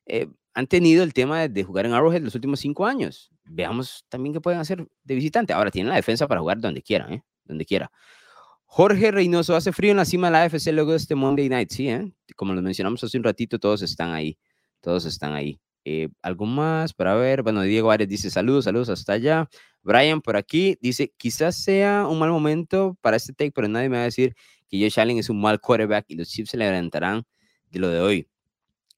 Eh, 0.06 0.28
han 0.54 0.66
tenido 0.66 1.04
el 1.04 1.14
tema 1.14 1.48
de, 1.48 1.64
jugar 1.64 1.86
en 1.86 1.92
Arrowhead 1.92 2.22
los 2.22 2.34
últimos 2.34 2.60
cinco 2.60 2.86
años. 2.86 3.30
Veamos 3.44 4.04
también 4.08 4.34
qué 4.34 4.40
pueden 4.40 4.60
hacer 4.60 4.86
de 5.04 5.14
visitante. 5.14 5.52
Ahora 5.52 5.70
tienen 5.70 5.90
la 5.90 5.96
defensa 5.96 6.26
para 6.26 6.40
jugar 6.40 6.60
donde 6.60 6.82
quiera, 6.82 7.06
¿eh? 7.10 7.22
Donde 7.44 7.64
quiera. 7.64 7.90
Jorge 8.64 9.10
Reynoso, 9.10 9.54
hace 9.54 9.72
frío 9.72 9.92
en 9.92 9.98
la 9.98 10.04
cima 10.04 10.28
de 10.28 10.32
la 10.32 10.42
AFC 10.44 10.72
luego 10.72 10.92
de 10.92 10.96
este 10.96 11.14
Monday 11.14 11.48
Night, 11.48 11.70
sí, 11.70 11.88
¿eh? 11.88 12.12
Como 12.36 12.54
lo 12.54 12.62
mencionamos 12.62 13.04
hace 13.04 13.18
un 13.18 13.24
ratito, 13.24 13.58
todos 13.58 13.82
están 13.82 14.12
ahí, 14.12 14.38
todos 14.80 15.04
están 15.04 15.34
ahí. 15.34 15.60
Eh, 15.84 16.08
¿Algo 16.22 16.46
más 16.46 16.92
para 16.92 17.14
ver? 17.14 17.42
Bueno, 17.42 17.62
Diego 17.62 17.90
Arias 17.90 18.08
dice 18.08 18.30
saludos, 18.30 18.64
saludos 18.64 18.88
hasta 18.88 19.14
allá. 19.14 19.48
Brian 19.82 20.20
por 20.20 20.36
aquí 20.36 20.78
dice, 20.80 21.12
quizás 21.16 21.56
sea 21.56 22.06
un 22.06 22.18
mal 22.18 22.30
momento 22.30 22.96
para 23.00 23.16
este 23.16 23.32
take, 23.32 23.52
pero 23.52 23.68
nadie 23.68 23.88
me 23.88 23.96
va 23.96 24.02
a 24.02 24.06
decir 24.06 24.34
que 24.68 24.80
Josh 24.80 25.00
Allen 25.00 25.18
es 25.18 25.28
un 25.28 25.40
mal 25.40 25.60
quarterback 25.60 26.06
y 26.08 26.14
los 26.14 26.28
Chiefs 26.28 26.50
se 26.50 26.56
levantarán 26.56 27.24
de 27.70 27.78
lo 27.80 27.88
de 27.88 28.00
hoy. 28.00 28.28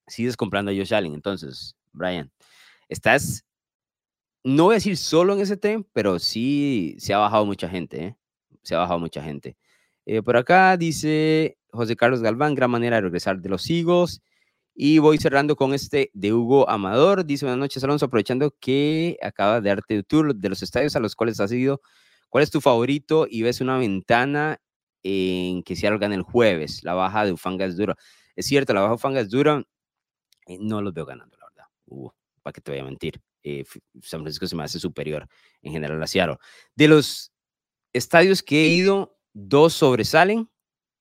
Sigues 0.07 0.37
comprando 0.37 0.71
a 0.71 0.75
Josh 0.75 0.95
Allen, 0.95 1.15
entonces, 1.15 1.75
Brian, 1.93 2.31
estás, 2.89 3.45
no 4.43 4.65
voy 4.65 4.75
a 4.75 4.77
decir 4.77 4.99
solo 4.99 5.33
en 5.33 5.41
ese 5.41 5.57
tema, 5.57 5.85
pero 5.95 6.19
sí 6.19 6.97
se 6.99 7.15
ha 7.15 7.19
bajado 7.19 7.47
mucha 7.47 7.69
gente, 7.69 8.05
¿eh? 8.05 8.17
Se 8.63 8.75
ha 8.75 8.79
bajado 8.79 8.99
mucha 8.99 9.23
gente. 9.23 9.57
Eh, 10.07 10.23
por 10.23 10.37
acá 10.37 10.77
dice 10.77 11.57
José 11.71 11.97
Carlos 11.97 12.21
Galván, 12.21 12.55
gran 12.55 12.71
manera 12.71 12.97
de 12.97 13.03
regresar 13.03 13.41
de 13.41 13.49
los 13.49 13.69
Eagles. 13.71 14.23
Y 14.75 14.99
voy 14.99 15.19
cerrando 15.19 15.55
con 15.55 15.73
este 15.73 16.11
de 16.15 16.33
Hugo 16.33 16.69
Amador. 16.69 17.25
Dice, 17.25 17.45
buenas 17.47 17.61
noches, 17.61 17.85
Alonso, 17.85 18.07
aprovechando 18.07 18.51
que 18.59 19.17
acaba 19.23 19.61
de 19.61 19.69
darte 19.69 19.95
el 19.95 20.05
tour 20.05 20.35
de 20.35 20.49
los 20.49 20.63
estadios 20.63 20.97
a 20.97 21.01
los 21.01 21.15
cuales 21.15 21.39
has 21.39 21.53
ido. 21.53 21.81
¿Cuál 22.29 22.43
es 22.43 22.51
tu 22.51 22.61
favorito? 22.61 23.29
Y 23.31 23.43
ves 23.43 23.61
una 23.61 23.79
ventana 23.79 24.61
en 25.05 25.63
que 25.63 25.77
se 25.77 25.89
gana 25.99 26.17
el 26.17 26.23
jueves. 26.23 26.83
La 26.83 26.95
baja 26.95 27.25
de 27.25 27.33
Ufanga 27.33 27.67
es 27.67 27.77
dura. 27.77 27.97
Es 28.35 28.47
cierto, 28.47 28.75
la 28.75 28.81
baja 28.81 28.91
de 28.91 28.97
Ufanga 28.97 29.21
es 29.21 29.31
dura. 29.31 29.63
Eh, 30.47 30.59
no 30.61 30.83
los 30.83 30.93
veo 30.93 31.07
ganando, 31.07 31.37
la 31.39 31.47
verdad. 31.47 31.67
Uh, 31.87 32.11
para 32.43 32.53
que 32.53 32.61
te 32.61 32.73
voy 32.73 32.81
a 32.81 32.85
mentir. 32.85 33.21
Eh, 33.45 33.65
San 34.03 34.23
Francisco 34.23 34.47
se 34.49 34.57
me 34.57 34.65
hace 34.65 34.81
superior 34.81 35.29
en 35.63 35.73
general 35.73 36.03
a 36.03 36.07
Seattle. 36.09 36.39
De 36.75 36.89
los 36.89 37.33
estadios 37.93 38.43
que 38.43 38.65
he 38.65 38.69
ido, 38.69 39.17
dos 39.33 39.75
sobresalen 39.75 40.51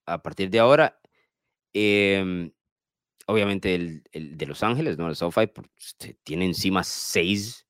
a 0.05 0.21
partir 0.21 0.51
de 0.51 0.59
ahora. 0.59 0.99
Em, 1.73 2.51
obviamente 3.27 3.75
el, 3.75 4.03
el, 4.11 4.37
de 4.37 4.45
Los 4.45 4.63
Ángeles, 4.63 4.97
¿no? 4.97 5.07
El 5.07 5.15
SoFi 5.15 5.51
este, 5.77 6.17
tiene 6.23 6.45
encima 6.45 6.83
seis, 6.83 7.67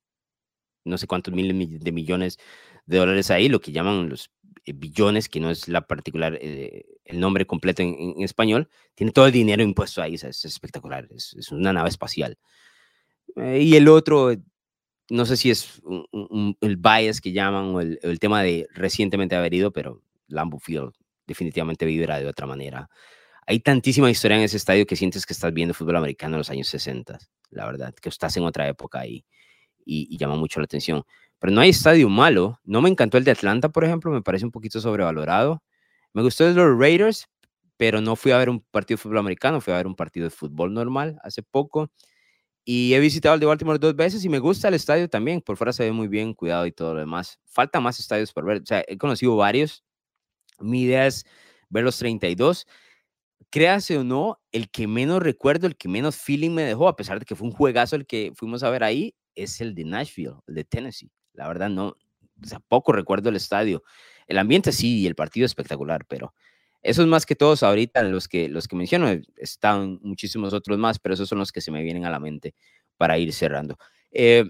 no 0.83 0.97
sé 0.97 1.07
cuántos 1.07 1.33
miles 1.33 1.79
de 1.79 1.91
millones 1.91 2.37
de 2.85 2.97
dólares 2.97 3.31
ahí, 3.31 3.49
lo 3.49 3.61
que 3.61 3.71
llaman 3.71 4.09
los 4.09 4.31
eh, 4.65 4.73
billones, 4.73 5.29
que 5.29 5.39
no 5.39 5.49
es 5.49 5.67
la 5.67 5.87
particular, 5.87 6.37
eh, 6.41 6.85
el 7.05 7.19
nombre 7.19 7.45
completo 7.45 7.81
en, 7.81 8.21
español, 8.21 8.69
tiene 8.95 9.11
todo 9.11 9.27
el 9.27 9.31
dinero 9.31 9.63
impuesto 9.63 10.01
ahí, 10.01 10.15
es 10.15 10.23
espectacular, 10.45 11.07
es, 11.11 11.51
una 11.51 11.73
nave 11.73 11.89
espacial. 11.89 12.37
Eh, 13.35 13.61
y 13.61 13.75
el 13.75 13.87
otro, 13.87 14.33
no 15.09 15.25
sé 15.25 15.37
si 15.37 15.49
es 15.49 15.81
el 16.61 16.77
bias 16.77 17.21
que 17.21 17.31
llaman 17.31 17.75
o 17.75 17.81
el, 17.81 17.99
el, 18.03 18.19
tema 18.19 18.43
de 18.43 18.67
recientemente 18.73 19.35
haber 19.35 19.53
ido, 19.53 19.71
pero 19.71 20.01
Lambeau 20.27 20.59
Field 20.59 20.93
definitivamente 21.25 21.85
vibra 21.85 22.19
de 22.19 22.27
otra 22.27 22.47
manera. 22.47 22.89
Hay 23.45 23.59
tantísima 23.59 24.09
historia 24.09 24.37
en 24.37 24.43
ese 24.43 24.57
estadio 24.57 24.85
que 24.85 24.95
sientes 24.95 25.25
que 25.25 25.33
estás 25.33 25.53
viendo 25.53 25.73
fútbol 25.73 25.97
americano 25.97 26.35
en 26.35 26.39
los 26.39 26.49
años 26.49 26.67
60, 26.67 27.19
la 27.49 27.65
verdad, 27.65 27.93
que 27.93 28.09
estás 28.09 28.35
en 28.37 28.43
otra 28.43 28.67
época 28.67 28.99
ahí 28.99 29.25
y, 29.85 30.17
llama 30.17 30.35
mucho 30.35 30.59
la 30.59 30.65
atención. 30.65 31.03
Pero 31.39 31.53
no 31.53 31.61
hay 31.61 31.69
estadio 31.69 32.09
malo. 32.09 32.59
No 32.63 32.81
me 32.81 32.89
encantó 32.89 33.17
el 33.17 33.23
de 33.23 33.31
Atlanta, 33.31 33.69
por 33.69 33.83
ejemplo, 33.83 34.11
me 34.11 34.21
parece 34.21 34.45
un 34.45 34.51
poquito 34.51 34.79
sobrevalorado. 34.79 35.61
Me 36.13 36.21
gustó 36.21 36.47
el 36.47 36.55
de 36.55 36.61
los 36.61 36.79
Raiders, 36.79 37.27
pero 37.77 38.01
no 38.01 38.15
fui 38.15 38.31
a 38.31 38.37
ver 38.37 38.49
un 38.49 38.61
partido 38.61 38.97
de 38.97 39.01
fútbol 39.01 39.17
americano, 39.19 39.59
fui 39.61 39.73
a 39.73 39.77
ver 39.77 39.87
un 39.87 39.95
partido 39.95 40.25
de 40.25 40.29
fútbol 40.29 40.73
normal 40.73 41.19
hace 41.23 41.43
poco. 41.43 41.91
Y 42.65 42.93
he 42.93 42.99
visitado 42.99 43.35
el 43.35 43.41
de 43.41 43.45
Baltimore 43.45 43.77
dos 43.77 43.95
veces 43.95 44.23
y 44.23 44.29
me 44.29 44.39
gusta 44.39 44.69
el 44.69 44.73
estadio 44.75 45.09
también. 45.09 45.41
Por 45.41 45.57
fuera 45.57 45.73
se 45.73 45.83
ve 45.83 45.91
muy 45.91 46.07
bien 46.07 46.33
cuidado 46.33 46.65
y 46.65 46.71
todo 46.71 46.93
lo 46.93 47.01
demás. 47.01 47.39
Falta 47.45 47.81
más 47.81 47.99
estadios 47.99 48.31
por 48.31 48.45
ver. 48.45 48.61
O 48.61 48.65
sea, 48.65 48.85
he 48.87 48.97
conocido 48.97 49.35
varios. 49.35 49.83
Mi 50.59 50.83
idea 50.83 51.07
es 51.07 51.25
ver 51.69 51.83
los 51.83 51.97
32. 51.97 52.65
Créase 53.49 53.97
o 53.97 54.03
no, 54.03 54.39
el 54.51 54.69
que 54.69 54.87
menos 54.87 55.21
recuerdo, 55.21 55.67
el 55.67 55.75
que 55.75 55.87
menos 55.89 56.15
feeling 56.17 56.51
me 56.51 56.63
dejó, 56.63 56.87
a 56.87 56.95
pesar 56.95 57.19
de 57.19 57.25
que 57.25 57.35
fue 57.35 57.47
un 57.47 57.53
juegazo 57.53 57.95
el 57.95 58.05
que 58.05 58.31
fuimos 58.35 58.63
a 58.63 58.69
ver 58.69 58.83
ahí, 58.83 59.15
es 59.35 59.61
el 59.61 59.75
de 59.75 59.85
Nashville, 59.85 60.35
el 60.47 60.55
de 60.55 60.63
Tennessee. 60.63 61.11
La 61.33 61.47
verdad, 61.47 61.69
no, 61.69 61.87
o 61.89 62.45
sea, 62.47 62.59
poco 62.59 62.91
recuerdo 62.91 63.29
el 63.29 63.35
estadio. 63.35 63.83
El 64.27 64.37
ambiente 64.37 64.71
sí, 64.71 64.99
y 65.01 65.07
el 65.07 65.15
partido 65.15 65.45
espectacular, 65.45 66.05
pero 66.07 66.33
eso 66.83 67.01
es 67.01 67.07
más 67.07 67.25
que 67.25 67.35
todos 67.35 67.63
ahorita 67.63 68.03
los 68.03 68.27
que, 68.27 68.49
los 68.49 68.67
que 68.67 68.75
menciono. 68.75 69.09
Eh, 69.09 69.23
están 69.37 69.99
muchísimos 70.03 70.53
otros 70.53 70.77
más, 70.77 70.99
pero 70.99 71.15
esos 71.15 71.29
son 71.29 71.39
los 71.39 71.51
que 71.51 71.61
se 71.61 71.71
me 71.71 71.83
vienen 71.83 72.05
a 72.05 72.09
la 72.11 72.19
mente 72.19 72.55
para 72.97 73.17
ir 73.17 73.33
cerrando. 73.33 73.77
Eh, 74.11 74.45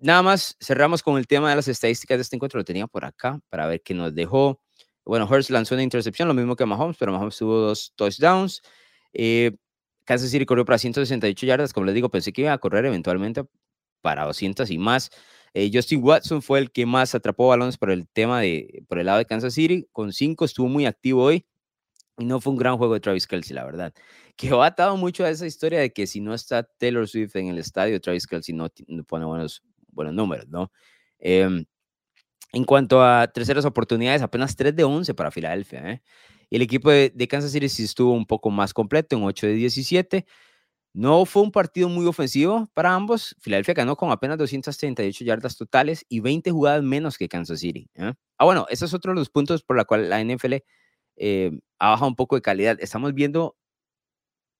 nada 0.00 0.22
más, 0.22 0.56
cerramos 0.60 1.02
con 1.02 1.18
el 1.18 1.28
tema 1.28 1.50
de 1.50 1.56
las 1.56 1.68
estadísticas 1.68 2.18
de 2.18 2.22
este 2.22 2.36
encuentro. 2.36 2.60
Lo 2.60 2.64
tenía 2.66 2.88
por 2.88 3.04
acá 3.06 3.40
para 3.50 3.68
ver 3.68 3.82
qué 3.82 3.94
nos 3.94 4.14
dejó. 4.14 4.61
Bueno, 5.04 5.28
Hurst 5.30 5.50
lanzó 5.50 5.74
una 5.74 5.82
intercepción, 5.82 6.28
lo 6.28 6.34
mismo 6.34 6.56
que 6.56 6.66
Mahomes, 6.66 6.96
pero 6.98 7.12
Mahomes 7.12 7.36
tuvo 7.36 7.58
dos 7.58 7.92
touchdowns. 7.96 8.62
Eh, 9.12 9.56
Kansas 10.04 10.30
City 10.30 10.46
corrió 10.46 10.64
para 10.64 10.78
168 10.78 11.46
yardas. 11.46 11.72
Como 11.72 11.86
les 11.86 11.94
digo, 11.94 12.08
pensé 12.10 12.32
que 12.32 12.42
iba 12.42 12.52
a 12.52 12.58
correr 12.58 12.84
eventualmente 12.86 13.44
para 14.00 14.24
200 14.24 14.70
y 14.70 14.78
más. 14.78 15.10
Eh, 15.54 15.70
Justin 15.72 16.02
Watson 16.02 16.42
fue 16.42 16.60
el 16.60 16.70
que 16.70 16.86
más 16.86 17.14
atrapó 17.14 17.48
balones 17.48 17.76
por 17.76 17.90
el 17.90 18.08
tema 18.08 18.40
de, 18.40 18.84
por 18.88 18.98
el 18.98 19.06
lado 19.06 19.18
de 19.18 19.26
Kansas 19.26 19.54
City. 19.54 19.86
Con 19.92 20.12
cinco 20.12 20.44
estuvo 20.44 20.68
muy 20.68 20.86
activo 20.86 21.24
hoy 21.24 21.44
y 22.18 22.24
no 22.24 22.40
fue 22.40 22.52
un 22.52 22.58
gran 22.58 22.76
juego 22.78 22.94
de 22.94 23.00
Travis 23.00 23.26
Kelsey, 23.26 23.54
la 23.54 23.64
verdad. 23.64 23.92
Que 24.36 24.50
ha 24.50 24.64
atado 24.64 24.96
mucho 24.96 25.24
a 25.24 25.30
esa 25.30 25.46
historia 25.46 25.80
de 25.80 25.92
que 25.92 26.06
si 26.06 26.20
no 26.20 26.34
está 26.34 26.62
Taylor 26.62 27.06
Swift 27.08 27.36
en 27.36 27.48
el 27.48 27.58
estadio, 27.58 28.00
Travis 28.00 28.26
Kelsey 28.26 28.54
no, 28.54 28.70
pone 29.06 29.24
buenos, 29.24 29.62
buenos 29.88 30.14
números, 30.14 30.48
¿no? 30.48 30.72
Em, 31.18 31.64
en 32.52 32.64
cuanto 32.64 33.02
a 33.02 33.26
terceras 33.28 33.64
oportunidades, 33.64 34.22
apenas 34.22 34.54
3 34.56 34.76
de 34.76 34.84
11 34.84 35.14
para 35.14 35.30
Filadelfia. 35.30 35.90
¿eh? 35.90 36.02
Y 36.50 36.56
el 36.56 36.62
equipo 36.62 36.90
de, 36.90 37.10
de, 37.14 37.28
Kansas 37.28 37.52
City 37.52 37.68
sí 37.68 37.84
estuvo 37.84 38.12
un 38.12 38.26
poco 38.26 38.50
más 38.50 38.74
completo, 38.74 39.16
en 39.16 39.24
8 39.24 39.46
de 39.46 39.54
17. 39.54 40.26
No 40.94 41.24
fue 41.24 41.42
un 41.42 41.50
partido 41.50 41.88
muy 41.88 42.06
ofensivo 42.06 42.70
para 42.74 42.94
ambos. 42.94 43.34
Filadelfia 43.40 43.72
ganó 43.72 43.96
con 43.96 44.10
apenas 44.10 44.36
238 44.36 45.24
yardas 45.24 45.56
totales 45.56 46.04
y 46.08 46.20
20 46.20 46.50
jugadas 46.50 46.82
menos 46.82 47.16
que 47.16 47.28
Kansas 47.28 47.60
City. 47.60 47.88
¿eh? 47.94 48.12
Ah, 48.36 48.44
bueno, 48.44 48.66
ese 48.68 48.84
es 48.84 48.92
otro 48.92 49.12
de 49.12 49.18
los 49.18 49.30
puntos 49.30 49.62
por 49.62 49.76
la 49.76 49.86
cual 49.86 50.10
la 50.10 50.22
NFL 50.22 50.56
eh, 51.16 51.58
ha 51.78 51.90
bajado 51.90 52.08
un 52.08 52.16
poco 52.16 52.36
de 52.36 52.42
calidad. 52.42 52.76
Estamos 52.80 53.14
viendo 53.14 53.56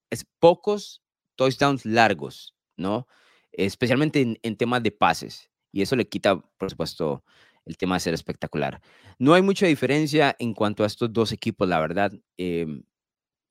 es, 0.09 0.24
pocos 0.38 1.02
touchdowns 1.37 1.85
largos, 1.85 2.55
¿no? 2.78 3.07
Especialmente 3.52 4.22
en, 4.22 4.38
en, 4.42 4.57
temas 4.57 4.83
de 4.83 4.92
pases. 4.92 5.50
Y 5.70 5.83
eso 5.83 5.96
le 5.96 6.09
quita, 6.09 6.40
por 6.57 6.70
supuesto, 6.70 7.24
el 7.64 7.77
tema 7.77 7.96
de 7.96 8.01
ser 8.01 8.14
espectacular. 8.14 8.81
No 9.18 9.35
hay 9.35 9.42
mucha 9.42 9.66
diferencia 9.66 10.35
en 10.38 10.55
cuanto 10.55 10.85
a 10.85 10.87
estos 10.87 11.12
dos 11.12 11.33
equipos, 11.33 11.68
la 11.68 11.81
verdad. 11.81 12.12
Eh, 12.38 12.66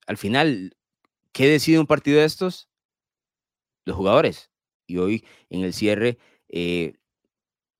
al 0.07 0.17
final, 0.17 0.75
¿qué 1.31 1.47
decide 1.47 1.79
un 1.79 1.87
partido 1.87 2.19
de 2.19 2.25
estos? 2.25 2.71
los 3.85 3.95
jugadores. 3.95 4.49
Y 4.87 4.97
hoy 4.97 5.25
en 5.49 5.63
el 5.63 5.73
cierre, 5.73 6.17
eh, 6.49 6.93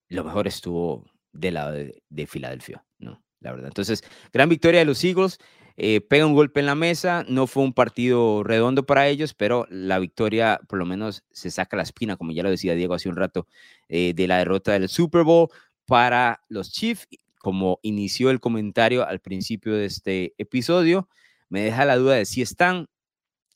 lo 0.09 0.23
mejor 0.23 0.47
estuvo 0.47 1.05
del 1.31 1.55
lado 1.55 1.71
de, 1.71 2.27
Filadelfia, 2.27 2.85
¿no? 2.99 3.23
La 3.39 3.51
verdad. 3.51 3.67
Entonces, 3.67 4.03
gran 4.31 4.49
victoria 4.49 4.79
de 4.79 4.85
los 4.85 5.03
Eagles. 5.03 5.39
Eh, 5.77 6.01
pega 6.01 6.25
un 6.25 6.35
golpe 6.35 6.59
en 6.59 6.65
la 6.65 6.75
mesa. 6.75 7.25
No 7.27 7.47
fue 7.47 7.63
un 7.63 7.73
partido 7.73 8.43
redondo 8.43 8.85
para 8.85 9.07
ellos, 9.07 9.33
pero 9.33 9.65
la 9.69 9.99
victoria 9.99 10.59
por 10.67 10.77
lo 10.77 10.85
menos 10.85 11.23
se 11.31 11.49
saca 11.49 11.77
la 11.77 11.83
espina, 11.83 12.17
como 12.17 12.33
ya 12.33 12.43
lo 12.43 12.49
decía 12.49 12.75
Diego 12.75 12.93
hace 12.93 13.09
un 13.09 13.15
rato, 13.15 13.47
eh, 13.87 14.13
de 14.13 14.27
la 14.27 14.37
derrota 14.37 14.73
del 14.73 14.89
Super 14.89 15.23
Bowl 15.23 15.49
para 15.91 16.41
los 16.47 16.71
Chiefs. 16.71 17.05
Como 17.37 17.79
inició 17.81 18.29
el 18.29 18.39
comentario 18.39 19.05
al 19.05 19.19
principio 19.19 19.73
de 19.73 19.85
este 19.85 20.33
episodio, 20.37 21.09
me 21.49 21.63
deja 21.63 21.83
la 21.83 21.97
duda 21.97 22.15
de 22.15 22.23
si 22.23 22.41
están 22.41 22.87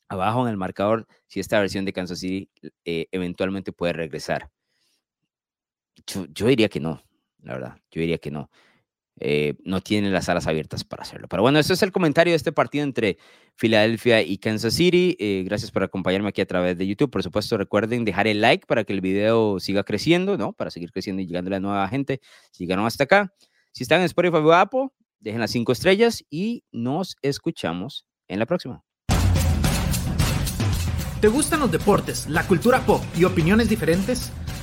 abajo 0.06 0.42
en 0.42 0.50
el 0.50 0.58
marcador 0.58 1.06
si 1.28 1.40
esta 1.40 1.58
versión 1.58 1.86
de 1.86 1.94
Kansas 1.94 2.18
City 2.18 2.50
eh, 2.84 3.06
eventualmente 3.10 3.72
puede 3.72 3.94
regresar. 3.94 4.50
Yo, 6.06 6.46
diría 6.46 6.68
que 6.68 6.78
no, 6.78 7.02
la 7.38 7.54
verdad, 7.54 7.76
yo 7.90 8.02
diría 8.02 8.18
que 8.18 8.30
no. 8.30 8.50
Eh, 9.18 9.54
no 9.64 9.80
tienen 9.80 10.12
las 10.12 10.28
alas 10.28 10.46
abiertas 10.46 10.84
para 10.84 11.02
hacerlo. 11.02 11.26
Pero 11.28 11.42
bueno, 11.42 11.58
este 11.58 11.72
es 11.72 11.82
el 11.82 11.90
comentario 11.90 12.32
de 12.32 12.36
este 12.36 12.52
partido 12.52 12.84
entre 12.84 13.16
Filadelfia 13.54 14.20
y 14.22 14.36
Kansas 14.36 14.74
City. 14.74 15.16
Eh, 15.18 15.42
gracias 15.46 15.70
por 15.70 15.82
acompañarme 15.82 16.28
aquí 16.28 16.42
a 16.42 16.46
través 16.46 16.76
de 16.76 16.86
YouTube. 16.86 17.10
Por 17.10 17.22
supuesto, 17.22 17.56
recuerden 17.56 18.04
dejar 18.04 18.26
el 18.26 18.40
like 18.42 18.66
para 18.66 18.84
que 18.84 18.92
el 18.92 19.00
video 19.00 19.58
siga 19.58 19.84
creciendo, 19.84 20.36
¿no? 20.36 20.52
Para 20.52 20.70
seguir 20.70 20.92
creciendo 20.92 21.22
y 21.22 21.26
llegando 21.26 21.48
a 21.48 21.52
la 21.52 21.60
nueva 21.60 21.88
gente. 21.88 22.20
Si 22.50 22.64
llegaron 22.64 22.84
hasta 22.84 23.04
acá. 23.04 23.32
Si 23.72 23.82
están 23.82 24.00
en 24.00 24.06
Spotify 24.06 24.36
o 24.36 24.52
Apple, 24.52 24.88
dejen 25.20 25.40
las 25.40 25.50
cinco 25.50 25.72
estrellas 25.72 26.24
y 26.30 26.64
nos 26.72 27.16
escuchamos 27.22 28.06
en 28.28 28.38
la 28.38 28.46
próxima. 28.46 28.82
¿Te 31.20 31.28
gustan 31.28 31.60
los 31.60 31.72
deportes, 31.72 32.28
la 32.28 32.46
cultura 32.46 32.84
pop 32.84 33.02
y 33.16 33.24
opiniones 33.24 33.70
diferentes? 33.70 34.30